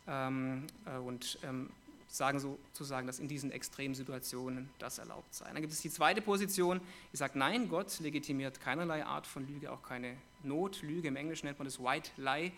ähm, 0.09 0.68
äh, 0.86 0.97
und 0.97 1.39
ähm, 1.43 1.70
sagen 2.12 2.39
sozusagen, 2.39 3.07
dass 3.07 3.20
in 3.20 3.28
diesen 3.28 3.51
Extremsituationen 3.51 4.70
das 4.80 4.97
erlaubt 4.97 5.34
sei. 5.34 5.45
Dann 5.45 5.62
gibt 5.62 5.72
es 5.72 5.82
die 5.82 5.89
zweite 5.89 6.22
Position, 6.22 6.82
die 7.14 7.18
sagt, 7.18 7.36
nein, 7.36 7.70
Gott 7.70 7.99
legitimiert 7.99 8.59
keinerlei 8.59 9.05
Art 9.05 9.26
von 9.26 9.47
Lüge, 9.47 9.72
auch 9.72 9.82
keine 9.82 10.18
Notlüge. 10.43 11.07
Im 11.07 11.16
Englischen 11.16 11.45
nennt 11.45 11.57
man 11.57 11.66
das 11.66 11.80
White 11.80 12.12
Lie. 12.18 12.51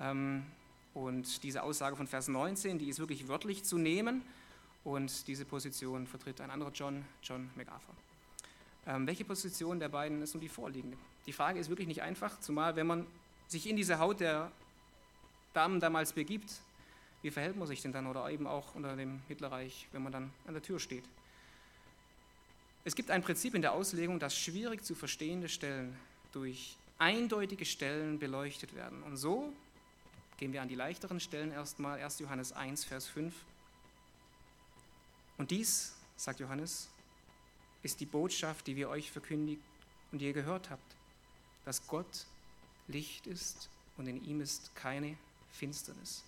Ähm, 0.00 0.46
und 0.94 1.42
diese 1.42 1.62
Aussage 1.62 1.96
von 1.96 2.06
Vers 2.06 2.28
19, 2.28 2.78
die 2.78 2.88
ist 2.88 2.98
wirklich 2.98 3.28
wörtlich 3.28 3.62
zu 3.62 3.76
nehmen. 3.76 4.22
Und 4.84 5.28
diese 5.28 5.44
Position 5.44 6.06
vertritt 6.06 6.40
ein 6.40 6.50
anderer 6.50 6.72
John, 6.72 7.04
John 7.22 7.50
MacArthur. 7.56 7.94
Ähm, 8.86 9.06
welche 9.06 9.24
Position 9.24 9.78
der 9.78 9.90
beiden 9.90 10.22
ist 10.22 10.32
nun 10.32 10.40
die 10.40 10.48
vorliegende? 10.48 10.96
Die 11.26 11.32
Frage 11.32 11.60
ist 11.60 11.68
wirklich 11.68 11.88
nicht 11.88 12.00
einfach, 12.00 12.40
zumal 12.40 12.74
wenn 12.74 12.86
man 12.86 13.06
sich 13.48 13.68
in 13.68 13.76
diese 13.76 13.98
Haut 13.98 14.20
der 14.20 14.50
Damen 15.52 15.78
damals 15.78 16.14
begibt, 16.14 16.54
wie 17.22 17.30
verhält 17.30 17.56
man 17.56 17.66
sich 17.66 17.82
denn 17.82 17.92
dann 17.92 18.06
oder 18.06 18.30
eben 18.30 18.46
auch 18.46 18.74
unter 18.74 18.96
dem 18.96 19.20
Hitlerreich, 19.28 19.88
wenn 19.92 20.02
man 20.02 20.12
dann 20.12 20.32
an 20.46 20.54
der 20.54 20.62
Tür 20.62 20.78
steht? 20.78 21.04
Es 22.84 22.94
gibt 22.94 23.10
ein 23.10 23.22
Prinzip 23.22 23.54
in 23.54 23.62
der 23.62 23.72
Auslegung, 23.72 24.18
dass 24.18 24.36
schwierig 24.36 24.84
zu 24.84 24.94
verstehende 24.94 25.48
Stellen 25.48 25.96
durch 26.32 26.76
eindeutige 26.98 27.64
Stellen 27.64 28.18
beleuchtet 28.18 28.74
werden. 28.74 29.02
Und 29.02 29.16
so 29.16 29.52
gehen 30.38 30.52
wir 30.52 30.62
an 30.62 30.68
die 30.68 30.74
leichteren 30.74 31.20
Stellen 31.20 31.52
erstmal, 31.52 32.00
1. 32.00 32.20
Johannes 32.20 32.52
1, 32.52 32.84
Vers 32.84 33.06
5. 33.08 33.34
Und 35.36 35.50
dies, 35.50 35.94
sagt 36.16 36.40
Johannes, 36.40 36.88
ist 37.82 38.00
die 38.00 38.06
Botschaft, 38.06 38.66
die 38.66 38.76
wir 38.76 38.88
euch 38.88 39.10
verkündigt 39.10 39.62
und 40.10 40.22
ihr 40.22 40.32
gehört 40.32 40.70
habt, 40.70 40.96
dass 41.64 41.86
Gott 41.86 42.26
Licht 42.88 43.26
ist 43.26 43.68
und 43.96 44.06
in 44.06 44.24
ihm 44.24 44.40
ist 44.40 44.74
keine 44.74 45.16
Finsternis. 45.52 46.24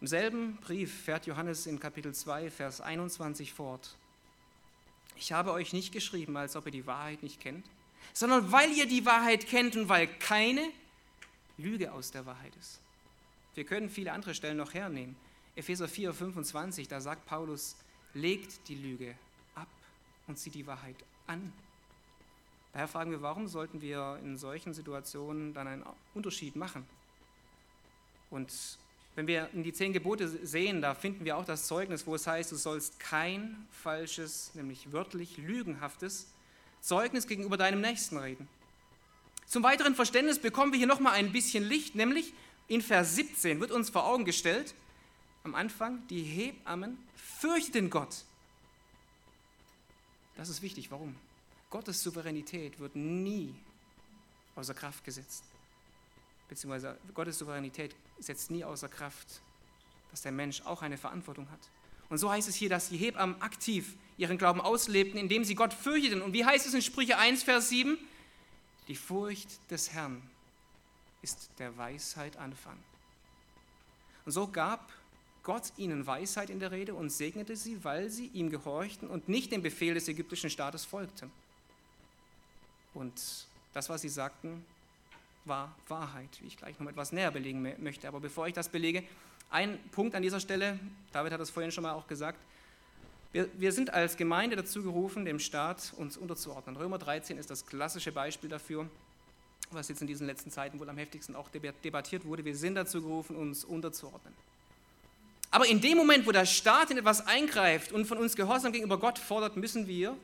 Im 0.00 0.06
selben 0.06 0.56
Brief 0.56 1.04
fährt 1.04 1.26
Johannes 1.26 1.66
in 1.66 1.80
Kapitel 1.80 2.14
2, 2.14 2.50
Vers 2.50 2.82
21 2.82 3.54
fort. 3.54 3.96
Ich 5.16 5.32
habe 5.32 5.52
euch 5.52 5.72
nicht 5.72 5.90
geschrieben, 5.90 6.36
als 6.36 6.54
ob 6.54 6.66
ihr 6.66 6.72
die 6.72 6.86
Wahrheit 6.86 7.22
nicht 7.22 7.40
kennt, 7.40 7.64
sondern 8.12 8.52
weil 8.52 8.70
ihr 8.72 8.86
die 8.86 9.06
Wahrheit 9.06 9.46
kennt 9.46 9.74
und 9.74 9.88
weil 9.88 10.06
keine 10.06 10.68
Lüge 11.56 11.92
aus 11.92 12.10
der 12.10 12.26
Wahrheit 12.26 12.54
ist. 12.56 12.78
Wir 13.54 13.64
können 13.64 13.88
viele 13.88 14.12
andere 14.12 14.34
Stellen 14.34 14.58
noch 14.58 14.74
hernehmen. 14.74 15.16
Epheser 15.54 15.88
4, 15.88 16.12
25, 16.12 16.88
da 16.88 17.00
sagt 17.00 17.24
Paulus, 17.24 17.76
legt 18.12 18.68
die 18.68 18.74
Lüge 18.74 19.14
ab 19.54 19.68
und 20.26 20.38
zieht 20.38 20.54
die 20.54 20.66
Wahrheit 20.66 20.96
an. 21.26 21.54
Daher 22.74 22.88
fragen 22.88 23.10
wir, 23.12 23.22
warum 23.22 23.48
sollten 23.48 23.80
wir 23.80 24.20
in 24.22 24.36
solchen 24.36 24.74
Situationen 24.74 25.54
dann 25.54 25.66
einen 25.66 25.84
Unterschied 26.12 26.54
machen? 26.54 26.84
Und 28.28 28.52
wenn 29.16 29.26
wir 29.26 29.48
in 29.54 29.64
die 29.64 29.72
zehn 29.72 29.92
Gebote 29.92 30.28
sehen, 30.46 30.82
da 30.82 30.94
finden 30.94 31.24
wir 31.24 31.36
auch 31.36 31.44
das 31.44 31.66
Zeugnis, 31.66 32.06
wo 32.06 32.14
es 32.14 32.26
heißt, 32.26 32.52
du 32.52 32.56
sollst 32.56 33.00
kein 33.00 33.66
falsches, 33.70 34.54
nämlich 34.54 34.92
wörtlich 34.92 35.38
lügenhaftes 35.38 36.28
Zeugnis 36.80 37.26
gegenüber 37.26 37.56
deinem 37.56 37.80
Nächsten 37.80 38.18
reden. 38.18 38.46
Zum 39.46 39.62
weiteren 39.62 39.94
Verständnis 39.94 40.38
bekommen 40.38 40.72
wir 40.72 40.78
hier 40.78 40.86
nochmal 40.86 41.14
ein 41.14 41.32
bisschen 41.32 41.64
Licht, 41.64 41.94
nämlich 41.94 42.34
in 42.68 42.82
Vers 42.82 43.16
17 43.16 43.58
wird 43.58 43.70
uns 43.70 43.90
vor 43.90 44.06
Augen 44.06 44.24
gestellt, 44.24 44.74
am 45.44 45.54
Anfang, 45.54 46.06
die 46.08 46.22
Hebammen 46.22 46.98
fürchteten 47.14 47.88
Gott. 47.88 48.24
Das 50.36 50.48
ist 50.50 50.60
wichtig. 50.60 50.90
Warum? 50.90 51.16
Gottes 51.70 52.02
Souveränität 52.02 52.78
wird 52.78 52.96
nie 52.96 53.54
außer 54.56 54.74
Kraft 54.74 55.04
gesetzt. 55.04 55.44
Beziehungsweise 56.48 56.98
Gottes 57.14 57.38
Souveränität 57.38 57.94
setzt 58.18 58.50
nie 58.50 58.64
außer 58.64 58.88
Kraft, 58.88 59.40
dass 60.10 60.22
der 60.22 60.32
Mensch 60.32 60.62
auch 60.62 60.82
eine 60.82 60.96
Verantwortung 60.96 61.50
hat. 61.50 61.60
Und 62.08 62.18
so 62.18 62.30
heißt 62.30 62.48
es 62.48 62.54
hier, 62.54 62.68
dass 62.68 62.88
die 62.88 62.96
Hebammen 62.96 63.40
aktiv 63.42 63.96
ihren 64.16 64.38
Glauben 64.38 64.60
auslebten, 64.60 65.18
indem 65.18 65.44
sie 65.44 65.54
Gott 65.54 65.74
fürchteten. 65.74 66.22
Und 66.22 66.32
wie 66.32 66.44
heißt 66.44 66.66
es 66.66 66.74
in 66.74 66.82
Sprüche 66.82 67.18
1, 67.18 67.42
Vers 67.42 67.68
7? 67.68 67.98
Die 68.88 68.94
Furcht 68.94 69.48
des 69.70 69.92
Herrn 69.92 70.22
ist 71.22 71.50
der 71.58 71.76
Weisheit 71.76 72.36
Anfang. 72.36 72.78
Und 74.24 74.32
so 74.32 74.46
gab 74.46 74.92
Gott 75.42 75.72
ihnen 75.76 76.06
Weisheit 76.06 76.50
in 76.50 76.60
der 76.60 76.70
Rede 76.70 76.94
und 76.94 77.10
segnete 77.10 77.56
sie, 77.56 77.82
weil 77.84 78.10
sie 78.10 78.26
ihm 78.26 78.50
gehorchten 78.50 79.08
und 79.08 79.28
nicht 79.28 79.52
dem 79.52 79.62
Befehl 79.62 79.94
des 79.94 80.08
ägyptischen 80.08 80.50
Staates 80.50 80.84
folgten. 80.84 81.30
Und 82.94 83.46
das, 83.72 83.88
was 83.88 84.02
sie 84.02 84.08
sagten, 84.08 84.64
war 85.46 85.74
Wahrheit, 85.88 86.28
wie 86.40 86.46
ich 86.46 86.56
gleich 86.56 86.78
noch 86.78 86.88
etwas 86.88 87.12
näher 87.12 87.30
belegen 87.30 87.62
möchte. 87.78 88.08
Aber 88.08 88.20
bevor 88.20 88.46
ich 88.46 88.54
das 88.54 88.68
belege, 88.68 89.02
ein 89.50 89.78
Punkt 89.92 90.14
an 90.14 90.22
dieser 90.22 90.40
Stelle, 90.40 90.78
David 91.12 91.32
hat 91.32 91.40
das 91.40 91.50
vorhin 91.50 91.70
schon 91.70 91.82
mal 91.82 91.92
auch 91.92 92.06
gesagt, 92.06 92.38
wir, 93.32 93.48
wir 93.58 93.72
sind 93.72 93.92
als 93.92 94.16
Gemeinde 94.16 94.56
dazu 94.56 94.82
gerufen, 94.82 95.24
dem 95.24 95.38
Staat 95.38 95.92
uns 95.96 96.16
unterzuordnen. 96.16 96.76
Römer 96.76 96.98
13 96.98 97.38
ist 97.38 97.50
das 97.50 97.66
klassische 97.66 98.12
Beispiel 98.12 98.48
dafür, 98.48 98.88
was 99.70 99.88
jetzt 99.88 100.00
in 100.00 100.06
diesen 100.06 100.26
letzten 100.26 100.50
Zeiten 100.50 100.80
wohl 100.80 100.88
am 100.88 100.96
heftigsten 100.96 101.36
auch 101.36 101.48
debattiert 101.50 102.24
wurde. 102.24 102.44
Wir 102.44 102.56
sind 102.56 102.76
dazu 102.76 103.02
gerufen, 103.02 103.36
uns 103.36 103.64
unterzuordnen. 103.64 104.32
Aber 105.50 105.66
in 105.66 105.80
dem 105.80 105.96
Moment, 105.96 106.26
wo 106.26 106.32
der 106.32 106.46
Staat 106.46 106.90
in 106.90 106.98
etwas 106.98 107.26
eingreift 107.26 107.92
und 107.92 108.06
von 108.06 108.18
uns 108.18 108.36
Gehorsam 108.36 108.72
gegenüber 108.72 108.98
Gott 108.98 109.18
fordert, 109.18 109.56
müssen 109.56 109.86
wir 109.86 110.16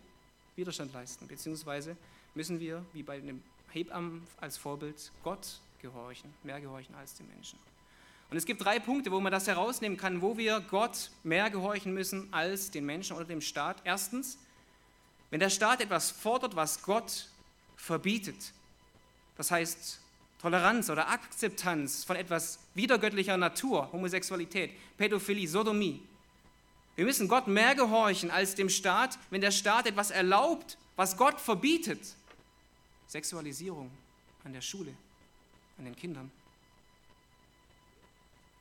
Widerstand 0.56 0.92
leisten, 0.92 1.26
beziehungsweise 1.26 1.96
müssen 2.34 2.60
wir, 2.60 2.84
wie 2.92 3.02
bei 3.02 3.18
dem 3.18 3.42
Hebammen 3.72 4.26
als 4.40 4.56
Vorbild 4.56 5.12
Gott 5.24 5.60
gehorchen, 5.80 6.32
mehr 6.42 6.60
gehorchen 6.60 6.94
als 6.94 7.14
den 7.14 7.26
Menschen. 7.28 7.58
Und 8.30 8.36
es 8.38 8.46
gibt 8.46 8.64
drei 8.64 8.78
Punkte, 8.78 9.12
wo 9.12 9.20
man 9.20 9.30
das 9.30 9.46
herausnehmen 9.46 9.98
kann, 9.98 10.22
wo 10.22 10.38
wir 10.38 10.60
Gott 10.60 11.10
mehr 11.22 11.50
gehorchen 11.50 11.92
müssen 11.92 12.32
als 12.32 12.70
den 12.70 12.86
Menschen 12.86 13.14
oder 13.16 13.26
dem 13.26 13.42
Staat. 13.42 13.82
Erstens, 13.84 14.38
wenn 15.30 15.40
der 15.40 15.50
Staat 15.50 15.82
etwas 15.82 16.10
fordert, 16.10 16.56
was 16.56 16.82
Gott 16.82 17.28
verbietet, 17.76 18.52
das 19.36 19.50
heißt 19.50 20.00
Toleranz 20.40 20.90
oder 20.90 21.08
Akzeptanz 21.08 22.04
von 22.04 22.16
etwas 22.16 22.58
widergöttlicher 22.74 23.36
Natur, 23.36 23.92
Homosexualität, 23.92 24.70
Pädophilie, 24.96 25.46
Sodomie. 25.46 26.02
Wir 26.96 27.04
müssen 27.04 27.28
Gott 27.28 27.48
mehr 27.48 27.74
gehorchen 27.74 28.30
als 28.30 28.54
dem 28.54 28.68
Staat, 28.68 29.18
wenn 29.30 29.40
der 29.40 29.50
Staat 29.50 29.86
etwas 29.86 30.10
erlaubt, 30.10 30.78
was 30.96 31.16
Gott 31.16 31.40
verbietet. 31.40 32.14
Sexualisierung 33.12 33.90
an 34.42 34.54
der 34.54 34.62
Schule, 34.62 34.94
an 35.76 35.84
den 35.84 35.94
Kindern. 35.94 36.30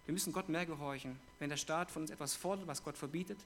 Wir 0.05 0.11
müssen 0.11 0.33
Gott 0.33 0.49
mehr 0.49 0.65
gehorchen, 0.65 1.17
wenn 1.39 1.49
der 1.49 1.55
Staat 1.55 1.89
von 1.89 2.01
uns 2.01 2.11
etwas 2.11 2.35
fordert, 2.35 2.67
was 2.67 2.83
Gott 2.83 2.97
verbietet, 2.97 3.39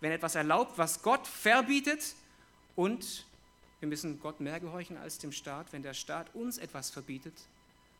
wenn 0.00 0.12
etwas 0.12 0.34
erlaubt, 0.34 0.78
was 0.78 1.02
Gott 1.02 1.26
verbietet 1.26 2.14
und 2.74 3.26
wir 3.80 3.88
müssen 3.88 4.18
Gott 4.18 4.40
mehr 4.40 4.58
gehorchen 4.58 4.96
als 4.96 5.18
dem 5.18 5.30
Staat, 5.30 5.74
wenn 5.74 5.82
der 5.82 5.92
Staat 5.92 6.34
uns 6.34 6.56
etwas 6.56 6.88
verbietet, 6.88 7.34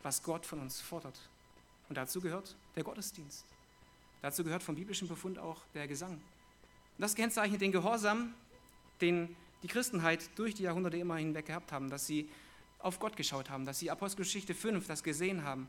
was 0.02 0.22
Gott 0.22 0.46
von 0.46 0.58
uns 0.60 0.80
fordert. 0.80 1.20
Und 1.90 1.98
dazu 1.98 2.22
gehört 2.22 2.56
der 2.74 2.84
Gottesdienst. 2.84 3.44
Dazu 4.22 4.42
gehört 4.44 4.62
vom 4.62 4.76
biblischen 4.76 5.08
Befund 5.08 5.38
auch 5.38 5.60
der 5.74 5.86
Gesang. 5.86 6.12
Und 6.12 6.20
das 6.96 7.14
kennzeichnet 7.14 7.60
den 7.60 7.72
Gehorsam, 7.72 8.32
den 9.02 9.36
die 9.62 9.68
Christenheit 9.68 10.30
durch 10.36 10.54
die 10.54 10.62
Jahrhunderte 10.62 10.96
immer 10.96 11.16
hinweg 11.16 11.44
gehabt 11.44 11.70
haben, 11.70 11.90
dass 11.90 12.06
sie 12.06 12.30
auf 12.86 13.00
Gott 13.00 13.16
geschaut 13.16 13.50
haben, 13.50 13.66
dass 13.66 13.80
sie 13.80 13.90
Apostelgeschichte 13.90 14.54
5 14.54 14.86
das 14.86 15.02
gesehen 15.02 15.42
haben. 15.42 15.68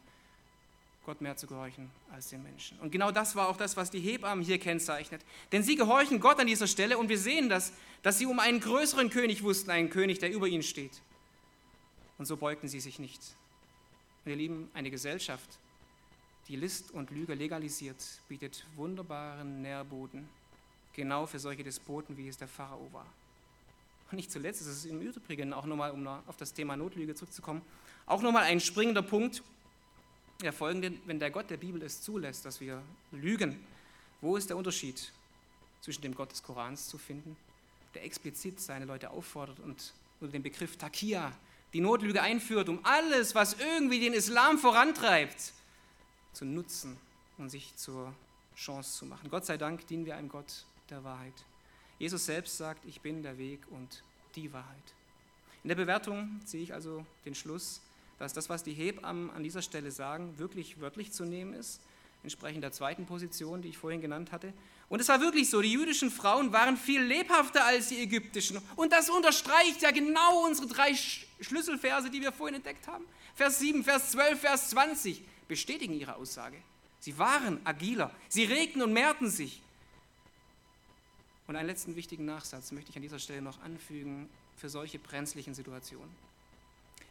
Gott 1.05 1.21
mehr 1.21 1.37
zu 1.37 1.47
gehorchen 1.47 1.89
als 2.11 2.29
den 2.29 2.43
Menschen. 2.43 2.77
Und 2.79 2.91
genau 2.91 3.11
das 3.11 3.35
war 3.35 3.47
auch 3.47 3.57
das, 3.57 3.77
was 3.77 3.89
die 3.89 3.99
Hebammen 3.99 4.43
hier 4.43 4.59
kennzeichnet. 4.59 5.23
Denn 5.51 5.63
sie 5.63 5.75
gehorchen 5.75 6.19
Gott 6.19 6.37
an 6.39 6.47
dieser 6.47 6.67
Stelle 6.67 6.97
und 6.97 7.09
wir 7.09 7.17
sehen 7.17 7.49
das, 7.49 7.71
dass 8.03 8.19
sie 8.19 8.25
um 8.25 8.39
einen 8.39 8.59
größeren 8.59 9.09
König 9.09 9.41
wussten, 9.41 9.71
einen 9.71 9.89
König, 9.89 10.19
der 10.19 10.31
über 10.31 10.47
ihnen 10.47 10.63
steht. 10.63 11.01
Und 12.17 12.25
so 12.25 12.35
beugten 12.37 12.67
sie 12.67 12.81
sich 12.81 12.99
nicht. 12.99 13.21
Und 14.25 14.31
ihr 14.31 14.37
Lieben, 14.37 14.69
eine 14.73 14.91
Gesellschaft, 14.91 15.49
die 16.49 16.57
List 16.57 16.91
und 16.91 17.09
Lüge 17.09 17.33
legalisiert, 17.33 18.03
bietet 18.27 18.65
wunderbaren 18.75 19.61
Nährboden, 19.61 20.27
genau 20.93 21.25
für 21.25 21.39
solche 21.39 21.63
Despoten, 21.63 22.17
wie 22.17 22.27
es 22.27 22.37
der 22.37 22.47
Pharao 22.47 22.89
war. 22.91 23.07
Und 24.09 24.15
nicht 24.15 24.31
zuletzt 24.31 24.61
ist 24.61 24.67
es 24.67 24.85
im 24.85 25.01
Übrigen 25.01 25.53
auch 25.53 25.65
nochmal, 25.65 25.91
um 25.91 26.07
auf 26.07 26.37
das 26.37 26.53
Thema 26.53 26.77
Notlüge 26.77 27.13
zurückzukommen, 27.15 27.61
auch 28.05 28.21
nochmal 28.21 28.43
ein 28.43 28.59
springender 28.59 29.01
Punkt, 29.01 29.43
der 30.41 30.53
folgende, 30.53 30.93
wenn 31.05 31.19
der 31.19 31.31
Gott 31.31 31.49
der 31.49 31.57
Bibel 31.57 31.81
es 31.81 32.01
zulässt, 32.01 32.45
dass 32.45 32.61
wir 32.61 32.81
lügen, 33.11 33.59
wo 34.21 34.37
ist 34.37 34.49
der 34.49 34.57
Unterschied 34.57 35.11
zwischen 35.81 36.01
dem 36.01 36.15
Gott 36.15 36.31
des 36.31 36.43
Korans 36.43 36.87
zu 36.87 36.97
finden, 36.97 37.35
der 37.95 38.03
explizit 38.03 38.59
seine 38.59 38.85
Leute 38.85 39.09
auffordert 39.09 39.59
und 39.59 39.93
unter 40.19 40.31
dem 40.31 40.43
Begriff 40.43 40.77
Takia 40.77 41.31
die 41.73 41.81
Notlüge 41.81 42.21
einführt, 42.21 42.69
um 42.69 42.79
alles, 42.83 43.35
was 43.35 43.55
irgendwie 43.59 43.99
den 43.99 44.13
Islam 44.13 44.57
vorantreibt, 44.57 45.53
zu 46.33 46.45
nutzen 46.45 46.97
und 47.37 47.49
sich 47.49 47.75
zur 47.75 48.13
Chance 48.55 48.97
zu 48.97 49.05
machen. 49.05 49.29
Gott 49.29 49.45
sei 49.45 49.57
Dank 49.57 49.85
dienen 49.87 50.05
wir 50.05 50.15
einem 50.15 50.29
Gott 50.29 50.65
der 50.89 51.03
Wahrheit. 51.03 51.33
Jesus 51.99 52.25
selbst 52.25 52.57
sagt, 52.57 52.85
ich 52.85 53.01
bin 53.01 53.23
der 53.23 53.37
Weg 53.37 53.59
und 53.71 54.03
die 54.35 54.53
Wahrheit. 54.53 54.75
In 55.63 55.69
der 55.69 55.75
Bewertung 55.75 56.39
ziehe 56.45 56.63
ich 56.63 56.73
also 56.73 57.05
den 57.25 57.35
Schluss, 57.35 57.81
dass 58.19 58.33
das, 58.33 58.49
was 58.49 58.63
die 58.63 58.73
Hebammen 58.73 59.29
an 59.31 59.43
dieser 59.43 59.61
Stelle 59.61 59.91
sagen, 59.91 60.37
wirklich 60.37 60.79
wörtlich 60.79 61.11
zu 61.11 61.25
nehmen 61.25 61.53
ist, 61.53 61.81
entsprechend 62.23 62.63
der 62.63 62.71
zweiten 62.71 63.05
Position, 63.05 63.61
die 63.61 63.69
ich 63.69 63.77
vorhin 63.77 64.01
genannt 64.01 64.31
hatte. 64.31 64.53
Und 64.89 65.01
es 65.01 65.09
war 65.09 65.19
wirklich 65.21 65.49
so, 65.49 65.61
die 65.61 65.71
jüdischen 65.71 66.11
Frauen 66.11 66.53
waren 66.53 66.77
viel 66.77 67.01
lebhafter 67.01 67.65
als 67.65 67.89
die 67.89 67.99
ägyptischen. 67.99 68.59
Und 68.75 68.93
das 68.93 69.09
unterstreicht 69.09 69.81
ja 69.81 69.91
genau 69.91 70.45
unsere 70.45 70.67
drei 70.67 70.95
Schlüsselverse, 71.41 72.09
die 72.09 72.21
wir 72.21 72.31
vorhin 72.31 72.55
entdeckt 72.55 72.87
haben. 72.87 73.05
Vers 73.35 73.59
7, 73.59 73.83
Vers 73.83 74.11
12, 74.11 74.39
Vers 74.39 74.69
20 74.69 75.21
bestätigen 75.47 75.93
ihre 75.93 76.15
Aussage. 76.15 76.57
Sie 76.99 77.17
waren 77.17 77.59
agiler, 77.65 78.11
sie 78.29 78.45
regten 78.45 78.81
und 78.81 78.93
mehrten 78.93 79.29
sich. 79.29 79.61
Und 81.47 81.55
einen 81.55 81.67
letzten 81.67 81.95
wichtigen 81.95 82.25
Nachsatz 82.25 82.71
möchte 82.71 82.91
ich 82.91 82.95
an 82.97 83.01
dieser 83.01 83.19
Stelle 83.19 83.41
noch 83.41 83.61
anfügen 83.61 84.29
für 84.57 84.69
solche 84.69 84.99
brenzlichen 84.99 85.53
Situationen. 85.53 86.13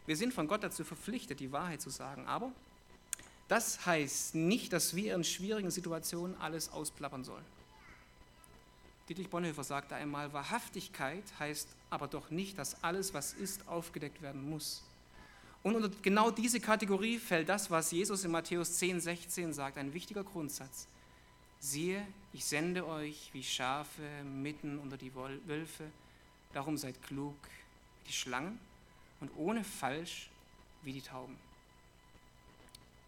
Wir 0.05 0.17
sind 0.17 0.35
von 0.35 0.47
Gott 0.47 0.63
dazu 0.63 0.85
verpflichtet, 0.85 1.41
die 1.41 1.53
Wahrheit 1.53 1.81
zu 1.81 1.91
sagen, 1.91 2.27
aber 2.27 2.53
das 3.49 3.87
heißt 3.87 4.35
nicht, 4.35 4.73
dass 4.73 4.95
wir 4.95 5.15
in 5.15 5.25
schwierigen 5.25 5.71
Situationen 5.71 6.37
alles 6.41 6.69
ausplappern 6.71 7.25
sollen. 7.25 7.45
Dietrich 9.09 9.31
Bonhoeffer 9.31 9.65
sagte 9.65 9.95
einmal, 9.95 10.33
Wahrhaftigkeit 10.33 11.23
heißt 11.39 11.69
aber 11.91 12.09
doch 12.09 12.31
nicht, 12.31 12.59
dass 12.59 12.83
alles, 12.83 13.15
was 13.15 13.33
ist, 13.35 13.67
aufgedeckt 13.69 14.21
werden 14.21 14.49
muss. 14.49 14.83
Und 15.63 15.77
unter 15.77 15.91
genau 16.03 16.31
diese 16.31 16.61
Kategorie 16.61 17.19
fällt 17.19 17.49
das, 17.49 17.71
was 17.71 17.91
Jesus 17.93 18.25
in 18.25 18.33
Matthäus 18.33 18.79
10, 18.79 19.01
16 19.01 19.53
sagt, 19.53 19.79
ein 19.79 19.95
wichtiger 19.95 20.25
Grundsatz. 20.25 20.89
Siehe, 21.69 22.07
ich 22.33 22.45
sende 22.45 22.87
euch 22.87 23.31
wie 23.33 23.43
Schafe 23.43 24.23
mitten 24.23 24.79
unter 24.79 24.97
die 24.97 25.13
Wölfe, 25.17 25.91
darum 26.53 26.77
seid 26.77 27.03
klug 27.03 27.35
wie 27.43 28.07
die 28.07 28.13
Schlangen 28.13 28.61
und 29.19 29.33
ohne 29.37 29.65
falsch 29.65 30.31
wie 30.85 30.93
die 30.93 31.03
Tauben. 31.03 31.37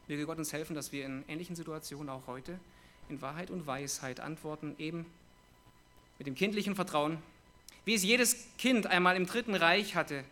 Möge 0.09 0.27
Gott 0.27 0.39
uns 0.39 0.53
helfen, 0.53 0.75
dass 0.75 0.91
wir 0.91 1.07
in 1.07 1.25
ähnlichen 1.29 1.55
Situationen 1.55 2.09
auch 2.09 2.27
heute 2.27 2.59
in 3.09 3.23
Wahrheit 3.23 3.51
und 3.51 3.69
Weisheit 3.69 4.19
antworten, 4.19 4.75
eben 4.79 5.07
mit 6.19 6.27
dem 6.27 6.35
kindlichen 6.35 6.75
Vertrauen, 6.75 7.19
wie 7.85 7.95
es 7.95 8.03
jedes 8.03 8.49
Kind 8.59 8.89
einmal 8.89 9.15
im 9.15 9.27
Dritten 9.27 9.55
Reich 9.55 9.95
hatte, 9.95 10.25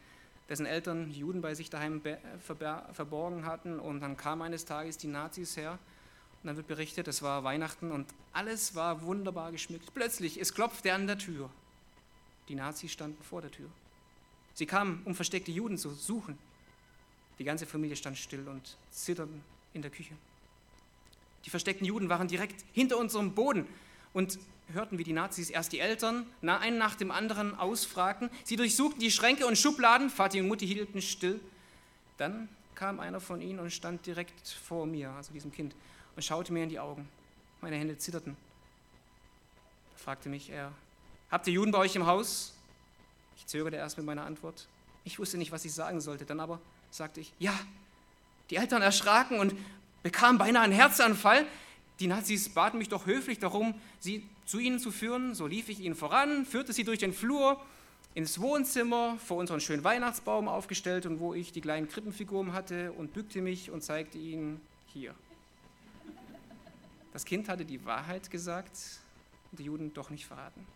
dessen 0.48 0.66
Eltern 0.66 1.12
Juden 1.12 1.42
bei 1.42 1.54
sich 1.54 1.70
daheim 1.70 2.02
verborgen 2.40 3.46
hatten 3.46 3.78
und 3.78 4.00
dann 4.00 4.16
kamen 4.16 4.42
eines 4.42 4.64
Tages 4.64 4.98
die 4.98 5.06
Nazis 5.06 5.56
her 5.56 5.78
und 6.46 6.50
dann 6.50 6.58
wird 6.58 6.68
berichtet, 6.68 7.08
es 7.08 7.22
war 7.22 7.42
Weihnachten 7.42 7.90
und 7.90 8.06
alles 8.32 8.76
war 8.76 9.02
wunderbar 9.02 9.50
geschmückt. 9.50 9.92
Plötzlich, 9.94 10.40
es 10.40 10.54
klopfte 10.54 10.92
an 10.92 11.08
der 11.08 11.18
Tür. 11.18 11.50
Die 12.48 12.54
Nazis 12.54 12.92
standen 12.92 13.20
vor 13.24 13.42
der 13.42 13.50
Tür. 13.50 13.68
Sie 14.54 14.64
kamen, 14.64 15.02
um 15.06 15.16
versteckte 15.16 15.50
Juden 15.50 15.76
zu 15.76 15.90
suchen. 15.90 16.38
Die 17.40 17.44
ganze 17.44 17.66
Familie 17.66 17.96
stand 17.96 18.16
still 18.16 18.46
und 18.46 18.76
zitterte 18.92 19.32
in 19.74 19.82
der 19.82 19.90
Küche. 19.90 20.14
Die 21.44 21.50
versteckten 21.50 21.84
Juden 21.84 22.08
waren 22.10 22.28
direkt 22.28 22.64
hinter 22.72 22.96
unserem 22.98 23.34
Boden 23.34 23.66
und 24.12 24.38
hörten, 24.72 24.98
wie 24.98 25.04
die 25.04 25.14
Nazis 25.14 25.50
erst 25.50 25.72
die 25.72 25.80
Eltern 25.80 26.26
einen 26.42 26.78
nach 26.78 26.94
dem 26.94 27.10
anderen 27.10 27.58
ausfragten. 27.58 28.30
Sie 28.44 28.54
durchsuchten 28.54 29.00
die 29.00 29.10
Schränke 29.10 29.48
und 29.48 29.58
Schubladen, 29.58 30.10
Vati 30.10 30.40
und 30.40 30.46
Mutti 30.46 30.68
hielten 30.68 31.02
still. 31.02 31.40
Dann 32.18 32.48
kam 32.76 33.00
einer 33.00 33.20
von 33.20 33.40
ihnen 33.40 33.58
und 33.58 33.72
stand 33.72 34.06
direkt 34.06 34.46
vor 34.46 34.86
mir, 34.86 35.10
also 35.10 35.32
diesem 35.32 35.50
Kind, 35.50 35.74
und 36.16 36.22
schaute 36.22 36.52
mir 36.52 36.64
in 36.64 36.70
die 36.70 36.80
Augen. 36.80 37.08
Meine 37.60 37.76
Hände 37.76 37.96
zitterten. 37.98 38.36
Er 39.94 39.98
fragte 39.98 40.28
mich 40.28 40.50
er, 40.50 40.72
habt 41.30 41.46
ihr 41.46 41.52
Juden 41.52 41.70
bei 41.70 41.78
euch 41.78 41.94
im 41.94 42.06
Haus? 42.06 42.54
Ich 43.36 43.46
zögerte 43.46 43.76
erst 43.76 43.98
mit 43.98 44.06
meiner 44.06 44.24
Antwort. 44.24 44.66
Ich 45.04 45.18
wusste 45.18 45.38
nicht, 45.38 45.52
was 45.52 45.64
ich 45.64 45.72
sagen 45.72 46.00
sollte. 46.00 46.24
Dann 46.24 46.40
aber 46.40 46.60
sagte 46.90 47.20
ich, 47.20 47.32
ja. 47.38 47.56
Die 48.50 48.56
Eltern 48.56 48.82
erschraken 48.82 49.38
und 49.38 49.54
bekamen 50.02 50.38
beinahe 50.38 50.62
einen 50.62 50.72
Herzanfall. 50.72 51.46
Die 52.00 52.06
Nazis 52.06 52.48
baten 52.48 52.78
mich 52.78 52.88
doch 52.88 53.06
höflich 53.06 53.38
darum, 53.38 53.74
sie 53.98 54.26
zu 54.44 54.58
ihnen 54.58 54.78
zu 54.78 54.90
führen. 54.92 55.34
So 55.34 55.46
lief 55.46 55.68
ich 55.68 55.80
ihnen 55.80 55.94
voran, 55.94 56.46
führte 56.46 56.72
sie 56.72 56.84
durch 56.84 56.98
den 56.98 57.12
Flur 57.12 57.60
ins 58.14 58.40
Wohnzimmer, 58.40 59.18
vor 59.18 59.36
unseren 59.36 59.60
schönen 59.60 59.84
Weihnachtsbaum 59.84 60.48
aufgestellt 60.48 61.06
und 61.06 61.20
wo 61.20 61.34
ich 61.34 61.52
die 61.52 61.60
kleinen 61.60 61.88
Krippenfiguren 61.88 62.52
hatte 62.52 62.92
und 62.92 63.12
bückte 63.12 63.42
mich 63.42 63.70
und 63.70 63.82
zeigte 63.82 64.16
ihnen 64.16 64.60
hier. 64.86 65.14
Das 67.16 67.24
Kind 67.24 67.48
hatte 67.48 67.64
die 67.64 67.82
Wahrheit 67.86 68.30
gesagt 68.30 68.76
und 69.50 69.58
die 69.58 69.64
Juden 69.64 69.94
doch 69.94 70.10
nicht 70.10 70.26
verraten. 70.26 70.66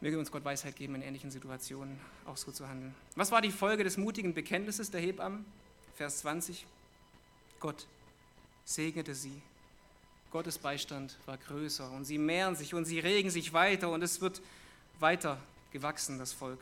Möge 0.00 0.18
uns 0.18 0.32
Gott 0.32 0.44
Weisheit 0.44 0.74
geben, 0.74 0.96
in 0.96 1.02
ähnlichen 1.02 1.30
Situationen 1.30 2.00
auch 2.26 2.36
so 2.36 2.50
zu 2.50 2.68
handeln. 2.68 2.92
Was 3.14 3.30
war 3.30 3.42
die 3.42 3.52
Folge 3.52 3.84
des 3.84 3.96
mutigen 3.96 4.34
Bekenntnisses 4.34 4.90
der 4.90 5.02
Hebammen? 5.02 5.44
Vers 5.94 6.18
20. 6.22 6.66
Gott 7.60 7.86
segnete 8.64 9.14
sie. 9.14 9.40
Gottes 10.32 10.58
Beistand 10.58 11.16
war 11.26 11.36
größer 11.36 11.88
und 11.92 12.04
sie 12.04 12.18
mehren 12.18 12.56
sich 12.56 12.74
und 12.74 12.86
sie 12.86 12.98
regen 12.98 13.30
sich 13.30 13.52
weiter 13.52 13.88
und 13.92 14.02
es 14.02 14.20
wird 14.20 14.42
weiter 14.98 15.40
gewachsen, 15.70 16.18
das 16.18 16.32
Volk. 16.32 16.58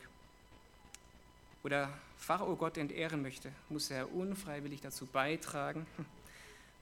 Wo 1.63 1.69
der 1.69 1.91
Pharao 2.19 2.55
Gott 2.55 2.77
entehren 2.77 3.23
möchte, 3.23 3.51
muss 3.67 3.89
er 3.89 4.13
unfreiwillig 4.13 4.79
dazu 4.79 5.07
beitragen, 5.07 5.87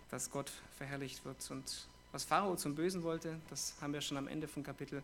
dass 0.10 0.32
Gott 0.32 0.51
verherrlicht 0.78 1.26
wird. 1.26 1.49
Und 1.51 1.88
was 2.12 2.24
Pharao 2.24 2.55
zum 2.55 2.76
Bösen 2.76 3.03
wollte, 3.03 3.39
das 3.49 3.76
haben 3.82 3.93
wir 3.93 4.01
schon 4.01 4.18
am 4.18 4.28
Ende 4.28 4.47
von 4.47 4.64
Kapitel 4.64 5.03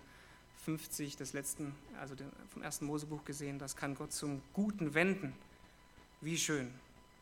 50 0.66 1.18
des 1.18 1.34
letzten, 1.34 1.76
also 1.99 2.16
vom 2.49 2.62
ersten 2.62 2.86
Mosebuch 2.86 3.26
gesehen, 3.26 3.60
das 3.60 3.76
kann 3.76 3.95
Gott 3.95 4.14
zum 4.14 4.41
Guten 4.54 4.93
wenden. 4.93 5.34
Wie 6.22 6.38
schön. 6.38 6.74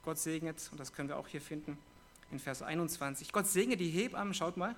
Gott 0.04 0.20
segnet, 0.20 0.70
und 0.72 0.80
das 0.80 0.94
können 0.94 1.10
wir 1.10 1.18
auch 1.18 1.28
hier 1.28 1.42
finden, 1.42 1.78
in 2.32 2.40
Vers 2.40 2.62
21. 2.62 3.32
Gott 3.32 3.48
segnet 3.48 3.80
die 3.80 3.90
Hebammen, 3.90 4.34
schaut 4.34 4.58
mal, 4.58 4.76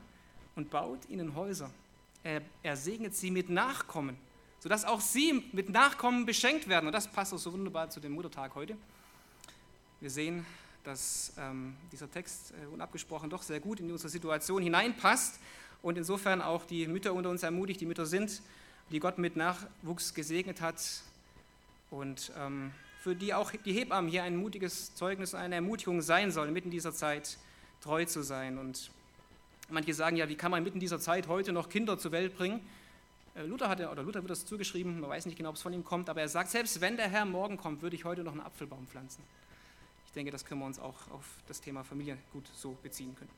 und 0.56 0.70
baut 0.70 1.08
ihnen 1.10 1.36
Häuser. 1.36 1.70
Er, 2.24 2.42
er 2.62 2.78
segnet 2.78 3.16
sie 3.16 3.32
mit 3.32 3.50
Nachkommen, 3.50 4.18
sodass 4.60 4.86
auch 4.86 5.02
sie 5.02 5.50
mit 5.52 5.70
Nachkommen 5.70 6.26
beschenkt 6.26 6.68
werden. 6.68 6.88
Und 6.88 6.94
das 6.94 7.08
passt 7.08 7.34
auch 7.34 7.38
so 7.38 7.52
wunderbar 7.52 7.90
zu 7.90 8.00
dem 8.00 8.14
Muttertag 8.14 8.56
heute. 8.56 8.78
Wir 10.00 10.10
sehen, 10.10 10.46
dass 10.84 11.34
ähm, 11.38 11.76
dieser 11.92 12.10
Text 12.10 12.54
äh, 12.62 12.66
unabgesprochen 12.68 13.30
doch 13.30 13.42
sehr 13.42 13.60
gut 13.60 13.80
in 13.80 13.92
unsere 13.92 14.10
Situation 14.10 14.62
hineinpasst 14.62 15.40
und 15.82 15.98
insofern 15.98 16.42
auch 16.42 16.66
die 16.66 16.88
Mütter 16.88 17.14
unter 17.14 17.30
uns 17.30 17.44
ermutigt, 17.44 17.82
die 17.82 17.86
Mütter 17.86 18.06
sind, 18.06 18.42
die 18.92 19.00
Gott 19.00 19.18
mit 19.18 19.36
Nachwuchs 19.36 20.14
gesegnet 20.14 20.62
hat 20.62 20.82
und 21.90 22.32
ähm, 22.38 22.72
für 23.02 23.16
die 23.16 23.34
auch 23.34 23.52
die 23.52 23.74
Hebammen 23.74 24.10
hier 24.10 24.24
ein 24.24 24.38
mutiges 24.38 24.96
Zeugnis, 24.96 25.36
eine 25.36 25.56
Ermutigung 25.56 26.02
sein 26.02 26.32
sollen, 26.32 26.54
mitten 26.54 26.70
in 26.70 26.72
dieser 26.72 26.94
Zeit 26.94 27.38
treu 27.82 28.06
zu 28.06 28.22
sein. 28.22 28.58
Und 28.58 28.92
manche 29.70 29.94
sagen 29.94 30.16
ja, 30.16 30.30
wie 30.30 30.36
kann 30.36 30.52
man 30.52 30.64
mitten 30.64 30.78
in 30.78 30.80
dieser 30.82 31.00
Zeit 31.00 31.28
heute 31.28 31.52
noch 31.52 31.68
Kinder 31.68 32.00
zur 32.00 32.14
Welt 32.14 32.38
bringen? 32.38 32.62
Äh, 33.36 33.44
Luther 33.46 33.68
hatte, 33.68 33.90
oder 33.90 34.04
Luther 34.04 34.22
wird 34.22 34.32
das 34.32 34.46
zugeschrieben, 34.46 35.02
man 35.02 35.10
weiß 35.10 35.26
nicht 35.26 35.38
genau, 35.38 35.50
ob 35.50 35.56
es 35.56 35.62
von 35.62 35.74
ihm 35.74 35.84
kommt, 35.84 36.10
aber 36.10 36.22
er 36.22 36.30
sagt, 36.30 36.50
selbst 36.50 36.80
wenn 36.82 36.96
der 36.98 37.10
Herr 37.10 37.26
morgen 37.26 37.58
kommt, 37.58 37.82
würde 37.82 37.96
ich 37.96 38.06
heute 38.06 38.24
noch 38.24 38.32
einen 38.32 38.42
Apfelbaum 38.42 38.88
pflanzen. 38.88 39.24
Ich 40.14 40.16
denke, 40.16 40.32
das 40.32 40.46
können 40.46 40.62
wir 40.62 40.68
uns 40.68 40.78
auch 40.78 41.10
auf 41.10 41.26
das 41.48 41.60
Thema 41.60 41.84
Familie 41.84 42.20
gut 42.34 42.48
so 42.54 42.78
beziehen 42.84 43.16
können 43.16 43.32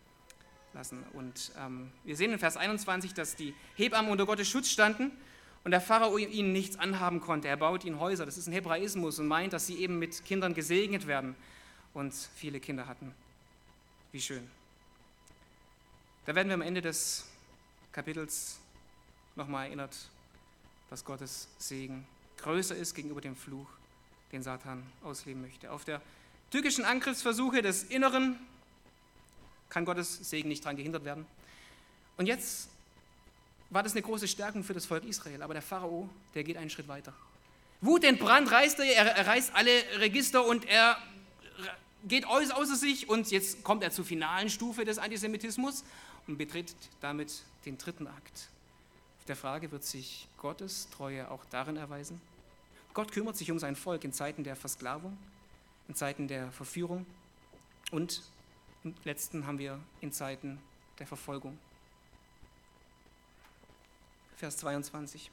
lassen. 0.73 1.05
Und 1.13 1.53
ähm, 1.57 1.89
wir 2.03 2.17
sehen 2.17 2.33
in 2.33 2.37
Vers 2.37 2.57
21, 2.57 3.13
dass 3.13 3.37
die 3.37 3.55
Hebammen 3.75 4.11
unter 4.11 4.25
Gottes 4.25 4.49
Schutz 4.49 4.69
standen 4.69 5.13
und 5.63 5.71
der 5.71 5.79
Pharao 5.79 6.17
ihnen 6.17 6.51
nichts 6.51 6.77
anhaben 6.77 7.21
konnte. 7.21 7.47
Er 7.47 7.55
baut 7.55 7.85
ihnen 7.85 7.97
Häuser. 8.01 8.25
Das 8.25 8.37
ist 8.37 8.47
ein 8.47 8.51
Hebraismus 8.51 9.19
und 9.19 9.27
meint, 9.29 9.53
dass 9.53 9.67
sie 9.67 9.77
eben 9.77 9.99
mit 9.99 10.25
Kindern 10.25 10.53
gesegnet 10.53 11.07
werden 11.07 11.37
und 11.93 12.13
viele 12.13 12.59
Kinder 12.59 12.87
hatten. 12.87 13.15
Wie 14.11 14.19
schön. 14.19 14.45
Da 16.25 16.35
werden 16.35 16.49
wir 16.49 16.55
am 16.55 16.61
Ende 16.61 16.81
des 16.81 17.25
Kapitels 17.93 18.59
nochmal 19.37 19.67
erinnert, 19.67 19.95
dass 20.89 21.05
Gottes 21.05 21.47
Segen 21.57 22.05
größer 22.35 22.75
ist 22.75 22.95
gegenüber 22.95 23.21
dem 23.21 23.37
Fluch, 23.37 23.69
den 24.33 24.43
Satan 24.43 24.83
ausleben 25.05 25.41
möchte. 25.41 25.71
Auf 25.71 25.85
der 25.85 26.01
tückischen 26.51 26.85
Angriffsversuche 26.85 27.61
des 27.61 27.83
Inneren 27.83 28.39
kann 29.69 29.85
Gottes 29.85 30.29
Segen 30.29 30.49
nicht 30.49 30.63
daran 30.63 30.77
gehindert 30.77 31.05
werden. 31.05 31.25
Und 32.17 32.27
jetzt 32.27 32.69
war 33.69 33.83
das 33.83 33.91
eine 33.91 34.01
große 34.01 34.27
Stärkung 34.27 34.63
für 34.63 34.73
das 34.73 34.85
Volk 34.85 35.03
Israel, 35.03 35.41
aber 35.41 35.53
der 35.53 35.63
Pharao, 35.63 36.09
der 36.33 36.43
geht 36.43 36.57
einen 36.57 36.69
Schritt 36.69 36.87
weiter. 36.87 37.13
Wut 37.81 38.03
in 38.03 38.17
Brand 38.17 38.49
reißt 38.51 38.79
er, 38.79 38.85
er 38.85 39.27
reißt 39.27 39.53
alle 39.53 39.71
Register 39.97 40.45
und 40.45 40.65
er 40.65 40.97
geht 42.07 42.25
außer 42.25 42.75
sich 42.75 43.09
und 43.09 43.31
jetzt 43.31 43.63
kommt 43.63 43.83
er 43.83 43.91
zur 43.91 44.05
finalen 44.05 44.49
Stufe 44.49 44.85
des 44.85 44.97
Antisemitismus 44.97 45.83
und 46.27 46.37
betritt 46.37 46.73
damit 47.01 47.41
den 47.65 47.77
dritten 47.77 48.07
Akt. 48.07 48.49
Auf 49.19 49.25
der 49.25 49.35
Frage 49.35 49.71
wird 49.71 49.83
sich 49.83 50.27
Gottes 50.37 50.87
Treue 50.91 51.29
auch 51.29 51.43
darin 51.49 51.77
erweisen. 51.77 52.21
Gott 52.93 53.11
kümmert 53.11 53.35
sich 53.35 53.51
um 53.51 53.59
sein 53.59 53.75
Volk 53.75 54.03
in 54.03 54.13
Zeiten 54.13 54.43
der 54.43 54.55
Versklavung, 54.55 55.17
in 55.87 55.95
Zeiten 55.95 56.27
der 56.27 56.51
Verführung 56.51 57.05
und 57.91 58.21
im 58.83 58.95
letzten 59.03 59.47
haben 59.47 59.57
wir 59.57 59.79
in 60.01 60.11
Zeiten 60.11 60.59
der 60.99 61.07
Verfolgung. 61.07 61.57
Vers 64.35 64.57
22. 64.57 65.31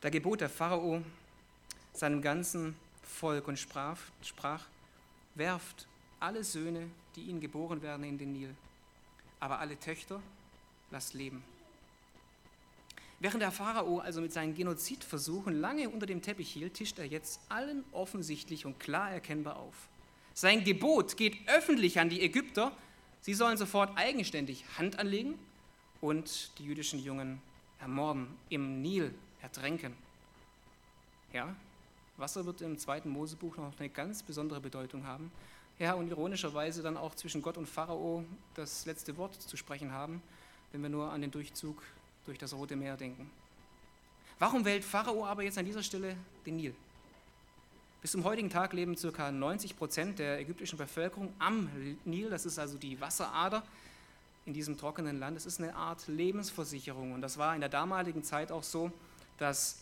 Da 0.00 0.10
gebot 0.10 0.40
der 0.40 0.48
Pharao 0.48 1.02
seinem 1.92 2.22
ganzen 2.22 2.76
Volk 3.02 3.48
und 3.48 3.58
sprach, 3.58 3.98
sprach 4.22 4.64
werft 5.34 5.86
alle 6.20 6.44
Söhne, 6.44 6.88
die 7.14 7.22
ihnen 7.22 7.40
geboren 7.40 7.82
werden, 7.82 8.04
in 8.04 8.18
den 8.18 8.32
Nil, 8.32 8.54
aber 9.40 9.58
alle 9.58 9.78
Töchter 9.78 10.20
lasst 10.90 11.14
leben. 11.14 11.42
Während 13.18 13.40
der 13.40 13.50
Pharao 13.50 13.98
also 13.98 14.20
mit 14.20 14.32
seinen 14.32 14.54
Genozidversuchen 14.54 15.58
lange 15.58 15.88
unter 15.88 16.06
dem 16.06 16.20
Teppich 16.20 16.50
hielt, 16.50 16.74
tischt 16.74 16.98
er 16.98 17.06
jetzt 17.06 17.40
allen 17.48 17.84
offensichtlich 17.92 18.66
und 18.66 18.78
klar 18.78 19.10
erkennbar 19.10 19.56
auf. 19.56 19.88
Sein 20.34 20.64
Gebot 20.64 21.16
geht 21.16 21.36
öffentlich 21.48 21.98
an 21.98 22.10
die 22.10 22.20
Ägypter, 22.20 22.72
sie 23.22 23.32
sollen 23.32 23.56
sofort 23.56 23.96
eigenständig 23.96 24.64
Hand 24.76 24.98
anlegen 24.98 25.38
und 26.02 26.50
die 26.58 26.64
jüdischen 26.64 27.02
Jungen 27.02 27.40
ermorden, 27.80 28.26
im 28.50 28.82
Nil 28.82 29.14
ertränken. 29.40 29.94
Ja, 31.32 31.56
Wasser 32.18 32.44
wird 32.44 32.60
im 32.60 32.78
zweiten 32.78 33.08
Mosebuch 33.08 33.56
noch 33.56 33.72
eine 33.78 33.88
ganz 33.88 34.22
besondere 34.22 34.60
Bedeutung 34.60 35.06
haben. 35.06 35.32
Ja, 35.78 35.94
und 35.94 36.08
ironischerweise 36.08 36.82
dann 36.82 36.96
auch 36.96 37.14
zwischen 37.14 37.42
Gott 37.42 37.56
und 37.56 37.68
Pharao 37.68 38.24
das 38.54 38.86
letzte 38.86 39.16
Wort 39.16 39.40
zu 39.40 39.56
sprechen 39.56 39.92
haben, 39.92 40.22
wenn 40.72 40.82
wir 40.82 40.88
nur 40.88 41.10
an 41.10 41.20
den 41.20 41.30
Durchzug 41.30 41.82
durch 42.26 42.38
das 42.38 42.52
Rote 42.52 42.76
Meer 42.76 42.96
denken. 42.96 43.30
Warum 44.38 44.64
wählt 44.64 44.84
Pharao 44.84 45.24
aber 45.24 45.42
jetzt 45.42 45.56
an 45.56 45.64
dieser 45.64 45.82
Stelle 45.82 46.16
den 46.44 46.56
Nil? 46.56 46.74
Bis 48.02 48.12
zum 48.12 48.24
heutigen 48.24 48.50
Tag 48.50 48.72
leben 48.72 48.94
ca. 48.94 49.32
90 49.32 49.76
Prozent 49.76 50.18
der 50.18 50.38
ägyptischen 50.38 50.78
Bevölkerung 50.78 51.32
am 51.38 51.70
Nil, 52.04 52.28
das 52.28 52.44
ist 52.44 52.58
also 52.58 52.76
die 52.76 53.00
Wasserader 53.00 53.62
in 54.44 54.52
diesem 54.52 54.76
trockenen 54.76 55.18
Land. 55.18 55.36
Es 55.36 55.46
ist 55.46 55.60
eine 55.60 55.74
Art 55.74 56.06
Lebensversicherung 56.06 57.12
und 57.12 57.22
das 57.22 57.38
war 57.38 57.54
in 57.54 57.60
der 57.60 57.70
damaligen 57.70 58.22
Zeit 58.22 58.52
auch 58.52 58.62
so, 58.62 58.92
dass 59.38 59.78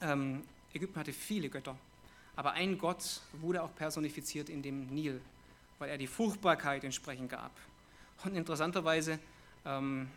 ähm, 0.00 0.42
Ägypten 0.72 0.98
hatte 0.98 1.12
viele 1.12 1.48
Götter, 1.48 1.76
aber 2.34 2.52
ein 2.52 2.78
Gott 2.78 3.20
wurde 3.34 3.62
auch 3.62 3.74
personifiziert 3.74 4.48
in 4.48 4.62
dem 4.62 4.86
Nil, 4.86 5.20
weil 5.78 5.90
er 5.90 5.98
die 5.98 6.06
Fruchtbarkeit 6.06 6.82
entsprechend 6.84 7.30
gab. 7.30 7.52
Und 8.24 8.34
interessanterweise 8.34 9.18
ähm, 9.64 10.08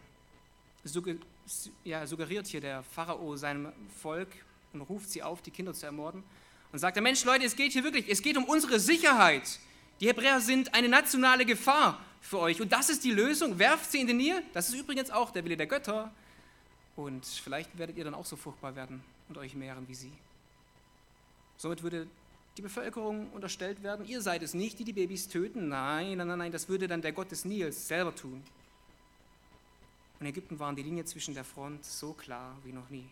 ja, 1.83 2.05
suggeriert 2.05 2.47
hier 2.47 2.61
der 2.61 2.83
Pharao 2.83 3.35
seinem 3.35 3.71
Volk 4.01 4.29
und 4.73 4.81
ruft 4.81 5.09
sie 5.09 5.23
auf, 5.23 5.41
die 5.41 5.51
Kinder 5.51 5.73
zu 5.73 5.85
ermorden. 5.85 6.23
Und 6.71 6.79
sagt, 6.79 7.01
Mensch, 7.01 7.23
Leute, 7.23 7.45
es 7.45 7.55
geht 7.55 7.71
hier 7.71 7.83
wirklich, 7.83 8.07
es 8.07 8.21
geht 8.21 8.37
um 8.37 8.45
unsere 8.45 8.79
Sicherheit. 8.79 9.59
Die 9.99 10.07
Hebräer 10.07 10.39
sind 10.39 10.73
eine 10.73 10.87
nationale 10.87 11.45
Gefahr 11.45 11.99
für 12.21 12.39
euch. 12.39 12.61
Und 12.61 12.71
das 12.71 12.89
ist 12.89 13.03
die 13.03 13.11
Lösung. 13.11 13.57
Werft 13.59 13.91
sie 13.91 13.99
in 13.99 14.07
den 14.07 14.17
Nil. 14.17 14.41
Das 14.53 14.69
ist 14.69 14.75
übrigens 14.75 15.09
auch 15.09 15.31
der 15.31 15.43
Wille 15.43 15.57
der 15.57 15.67
Götter. 15.67 16.11
Und 16.95 17.25
vielleicht 17.25 17.77
werdet 17.77 17.97
ihr 17.97 18.03
dann 18.03 18.13
auch 18.13 18.25
so 18.25 18.35
fruchtbar 18.35 18.75
werden 18.75 19.01
und 19.29 19.37
euch 19.37 19.55
mehren 19.55 19.87
wie 19.87 19.95
sie. 19.95 20.11
Somit 21.57 21.81
würde 21.81 22.07
die 22.57 22.61
Bevölkerung 22.61 23.29
unterstellt 23.31 23.83
werden, 23.83 24.05
ihr 24.05 24.21
seid 24.21 24.43
es 24.43 24.53
nicht, 24.53 24.79
die 24.79 24.83
die 24.83 24.93
Babys 24.93 25.27
töten. 25.27 25.69
Nein, 25.69 26.17
nein, 26.17 26.27
nein, 26.27 26.37
nein, 26.37 26.51
das 26.51 26.67
würde 26.67 26.87
dann 26.87 27.01
der 27.01 27.13
Gott 27.13 27.31
des 27.31 27.45
Nils 27.45 27.87
selber 27.87 28.13
tun. 28.13 28.43
In 30.19 30.25
Ägypten 30.25 30.59
waren 30.59 30.75
die 30.75 30.83
Linien 30.83 31.05
zwischen 31.05 31.33
der 31.33 31.45
Front 31.45 31.85
so 31.85 32.13
klar 32.13 32.57
wie 32.63 32.73
noch 32.73 32.89
nie. 32.89 33.07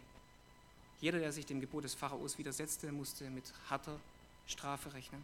Jeder, 0.99 1.19
der 1.19 1.31
sich 1.31 1.45
dem 1.45 1.61
Gebot 1.61 1.83
des 1.83 1.93
Pharaos 1.93 2.37
widersetzte, 2.37 2.91
musste 2.91 3.29
mit 3.29 3.45
harter 3.69 3.99
Strafe 4.47 4.93
rechnen. 4.93 5.23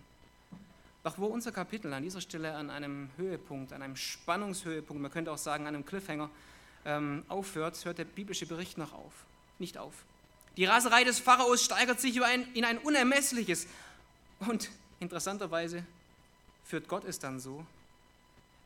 Doch 1.03 1.17
wo 1.17 1.25
unser 1.25 1.51
Kapitel 1.51 1.93
an 1.93 2.03
dieser 2.03 2.21
Stelle 2.21 2.55
an 2.55 2.69
einem 2.69 3.09
Höhepunkt, 3.17 3.73
an 3.73 3.81
einem 3.81 3.97
Spannungshöhepunkt, 3.97 5.01
man 5.01 5.11
könnte 5.11 5.31
auch 5.31 5.37
sagen 5.37 5.67
an 5.67 5.75
einem 5.75 5.85
Cliffhanger, 5.85 6.29
ähm, 6.85 7.25
aufhört, 7.27 7.83
hört 7.83 7.97
der 7.97 8.05
biblische 8.05 8.45
Bericht 8.45 8.77
noch 8.77 8.93
auf, 8.93 9.13
nicht 9.59 9.77
auf. 9.77 9.93
Die 10.55 10.65
Raserei 10.65 11.03
des 11.03 11.19
Pharaos 11.19 11.63
steigert 11.63 11.99
sich 11.99 12.15
in 12.53 12.63
ein 12.63 12.77
unermessliches. 12.77 13.67
Und 14.39 14.69
interessanterweise 14.99 15.85
führt 16.63 16.87
Gott 16.87 17.03
es 17.03 17.19
dann 17.19 17.39
so, 17.39 17.65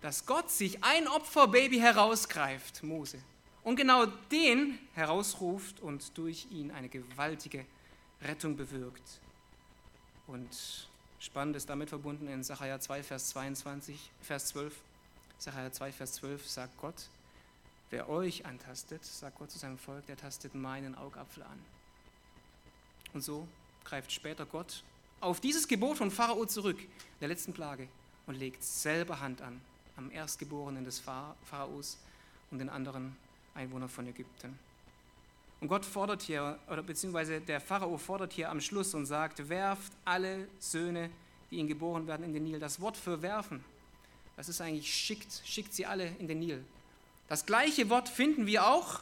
dass 0.02 0.26
Gott 0.26 0.50
sich 0.52 0.84
ein 0.84 1.08
Opferbaby 1.08 1.80
herausgreift, 1.80 2.84
Mose, 2.84 3.20
und 3.64 3.76
genau 3.76 4.06
den 4.32 4.78
herausruft 4.94 5.80
und 5.80 6.18
durch 6.18 6.48
ihn 6.52 6.72
eine 6.72 6.90
gewaltige 6.90 7.66
Rettung 8.22 8.56
bewirkt. 8.56 9.20
Und 10.28 10.88
spannend 11.20 11.56
ist 11.56 11.70
damit 11.70 11.90
verbunden 11.90 12.28
in 12.28 12.44
Sacharja 12.44 12.80
2, 12.80 13.04
Vers 13.04 13.30
22, 13.30 14.12
Vers 14.22 14.48
12. 14.48 14.74
Sacharja 15.40 15.72
2, 15.72 15.92
Vers 15.92 16.14
12 16.14 16.48
sagt 16.48 16.78
Gott, 16.78 17.10
wer 17.90 18.10
euch 18.10 18.46
antastet, 18.46 19.04
sagt 19.04 19.38
Gott 19.38 19.52
zu 19.52 19.60
seinem 19.60 19.78
Volk, 19.78 20.06
der 20.08 20.18
tastet 20.18 20.56
meinen 20.56 20.96
Augapfel 20.96 21.44
an. 21.44 21.60
Und 23.14 23.22
so 23.22 23.48
greift 23.84 24.12
später 24.12 24.46
Gott 24.46 24.84
auf 25.20 25.40
dieses 25.40 25.68
Gebot 25.68 25.98
von 25.98 26.12
Pharao 26.12 26.46
zurück, 26.46 26.78
der 27.20 27.28
letzten 27.28 27.54
Plage, 27.54 27.88
und 28.28 28.36
legt 28.36 28.64
selber 28.64 29.20
Hand 29.20 29.42
an 29.42 29.60
am 29.98 30.12
Erstgeborenen 30.12 30.86
des 30.86 31.00
Pharaos 31.00 31.98
und 32.52 32.60
den 32.60 32.70
anderen 32.70 33.16
Einwohnern 33.54 33.90
von 33.90 34.08
Ägypten. 34.08 34.58
Und 35.60 35.68
Gott 35.68 35.86
fordert 35.86 36.22
hier, 36.22 36.60
oder 36.70 36.84
beziehungsweise 36.84 37.42
der 37.42 37.60
Pharao 37.60 37.98
fordert 37.98 38.32
hier 38.34 38.50
am 38.50 38.62
Schluss 38.62 38.94
und 38.94 39.08
sagt, 39.08 39.50
werft 39.50 39.92
alle 40.06 40.48
Söhne, 40.60 41.10
die 41.50 41.58
ihnen 41.58 41.68
geboren 41.68 42.06
werden, 42.06 42.24
in 42.24 42.34
den 42.34 42.44
Nil. 42.44 42.60
Das 42.60 42.80
Wort 42.80 42.96
für 42.96 43.22
werfen, 43.22 43.64
das 44.36 44.50
ist 44.50 44.62
eigentlich 44.62 44.94
schickt, 44.94 45.42
schickt 45.46 45.74
sie 45.74 45.86
alle 45.86 46.08
in 46.20 46.28
den 46.28 46.40
Nil. 46.40 46.64
Das 47.28 47.46
gleiche 47.46 47.90
Wort 47.90 48.08
finden 48.08 48.46
wir 48.46 48.68
auch 48.68 49.02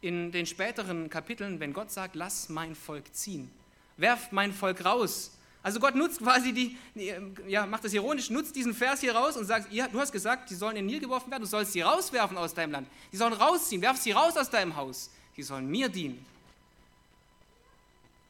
in 0.00 0.30
den 0.30 0.46
späteren 0.46 1.10
Kapiteln, 1.10 1.58
wenn 1.60 1.72
Gott 1.72 1.90
sagt, 1.90 2.14
lass 2.14 2.48
mein 2.48 2.74
Volk 2.74 3.12
ziehen, 3.14 3.50
werft 3.96 4.32
mein 4.32 4.52
Volk 4.52 4.84
raus. 4.84 5.32
Also 5.62 5.78
Gott 5.78 5.94
nutzt 5.94 6.20
quasi 6.20 6.52
die, 6.52 6.76
ja, 7.46 7.66
macht 7.66 7.84
das 7.84 7.92
ironisch, 7.92 8.30
nutzt 8.30 8.56
diesen 8.56 8.72
Vers 8.72 9.00
hier 9.00 9.14
raus 9.14 9.36
und 9.36 9.44
sagt, 9.44 9.70
ja, 9.72 9.88
du 9.88 10.00
hast 10.00 10.10
gesagt, 10.10 10.48
die 10.48 10.54
sollen 10.54 10.76
in 10.76 10.84
den 10.84 10.92
Nil 10.92 11.00
geworfen 11.00 11.30
werden, 11.30 11.42
du 11.42 11.48
sollst 11.48 11.72
sie 11.72 11.82
rauswerfen 11.82 12.38
aus 12.38 12.54
deinem 12.54 12.72
Land. 12.72 12.88
Die 13.12 13.16
sollen 13.16 13.34
rausziehen, 13.34 13.82
werf 13.82 13.98
sie 13.98 14.12
raus 14.12 14.36
aus 14.36 14.48
deinem 14.48 14.74
Haus. 14.76 15.10
Die 15.36 15.42
sollen 15.42 15.66
mir 15.68 15.88
dienen. 15.88 16.24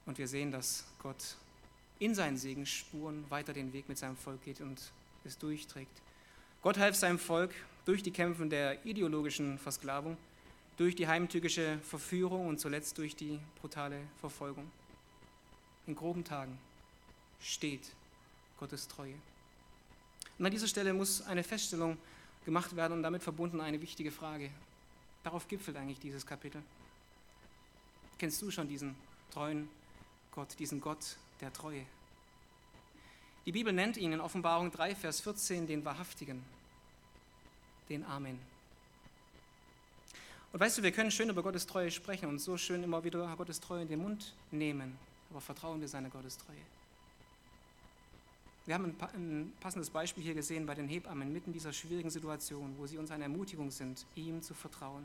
Und 0.07 0.19
wir 0.19 0.27
sehen, 0.27 0.51
dass 0.51 0.85
Gott 1.01 1.37
in 2.01 2.15
seinen 2.15 2.37
Segensspuren 2.37 3.25
weiter 3.31 3.53
den 3.53 3.73
Weg 3.73 3.89
mit 3.89 3.99
seinem 3.99 4.17
Volk 4.17 4.43
geht 4.45 4.61
und 4.61 4.81
es 5.25 5.39
durchträgt. 5.39 6.03
Gott 6.63 6.79
half 6.79 6.97
seinem 6.97 7.19
Volk 7.19 7.53
durch 7.85 8.03
die 8.03 8.11
Kämpfe 8.11 8.45
der 8.47 8.85
ideologischen 8.85 9.59
Versklavung 9.59 10.17
durch 10.81 10.97
die 10.97 11.07
heimtückische 11.07 11.79
Verführung 11.83 12.47
und 12.47 12.59
zuletzt 12.59 12.97
durch 12.97 13.15
die 13.15 13.39
brutale 13.61 14.01
Verfolgung. 14.19 14.71
In 15.87 15.95
groben 15.95 16.25
Tagen 16.25 16.57
steht 17.41 17.83
Gottes 18.59 18.89
Treue. 18.89 19.15
Und 20.39 20.47
an 20.47 20.53
dieser 20.53 20.69
Stelle 20.69 20.93
muss 20.93 21.23
eine 21.23 21.43
Feststellung 21.43 21.99
gemacht 22.45 22.75
werden 22.77 22.95
und 22.95 23.03
damit 23.03 23.23
verbunden 23.23 23.61
eine 23.61 23.81
wichtige 23.81 24.11
Frage. 24.11 24.51
Darauf 25.23 25.47
gipfelt 25.49 25.77
eigentlich 25.77 26.01
dieses 26.01 26.27
Kapitel. 26.27 26.63
Kennst 28.19 28.41
du 28.41 28.51
schon 28.51 28.69
diesen 28.69 28.95
treuen 29.31 29.69
Gott, 30.33 30.59
diesen 30.59 30.81
Gott 30.81 31.17
der 31.41 31.53
Treue? 31.53 31.85
Die 33.47 33.53
Bibel 33.53 33.73
nennt 33.73 33.97
ihn 33.97 34.13
in 34.13 34.21
Offenbarung 34.21 34.71
3, 34.71 34.95
Vers 34.95 35.21
14 35.21 35.67
den 35.67 35.85
Wahrhaftigen, 35.85 36.43
den 37.89 38.05
Amen. 38.05 38.39
Und 40.53 40.61
weißt 40.61 40.79
du, 40.79 40.83
wir 40.83 40.93
können 40.93 41.11
schön 41.11 41.29
über 41.29 41.43
Gottes 41.43 41.67
Treue 41.67 41.91
sprechen 41.91 42.29
und 42.29 42.39
so 42.39 42.57
schön 42.57 42.83
immer 42.83 43.05
wieder 43.05 43.35
Gottes 43.37 43.61
Treue 43.61 43.83
in 43.83 43.89
den 43.89 44.01
Mund 44.01 44.35
nehmen, 44.51 44.99
aber 45.31 45.41
vertrauen 45.41 45.81
wir 45.81 45.89
seiner 45.89 46.11
Gottes 46.11 46.37
Treue. 46.39 46.80
Wir 48.71 48.75
haben 48.75 48.95
ein, 49.17 49.53
passendes 49.59 49.91
Beispiel 49.91 50.23
hier 50.23 50.35
gesehen 50.35 50.65
bei 50.65 50.77
den 50.77 50.87
Hebammen, 50.87 51.33
mitten 51.33 51.49
in 51.49 51.55
dieser 51.55 51.73
schwierigen 51.73 52.09
Situation, 52.09 52.73
wo 52.79 52.87
sie 52.87 52.99
uns 52.99 53.11
eine 53.11 53.25
Ermutigung 53.25 53.73
sind, 53.73 54.07
ihm 54.15 54.43
zu 54.43 54.55
vertrauen. 54.55 55.05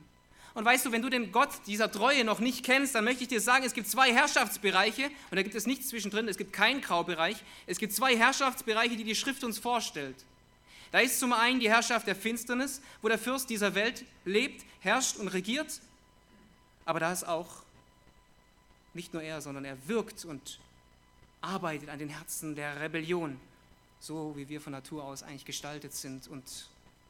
Und 0.54 0.66
weißt 0.66 0.86
du, 0.86 0.92
wenn 0.92 1.02
du 1.02 1.10
den 1.10 1.32
Gott 1.32 1.50
dieser 1.66 1.92
Treue 1.92 2.24
noch 2.26 2.40
nicht 2.40 2.64
kennst, 2.64 2.94
dann 2.94 3.04
möchte 3.04 3.24
ich 3.24 3.28
dir 3.28 3.42
sagen, 3.42 3.66
es 3.66 3.74
gibt 3.74 3.88
zwei 3.88 4.14
Herrschaftsbereiche 4.14 5.06
und 5.06 5.36
da 5.36 5.42
gibt 5.42 5.56
es 5.56 5.66
nichts 5.66 5.88
zwischendrin, 5.88 6.28
es 6.28 6.38
gibt 6.38 6.54
keinen 6.54 6.80
Graubereich. 6.80 7.44
Es 7.66 7.80
gibt 7.80 7.94
zwei 7.94 8.16
Herrschaftsbereiche, 8.16 8.98
die 8.98 9.04
die 9.04 9.16
Schrift 9.16 9.44
uns 9.44 9.58
vorstellt. 9.58 10.16
Da 10.92 11.00
ist 11.00 11.20
zum 11.20 11.34
einen 11.34 11.60
die 11.60 11.72
Herrschaft 11.72 12.06
der 12.06 12.16
Finsternis, 12.16 12.84
wo 13.02 13.08
der 13.08 13.18
Fürst 13.18 13.50
dieser 13.50 13.74
Welt 13.74 14.06
lebt, 14.26 14.64
herrscht 14.82 15.18
und 15.18 15.30
regiert. 15.30 15.82
Aber 16.86 17.00
da 17.00 17.12
ist 17.12 17.28
auch 17.28 17.64
nicht 18.94 19.12
nur 19.12 19.24
er, 19.24 19.42
sondern 19.42 19.66
er 19.66 19.76
wirkt 19.88 20.24
und 20.24 20.60
arbeitet 21.42 21.90
an 21.90 21.98
den 21.98 22.10
Herzen 22.10 22.54
der 22.54 22.80
Rebellion, 22.80 23.40
so 24.06 24.34
wie 24.36 24.48
wir 24.48 24.62
von 24.62 24.72
Natur 24.72 25.04
aus 25.04 25.24
eigentlich 25.24 25.46
gestaltet 25.46 25.94
sind 25.94 26.28
und 26.28 26.44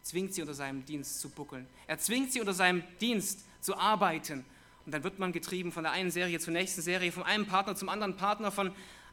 zwingt 0.01 0.33
sie 0.33 0.41
unter 0.41 0.53
seinem 0.53 0.85
Dienst 0.85 1.19
zu 1.19 1.29
buckeln. 1.29 1.67
Er 1.87 1.99
zwingt 1.99 2.31
sie 2.31 2.39
unter 2.39 2.53
seinem 2.53 2.83
Dienst 3.01 3.43
zu 3.59 3.77
arbeiten. 3.77 4.45
Und 4.85 4.93
dann 4.93 5.03
wird 5.03 5.19
man 5.19 5.33
getrieben 5.33 5.71
von 5.71 5.83
der 5.83 5.91
einen 5.91 6.11
Serie 6.11 6.39
zur 6.39 6.53
nächsten 6.53 6.81
Serie, 6.81 7.11
von 7.11 7.23
einem 7.23 7.47
Partner 7.47 7.75
zum 7.75 7.89
anderen 7.89 8.15
Partner, 8.15 8.51
von 8.51 8.71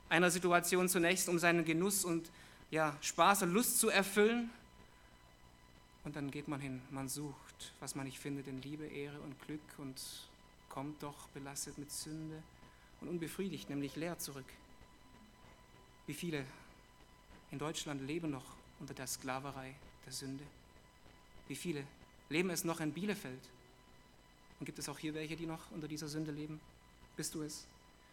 einer 0.08 0.30
Situation 0.30 0.88
zur 0.88 1.00
nächsten, 1.00 1.30
um 1.30 1.38
seinen 1.38 1.64
Genuss 1.64 2.04
und 2.04 2.30
ja, 2.70 2.96
Spaß 3.00 3.42
und 3.42 3.52
Lust 3.52 3.80
zu 3.80 3.88
erfüllen. 3.88 4.50
Und 6.04 6.14
dann 6.14 6.30
geht 6.30 6.46
man 6.46 6.60
hin, 6.60 6.82
man 6.90 7.08
sucht, 7.08 7.72
was 7.80 7.94
man 7.94 8.04
nicht 8.04 8.18
findet 8.18 8.46
in 8.46 8.60
Liebe, 8.62 8.84
Ehre 8.84 9.18
und 9.20 9.40
Glück 9.46 9.60
und 9.78 10.00
kommt 10.68 11.02
doch 11.02 11.28
belastet 11.28 11.78
mit 11.78 11.90
Sünde 11.90 12.42
und 13.00 13.08
unbefriedigt, 13.08 13.70
nämlich 13.70 13.96
leer 13.96 14.18
zurück. 14.18 14.44
Wie 16.06 16.14
viele 16.14 16.44
in 17.52 17.58
Deutschland 17.58 18.04
leben 18.06 18.30
noch 18.30 18.44
unter 18.80 18.94
der 18.94 19.06
Sklaverei 19.06 19.74
der 20.04 20.12
Sünde? 20.12 20.44
Wie 21.46 21.54
viele 21.54 21.84
leben 22.28 22.50
es 22.50 22.64
noch 22.64 22.80
in 22.80 22.92
Bielefeld? 22.92 23.40
Und 24.58 24.66
gibt 24.66 24.78
es 24.78 24.88
auch 24.88 24.98
hier 24.98 25.14
welche, 25.14 25.36
die 25.36 25.46
noch 25.46 25.70
unter 25.70 25.86
dieser 25.86 26.08
Sünde 26.08 26.32
leben? 26.32 26.60
Bist 27.16 27.34
du 27.34 27.42
es? 27.42 27.66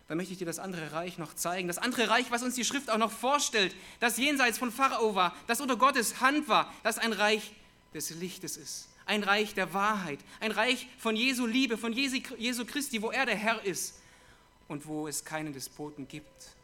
Dann 0.08 0.18
möchte 0.18 0.34
ich 0.34 0.40
dir 0.40 0.46
das 0.46 0.60
andere 0.60 0.92
Reich 0.92 1.18
noch 1.18 1.36
zeigen. 1.36 1.68
Das 1.68 1.78
andere 1.78 2.10
Reich, 2.10 2.32
was 2.32 2.44
uns 2.44 2.56
die 2.56 2.66
Schrift 2.66 2.90
auch 2.90 2.98
noch 2.98 3.12
vorstellt, 3.12 3.76
das 4.00 4.18
jenseits 4.18 4.58
von 4.58 4.72
Pharao 4.72 5.16
war, 5.16 5.36
das 5.48 5.62
unter 5.62 5.78
Gottes 5.78 6.20
Hand 6.20 6.48
war, 6.48 6.74
das 6.84 6.98
ein 6.98 7.14
Reich 7.14 7.54
des 7.94 8.10
Lichtes 8.12 8.58
ist. 8.58 8.90
Ein 9.06 9.24
Reich 9.24 9.54
der 9.54 9.74
Wahrheit. 9.74 10.20
Ein 10.40 10.52
Reich 10.52 10.88
von 10.98 11.16
Jesu 11.16 11.46
Liebe, 11.46 11.78
von 11.78 11.94
Jesu 11.94 12.66
Christi, 12.66 13.02
wo 13.02 13.12
er 13.12 13.26
der 13.26 13.36
Herr 13.36 13.64
ist 13.64 14.00
und 14.68 14.86
wo 14.86 15.08
es 15.08 15.24
keinen 15.24 15.54
Despoten 15.54 16.08
gibt. 16.08 16.56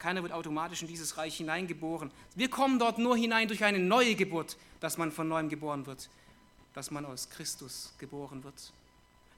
Keiner 0.00 0.22
wird 0.22 0.32
automatisch 0.32 0.82
in 0.82 0.88
dieses 0.88 1.16
Reich 1.16 1.36
hineingeboren. 1.36 2.10
Wir 2.34 2.50
kommen 2.50 2.80
dort 2.80 2.98
nur 2.98 3.16
hinein 3.16 3.46
durch 3.46 3.62
eine 3.62 3.78
neue 3.78 4.16
Geburt, 4.16 4.56
dass 4.80 4.98
man 4.98 5.12
von 5.12 5.28
neuem 5.28 5.48
geboren 5.48 5.86
wird 5.86 6.10
dass 6.74 6.90
man 6.90 7.04
aus 7.04 7.30
Christus 7.30 7.92
geboren 7.98 8.44
wird. 8.44 8.72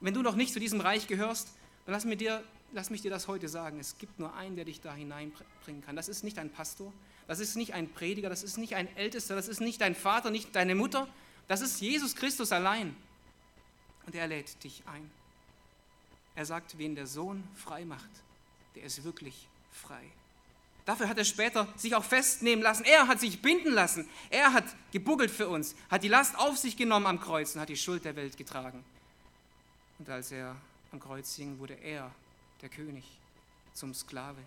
Wenn 0.01 0.13
du 0.13 0.21
noch 0.21 0.35
nicht 0.35 0.53
zu 0.53 0.59
diesem 0.59 0.81
Reich 0.81 1.07
gehörst, 1.07 1.49
dann 1.85 1.93
lass, 1.93 2.05
mir 2.05 2.15
dir, 2.15 2.43
lass 2.71 2.89
mich 2.89 3.01
dir 3.01 3.11
das 3.11 3.27
heute 3.27 3.49
sagen. 3.49 3.79
Es 3.79 3.97
gibt 3.97 4.19
nur 4.19 4.35
einen, 4.35 4.55
der 4.55 4.65
dich 4.65 4.81
da 4.81 4.93
hineinbringen 4.93 5.83
kann. 5.85 5.95
Das 5.95 6.09
ist 6.09 6.23
nicht 6.23 6.37
ein 6.39 6.49
Pastor, 6.49 6.91
das 7.27 7.39
ist 7.39 7.55
nicht 7.55 7.73
ein 7.73 7.91
Prediger, 7.91 8.29
das 8.29 8.43
ist 8.43 8.57
nicht 8.57 8.75
ein 8.75 8.93
Ältester, 8.95 9.35
das 9.35 9.47
ist 9.47 9.61
nicht 9.61 9.81
dein 9.81 9.95
Vater, 9.95 10.29
nicht 10.29 10.55
deine 10.55 10.75
Mutter. 10.75 11.07
Das 11.47 11.61
ist 11.61 11.81
Jesus 11.81 12.15
Christus 12.15 12.51
allein. 12.51 12.95
Und 14.05 14.15
er 14.15 14.27
lädt 14.27 14.63
dich 14.63 14.83
ein. 14.85 15.09
Er 16.35 16.45
sagt, 16.45 16.77
wen 16.77 16.95
der 16.95 17.07
Sohn 17.07 17.43
frei 17.55 17.85
macht, 17.85 18.09
der 18.75 18.83
ist 18.83 19.03
wirklich 19.03 19.47
frei. 19.71 20.03
Dafür 20.85 21.07
hat 21.07 21.17
er 21.17 21.23
später 21.23 21.67
sich 21.77 21.95
auch 21.95 22.03
festnehmen 22.03 22.61
lassen. 22.61 22.83
Er 22.83 23.07
hat 23.07 23.19
sich 23.19 23.41
binden 23.41 23.71
lassen. 23.71 24.07
Er 24.29 24.51
hat 24.51 24.65
gebuggelt 24.91 25.31
für 25.31 25.47
uns, 25.47 25.75
hat 25.89 26.03
die 26.03 26.09
Last 26.09 26.37
auf 26.37 26.57
sich 26.57 26.75
genommen 26.75 27.05
am 27.05 27.21
Kreuz 27.21 27.55
und 27.55 27.61
hat 27.61 27.69
die 27.69 27.77
Schuld 27.77 28.03
der 28.03 28.15
Welt 28.15 28.35
getragen. 28.35 28.83
Und 29.99 30.09
als 30.09 30.31
er 30.31 30.55
am 30.91 30.99
Kreuz 30.99 31.35
hing, 31.35 31.57
wurde 31.59 31.75
er, 31.75 32.11
der 32.61 32.69
König, 32.69 33.05
zum 33.73 33.93
Sklave 33.93 34.39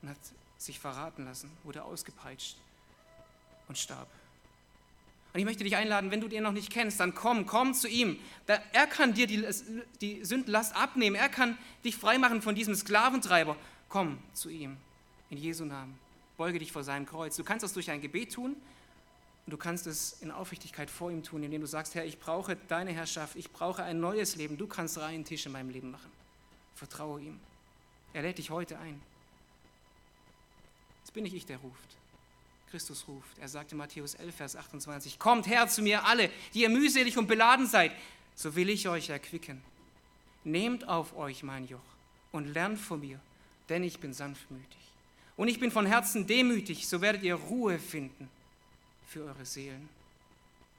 und 0.00 0.08
hat 0.08 0.16
sich 0.56 0.78
verraten 0.78 1.24
lassen, 1.24 1.50
wurde 1.62 1.82
ausgepeitscht 1.82 2.56
und 3.68 3.76
starb. 3.76 4.08
Und 5.32 5.40
ich 5.40 5.44
möchte 5.44 5.64
dich 5.64 5.76
einladen, 5.76 6.12
wenn 6.12 6.20
du 6.20 6.28
den 6.28 6.44
noch 6.44 6.52
nicht 6.52 6.70
kennst, 6.70 7.00
dann 7.00 7.14
komm, 7.14 7.44
komm 7.44 7.74
zu 7.74 7.88
ihm. 7.88 8.20
Er 8.46 8.86
kann 8.86 9.14
dir 9.14 9.26
die, 9.26 9.44
die 10.00 10.24
Sündenlast 10.24 10.76
abnehmen. 10.76 11.16
Er 11.16 11.28
kann 11.28 11.58
dich 11.84 11.96
freimachen 11.96 12.40
von 12.40 12.54
diesem 12.54 12.76
Sklaventreiber. 12.76 13.56
Komm 13.88 14.18
zu 14.32 14.48
ihm 14.48 14.76
in 15.34 15.42
Jesu 15.42 15.64
Namen. 15.64 15.98
Beuge 16.36 16.58
dich 16.58 16.72
vor 16.72 16.84
seinem 16.84 17.06
Kreuz. 17.06 17.36
Du 17.36 17.44
kannst 17.44 17.64
das 17.64 17.72
durch 17.72 17.90
ein 17.90 18.00
Gebet 18.00 18.32
tun 18.32 18.56
und 19.46 19.50
du 19.50 19.56
kannst 19.56 19.86
es 19.86 20.20
in 20.20 20.30
Aufrichtigkeit 20.30 20.90
vor 20.90 21.10
ihm 21.10 21.22
tun, 21.22 21.42
indem 21.42 21.60
du 21.60 21.66
sagst, 21.66 21.94
Herr, 21.94 22.04
ich 22.04 22.18
brauche 22.18 22.56
deine 22.68 22.92
Herrschaft, 22.92 23.36
ich 23.36 23.50
brauche 23.50 23.82
ein 23.82 24.00
neues 24.00 24.36
Leben. 24.36 24.56
Du 24.56 24.66
kannst 24.66 24.98
reinen 24.98 25.24
Tisch 25.24 25.46
in 25.46 25.52
meinem 25.52 25.70
Leben 25.70 25.90
machen. 25.90 26.10
Vertraue 26.76 27.20
ihm. 27.20 27.40
Er 28.12 28.22
lädt 28.22 28.38
dich 28.38 28.50
heute 28.50 28.78
ein. 28.78 29.00
Jetzt 31.02 31.12
bin 31.12 31.24
nicht 31.24 31.34
ich, 31.34 31.46
der 31.46 31.58
ruft. 31.58 31.96
Christus 32.70 33.06
ruft. 33.06 33.38
Er 33.38 33.48
sagt 33.48 33.72
in 33.72 33.78
Matthäus 33.78 34.14
11, 34.14 34.34
Vers 34.34 34.56
28, 34.56 35.18
Kommt 35.18 35.46
her 35.46 35.68
zu 35.68 35.82
mir 35.82 36.04
alle, 36.04 36.30
die 36.54 36.62
ihr 36.62 36.70
mühselig 36.70 37.18
und 37.18 37.26
beladen 37.26 37.66
seid, 37.66 37.92
so 38.34 38.56
will 38.56 38.68
ich 38.68 38.88
euch 38.88 39.10
erquicken. 39.10 39.62
Nehmt 40.44 40.88
auf 40.88 41.16
euch 41.16 41.42
mein 41.42 41.66
Joch 41.66 41.80
und 42.32 42.52
lernt 42.52 42.78
von 42.78 43.00
mir, 43.00 43.20
denn 43.68 43.82
ich 43.82 44.00
bin 44.00 44.12
sanftmütig 44.12 44.93
und 45.36 45.48
ich 45.48 45.58
bin 45.58 45.70
von 45.70 45.86
Herzen 45.86 46.26
demütig, 46.26 46.86
so 46.86 47.00
werdet 47.00 47.22
ihr 47.22 47.34
Ruhe 47.34 47.78
finden 47.78 48.28
für 49.06 49.24
eure 49.24 49.44
Seelen. 49.44 49.88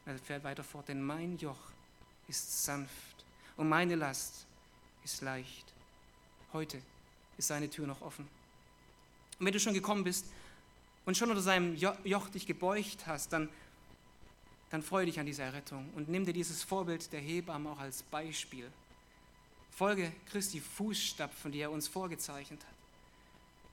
Er 0.05 0.17
fährt 0.19 0.43
weiter 0.43 0.63
fort, 0.63 0.87
denn 0.87 1.01
mein 1.01 1.37
Joch 1.37 1.57
ist 2.27 2.63
sanft 2.63 3.25
und 3.57 3.67
meine 3.67 3.95
Last 3.95 4.45
ist 5.03 5.21
leicht. 5.21 5.65
Heute 6.53 6.81
ist 7.37 7.47
seine 7.47 7.69
Tür 7.69 7.87
noch 7.87 8.01
offen. 8.01 8.27
Und 9.39 9.45
wenn 9.45 9.53
du 9.53 9.59
schon 9.59 9.73
gekommen 9.73 10.03
bist 10.03 10.25
und 11.05 11.17
schon 11.17 11.29
unter 11.29 11.41
seinem 11.41 11.75
Joch 11.75 12.29
dich 12.29 12.45
gebeugt 12.45 13.07
hast, 13.07 13.33
dann, 13.33 13.49
dann 14.69 14.81
freue 14.81 15.05
dich 15.05 15.19
an 15.19 15.25
dieser 15.25 15.43
Errettung 15.43 15.89
und 15.95 16.07
nimm 16.07 16.25
dir 16.25 16.33
dieses 16.33 16.63
Vorbild 16.63 17.11
der 17.11 17.19
Hebamme 17.19 17.69
auch 17.71 17.79
als 17.79 18.03
Beispiel. 18.03 18.71
Folge 19.71 20.11
Christi 20.31 20.61
Fußstapfen, 20.61 21.51
die 21.51 21.59
er 21.59 21.71
uns 21.71 21.87
vorgezeichnet 21.87 22.61
hat. 22.61 22.74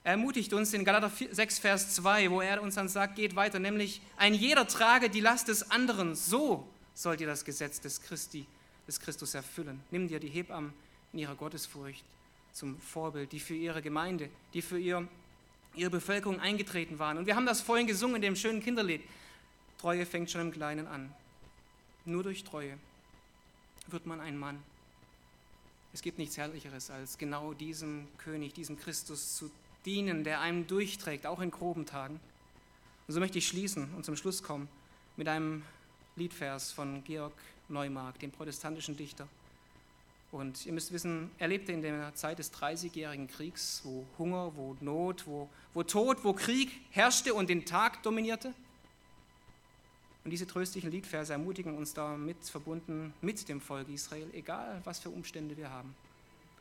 Er 0.05 0.13
ermutigt 0.13 0.53
uns 0.53 0.73
in 0.75 0.85
Galater 0.85 1.11
6, 1.11 1.61
Vers 1.61 1.95
2, 1.95 2.31
wo 2.31 2.41
er 2.41 2.61
uns 2.61 2.75
dann 2.75 2.89
sagt, 2.89 3.15
geht 3.15 3.37
weiter, 3.37 3.61
nämlich 3.61 4.01
ein 4.17 4.35
jeder 4.35 4.67
trage 4.67 5.09
die 5.09 5.21
Last 5.21 5.47
des 5.47 5.71
anderen, 5.71 6.17
so 6.17 6.67
sollt 6.95 7.21
ihr 7.21 7.29
das 7.29 7.45
Gesetz 7.45 7.81
des 7.81 8.03
Christi, 8.03 8.47
des 8.89 8.99
Christus 8.99 9.35
erfüllen. 9.35 9.81
Nimm 9.93 10.09
dir 10.09 10.19
die 10.19 10.29
Hebammen 10.29 10.73
in 11.13 11.21
ihrer 11.21 11.37
Gottesfurcht 11.37 12.05
zum 12.53 12.81
Vorbild, 12.81 13.31
die 13.31 13.39
für 13.39 13.55
ihre 13.55 13.81
Gemeinde, 13.81 14.29
die 14.55 14.63
für 14.63 14.79
ihr, 14.79 15.07
ihre 15.77 15.91
Bevölkerung 15.91 16.41
eingetreten 16.41 16.99
waren. 16.99 17.19
Und 17.19 17.27
wir 17.27 17.37
haben 17.37 17.47
das 17.47 17.61
vorhin 17.61 17.87
gesungen 17.87 18.17
in 18.17 18.23
dem 18.23 18.37
schönen 18.37 18.61
Kinderlied. 18.61 19.03
Treue 19.79 20.05
fängt 20.05 20.33
schon 20.33 20.41
im 20.41 20.53
Kleinen 20.53 20.89
an. 20.89 21.15
Nur 22.05 22.25
durch 22.25 22.43
Treue 22.43 22.77
wird 23.87 24.07
man 24.07 24.21
ein 24.21 24.37
Mann. 24.37 24.61
Es 25.93 26.03
gibt 26.03 26.19
nichts 26.19 26.37
Herrlicheres, 26.37 26.91
als 26.91 27.19
genau 27.19 27.53
diesem 27.53 28.09
König, 28.19 28.55
diesem 28.55 28.79
Christus 28.79 29.37
zu 29.37 29.51
dienen, 29.87 30.25
der 30.25 30.41
einem 30.41 30.67
durchträgt, 30.67 31.27
auch 31.27 31.41
in 31.41 31.51
groben 31.51 31.87
Tagen. 31.87 32.21
Und 33.07 33.15
so 33.15 33.21
möchte 33.21 33.39
ich 33.39 33.49
schließen 33.49 33.93
und 33.95 34.05
zum 34.05 34.17
Schluss 34.17 34.43
kommen 34.43 34.69
mit 35.17 35.29
einem 35.29 35.63
Liedvers 36.17 36.73
von 36.73 37.03
Georg 37.05 37.33
Neumark, 37.69 38.19
dem 38.19 38.31
protestantischen 38.31 38.97
Dichter. 38.97 39.27
Und 40.31 40.65
ihr 40.65 40.73
müsst 40.73 40.93
wissen, 40.93 41.31
er 41.39 41.49
lebte 41.49 41.73
in 41.73 41.83
der 41.83 42.15
Zeit 42.15 42.39
des 42.39 42.51
Dreißigjährigen 42.51 43.29
Kriegs, 43.29 43.83
wo 43.85 44.07
Hunger, 44.19 44.53
wo 44.57 44.77
Not, 44.81 45.27
wo, 45.27 45.49
wo 45.75 45.83
Tod, 45.83 46.25
wo 46.25 46.33
Krieg 46.33 46.71
herrschte 46.91 47.35
und 47.35 47.51
den 47.51 47.67
Tag 47.67 48.03
dominierte. 48.03 48.55
Und 50.25 50.31
diese 50.31 50.47
tröstlichen 50.47 50.91
Liedverse 50.91 51.33
ermutigen 51.33 51.77
uns 51.77 51.93
damit 51.93 52.39
verbunden 52.45 53.13
mit 53.21 53.47
dem 53.49 53.61
Volk 53.61 53.89
Israel, 53.89 54.29
egal 54.33 54.81
was 54.85 55.01
für 55.01 55.11
Umstände 55.11 55.57
wir 55.57 55.69
haben. 55.69 55.95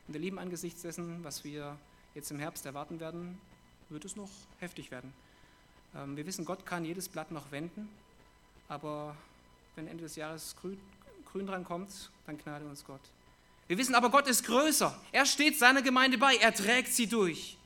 Und 0.07 0.15
wir 0.15 0.22
lieben 0.22 0.39
angesichts 0.39 0.82
dessen, 0.82 1.24
was 1.24 1.43
wir 1.43 1.78
jetzt 2.14 2.32
im 2.32 2.39
Herbst 2.39 2.66
erwarten 2.66 2.99
werden, 2.99 3.39
wird 3.89 4.05
es 4.05 4.16
noch 4.16 4.30
heftig 4.59 4.91
werden. 4.91 5.14
Ähm, 5.95 6.16
wir 6.16 6.26
wissen, 6.26 6.45
Gott 6.45 6.66
kann 6.66 6.86
jedes 6.86 7.09
Blatt 7.09 7.32
noch 7.32 7.51
wenden, 7.51 7.89
aber 8.68 9.16
wenn 9.76 9.88
Ende 9.88 10.03
des 10.03 10.16
Jahres 10.16 10.55
grün, 10.59 10.80
grün 11.26 11.47
dran 11.47 11.64
kommt, 11.64 12.12
dann 12.26 12.38
gnade 12.38 12.66
uns 12.66 12.86
Gott. 12.86 13.01
Wir 13.68 13.78
wissen 13.78 13.95
aber, 13.95 14.09
Gott 14.09 14.28
ist 14.28 14.45
größer. 14.45 14.99
Er 15.12 15.26
steht 15.26 15.57
seiner 15.57 15.82
Gemeinde 15.82 16.18
bei, 16.18 16.36
er 16.36 16.53
trägt 16.53 16.93
sie 16.93 17.07
durch. 17.07 17.57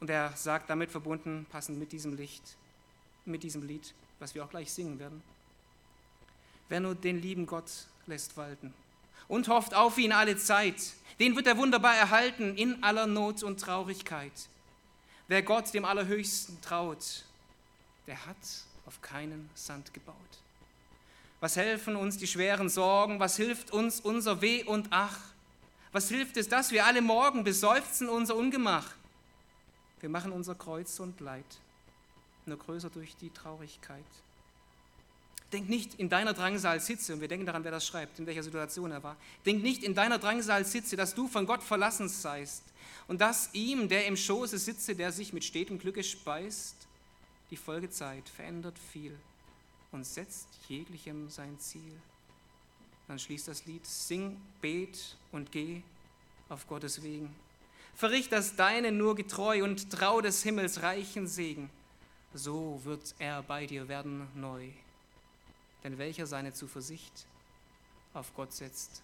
Und 0.00 0.10
er 0.10 0.36
sagt 0.36 0.68
damit 0.68 0.90
verbunden, 0.90 1.46
passend 1.50 1.78
mit 1.78 1.92
diesem 1.92 2.16
Licht, 2.16 2.56
mit 3.24 3.42
diesem 3.42 3.66
Lied, 3.66 3.94
was 4.18 4.34
wir 4.34 4.44
auch 4.44 4.50
gleich 4.50 4.72
singen 4.72 4.98
werden. 4.98 5.22
Wer 6.68 6.80
nur 6.80 6.94
den 6.94 7.20
lieben 7.22 7.46
Gott 7.46 7.70
lässt 8.06 8.36
walten 8.36 8.74
und 9.28 9.48
hofft 9.48 9.74
auf 9.74 9.98
ihn 9.98 10.12
alle 10.12 10.36
Zeit, 10.36 10.76
den 11.20 11.36
wird 11.36 11.46
er 11.46 11.56
wunderbar 11.56 11.94
erhalten 11.96 12.56
in 12.56 12.82
aller 12.82 13.06
Not 13.06 13.42
und 13.42 13.60
Traurigkeit. 13.60 14.32
Wer 15.28 15.42
Gott, 15.42 15.72
dem 15.72 15.84
Allerhöchsten, 15.84 16.60
traut, 16.60 17.24
der 18.06 18.26
hat 18.26 18.36
auf 18.86 19.00
keinen 19.00 19.48
Sand 19.54 19.94
gebaut. 19.94 20.16
Was 21.40 21.56
helfen 21.56 21.96
uns 21.96 22.18
die 22.18 22.26
schweren 22.26 22.68
Sorgen? 22.68 23.20
Was 23.20 23.36
hilft 23.36 23.70
uns 23.70 24.00
unser 24.00 24.40
Weh 24.40 24.64
und 24.64 24.88
Ach? 24.90 25.18
Was 25.92 26.08
hilft 26.08 26.36
es, 26.36 26.48
dass 26.48 26.70
wir 26.70 26.86
alle 26.86 27.02
Morgen 27.02 27.44
beseufzen 27.44 28.08
unser 28.08 28.36
Ungemach? 28.36 28.92
Wir 30.00 30.08
machen 30.08 30.32
unser 30.32 30.54
Kreuz 30.54 30.98
und 31.00 31.20
Leid 31.20 31.44
nur 32.46 32.58
größer 32.58 32.90
durch 32.90 33.16
die 33.16 33.30
Traurigkeit. 33.30 34.04
Denk 35.52 35.68
nicht 35.68 35.94
in 35.94 36.08
deiner 36.08 36.32
Drangsal 36.32 36.80
sitze, 36.80 37.12
und 37.12 37.20
wir 37.20 37.28
denken 37.28 37.44
daran, 37.44 37.64
wer 37.64 37.70
das 37.70 37.86
schreibt, 37.86 38.18
in 38.18 38.26
welcher 38.26 38.42
Situation 38.42 38.90
er 38.90 39.02
war. 39.02 39.16
Denk 39.44 39.62
nicht 39.62 39.84
in 39.84 39.94
deiner 39.94 40.18
Drangsal 40.18 40.64
sitze, 40.64 40.96
dass 40.96 41.14
du 41.14 41.28
von 41.28 41.44
Gott 41.46 41.62
verlassen 41.62 42.08
seist 42.08 42.62
und 43.06 43.20
dass 43.20 43.50
ihm, 43.52 43.88
der 43.88 44.06
im 44.06 44.16
Schoße 44.16 44.56
sitze, 44.58 44.94
der 44.94 45.12
sich 45.12 45.32
mit 45.32 45.44
stetem 45.44 45.78
Glücke 45.78 46.02
speist, 46.02 46.76
die 47.50 47.56
Folgezeit 47.56 48.26
verändert 48.30 48.78
viel 48.78 49.18
und 49.90 50.06
setzt 50.06 50.48
jeglichem 50.68 51.28
sein 51.28 51.58
Ziel. 51.58 51.92
Dann 53.08 53.18
schließt 53.18 53.48
das 53.48 53.66
Lied, 53.66 53.84
sing, 53.86 54.40
bet 54.62 55.18
und 55.32 55.52
geh 55.52 55.82
auf 56.48 56.66
Gottes 56.66 57.02
Wegen. 57.02 57.28
Verricht 57.94 58.32
das 58.32 58.56
Deine 58.56 58.90
nur 58.90 59.14
getreu 59.14 59.62
und 59.64 59.90
trau 59.90 60.22
des 60.22 60.42
Himmels 60.42 60.82
reichen 60.82 61.26
Segen. 61.26 61.68
So 62.32 62.80
wird 62.84 63.14
er 63.18 63.42
bei 63.42 63.66
dir 63.66 63.88
werden 63.88 64.26
neu. 64.34 64.68
Denn 65.84 65.98
welcher 65.98 66.26
seine 66.26 66.52
Zuversicht 66.52 67.26
auf 68.14 68.34
Gott 68.34 68.52
setzt, 68.52 69.02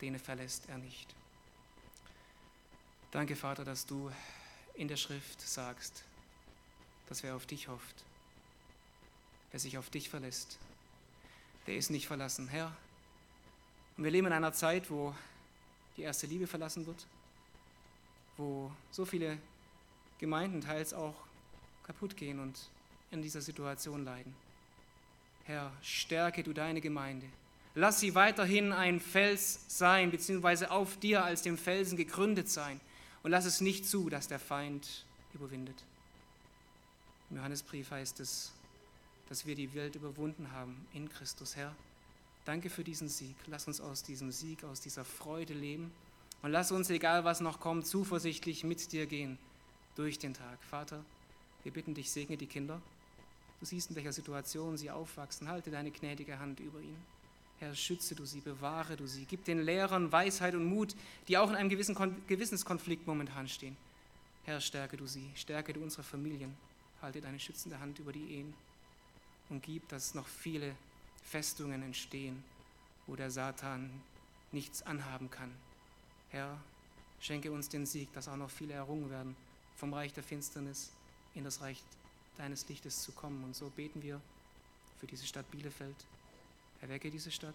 den 0.00 0.18
verlässt 0.18 0.68
er 0.68 0.78
nicht. 0.78 1.14
Danke, 3.10 3.36
Vater, 3.36 3.64
dass 3.64 3.86
du 3.86 4.10
in 4.74 4.88
der 4.88 4.96
Schrift 4.96 5.40
sagst, 5.40 6.04
dass 7.08 7.22
wer 7.22 7.34
auf 7.34 7.46
dich 7.46 7.68
hofft, 7.68 8.04
wer 9.50 9.60
sich 9.60 9.78
auf 9.78 9.90
dich 9.90 10.08
verlässt, 10.08 10.58
der 11.66 11.76
ist 11.76 11.90
nicht 11.90 12.06
verlassen. 12.06 12.48
Herr, 12.48 12.76
und 13.96 14.04
wir 14.04 14.10
leben 14.10 14.26
in 14.26 14.32
einer 14.32 14.52
Zeit, 14.52 14.90
wo 14.90 15.14
die 15.96 16.02
erste 16.02 16.26
Liebe 16.26 16.46
verlassen 16.46 16.86
wird, 16.86 17.06
wo 18.36 18.70
so 18.90 19.04
viele 19.04 19.38
Gemeinden 20.18 20.60
teils 20.60 20.94
auch 20.94 21.14
kaputt 21.82 22.16
gehen 22.16 22.38
und 22.38 22.58
in 23.10 23.22
dieser 23.22 23.40
Situation 23.40 24.04
leiden. 24.04 24.34
Herr, 25.48 25.72
stärke 25.80 26.42
du 26.42 26.52
deine 26.52 26.82
Gemeinde. 26.82 27.24
Lass 27.74 28.00
sie 28.00 28.14
weiterhin 28.14 28.70
ein 28.70 29.00
Fels 29.00 29.64
sein, 29.66 30.10
beziehungsweise 30.10 30.70
auf 30.70 30.98
dir 30.98 31.24
als 31.24 31.40
dem 31.40 31.56
Felsen 31.56 31.96
gegründet 31.96 32.50
sein. 32.50 32.78
Und 33.22 33.30
lass 33.30 33.46
es 33.46 33.62
nicht 33.62 33.86
zu, 33.86 34.10
dass 34.10 34.28
der 34.28 34.40
Feind 34.40 35.06
überwindet. 35.32 35.82
Im 37.30 37.38
Johannesbrief 37.38 37.90
heißt 37.90 38.20
es, 38.20 38.52
dass 39.30 39.46
wir 39.46 39.54
die 39.54 39.72
Welt 39.72 39.94
überwunden 39.94 40.52
haben 40.52 40.86
in 40.92 41.08
Christus, 41.08 41.56
Herr. 41.56 41.74
Danke 42.44 42.68
für 42.68 42.84
diesen 42.84 43.08
Sieg. 43.08 43.34
Lass 43.46 43.66
uns 43.66 43.80
aus 43.80 44.02
diesem 44.02 44.30
Sieg, 44.30 44.64
aus 44.64 44.82
dieser 44.82 45.06
Freude 45.06 45.54
leben. 45.54 45.90
Und 46.42 46.52
lass 46.52 46.72
uns, 46.72 46.90
egal 46.90 47.24
was 47.24 47.40
noch 47.40 47.58
kommt, 47.58 47.86
zuversichtlich 47.86 48.64
mit 48.64 48.92
dir 48.92 49.06
gehen 49.06 49.38
durch 49.96 50.18
den 50.18 50.34
Tag. 50.34 50.62
Vater, 50.68 51.02
wir 51.62 51.72
bitten 51.72 51.94
dich, 51.94 52.10
segne 52.10 52.36
die 52.36 52.46
Kinder. 52.46 52.82
Du 53.60 53.66
siehst, 53.66 53.90
in 53.90 53.96
welcher 53.96 54.12
Situation 54.12 54.76
sie 54.76 54.90
aufwachsen. 54.90 55.48
Halte 55.48 55.70
deine 55.70 55.90
gnädige 55.90 56.38
Hand 56.38 56.60
über 56.60 56.80
ihn. 56.80 56.96
Herr, 57.58 57.74
schütze 57.74 58.14
du 58.14 58.24
sie, 58.24 58.40
bewahre 58.40 58.96
du 58.96 59.06
sie. 59.06 59.24
Gib 59.24 59.44
den 59.44 59.60
Lehrern 59.60 60.12
Weisheit 60.12 60.54
und 60.54 60.64
Mut, 60.64 60.94
die 61.26 61.36
auch 61.36 61.50
in 61.50 61.56
einem 61.56 61.68
gewissen 61.68 61.96
Gewissenskonflikt 62.28 63.06
momentan 63.06 63.48
stehen. 63.48 63.76
Herr, 64.44 64.60
stärke 64.60 64.96
du 64.96 65.06
sie, 65.06 65.28
stärke 65.34 65.72
du 65.72 65.82
unsere 65.82 66.04
Familien. 66.04 66.56
Halte 67.02 67.20
deine 67.20 67.40
schützende 67.40 67.80
Hand 67.80 67.98
über 67.98 68.12
die 68.12 68.32
Ehen 68.34 68.54
und 69.48 69.62
gib, 69.62 69.88
dass 69.88 70.14
noch 70.14 70.26
viele 70.26 70.74
Festungen 71.24 71.82
entstehen, 71.82 72.42
wo 73.06 73.16
der 73.16 73.30
Satan 73.30 73.90
nichts 74.52 74.82
anhaben 74.82 75.30
kann. 75.30 75.50
Herr, 76.30 76.58
schenke 77.20 77.50
uns 77.50 77.68
den 77.68 77.86
Sieg, 77.86 78.12
dass 78.12 78.28
auch 78.28 78.36
noch 78.36 78.50
viele 78.50 78.74
errungen 78.74 79.10
werden 79.10 79.36
vom 79.76 79.92
Reich 79.92 80.12
der 80.12 80.22
Finsternis 80.22 80.90
in 81.34 81.44
das 81.44 81.60
Reich 81.60 81.82
deines 82.38 82.68
Lichtes 82.68 83.02
zu 83.02 83.12
kommen. 83.12 83.44
Und 83.44 83.54
so 83.54 83.70
beten 83.70 84.02
wir 84.02 84.20
für 84.98 85.06
diese 85.06 85.26
Stadt 85.26 85.50
Bielefeld. 85.50 85.96
Erwecke 86.80 87.10
diese 87.10 87.30
Stadt, 87.30 87.54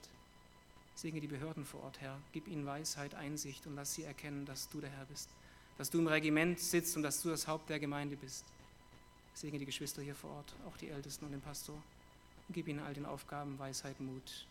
segne 0.96 1.22
die 1.22 1.28
Behörden 1.28 1.66
vor 1.66 1.84
Ort, 1.84 2.02
Herr. 2.02 2.20
Gib 2.34 2.48
ihnen 2.48 2.66
Weisheit, 2.66 3.16
Einsicht 3.16 3.66
und 3.66 3.76
lass 3.76 3.94
sie 3.94 4.04
erkennen, 4.04 4.46
dass 4.46 4.70
du 4.70 4.82
der 4.82 4.90
Herr 4.90 5.06
bist, 5.06 5.30
dass 5.78 5.90
du 5.90 6.00
im 6.00 6.08
Regiment 6.08 6.60
sitzt 6.60 6.96
und 6.98 7.04
dass 7.04 7.22
du 7.22 7.30
das 7.30 7.48
Haupt 7.48 7.70
der 7.70 7.80
Gemeinde 7.80 8.16
bist. 8.18 8.46
Segne 9.34 9.60
die 9.60 9.66
Geschwister 9.66 10.02
hier 10.02 10.16
vor 10.16 10.32
Ort, 10.32 10.54
auch 10.68 10.78
die 10.78 10.90
Ältesten 10.90 11.26
und 11.26 11.32
den 11.32 11.42
Pastor. 11.42 11.76
Und 12.48 12.54
gib 12.54 12.68
ihnen 12.68 12.80
all 12.80 12.94
den 12.94 13.06
Aufgaben 13.06 13.58
Weisheit, 13.58 14.00
Mut 14.00 14.46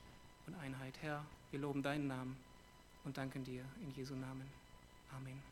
und 0.47 0.55
Einheit. 0.57 0.95
Herr, 1.03 1.25
wir 1.51 1.61
loben 1.61 1.83
deinen 1.83 2.09
Namen 2.09 2.37
und 3.05 3.17
danken 3.17 3.45
dir 3.45 3.65
in 3.83 3.95
Jesu 3.95 4.15
Namen. 4.15 4.49
Amen. 5.15 5.52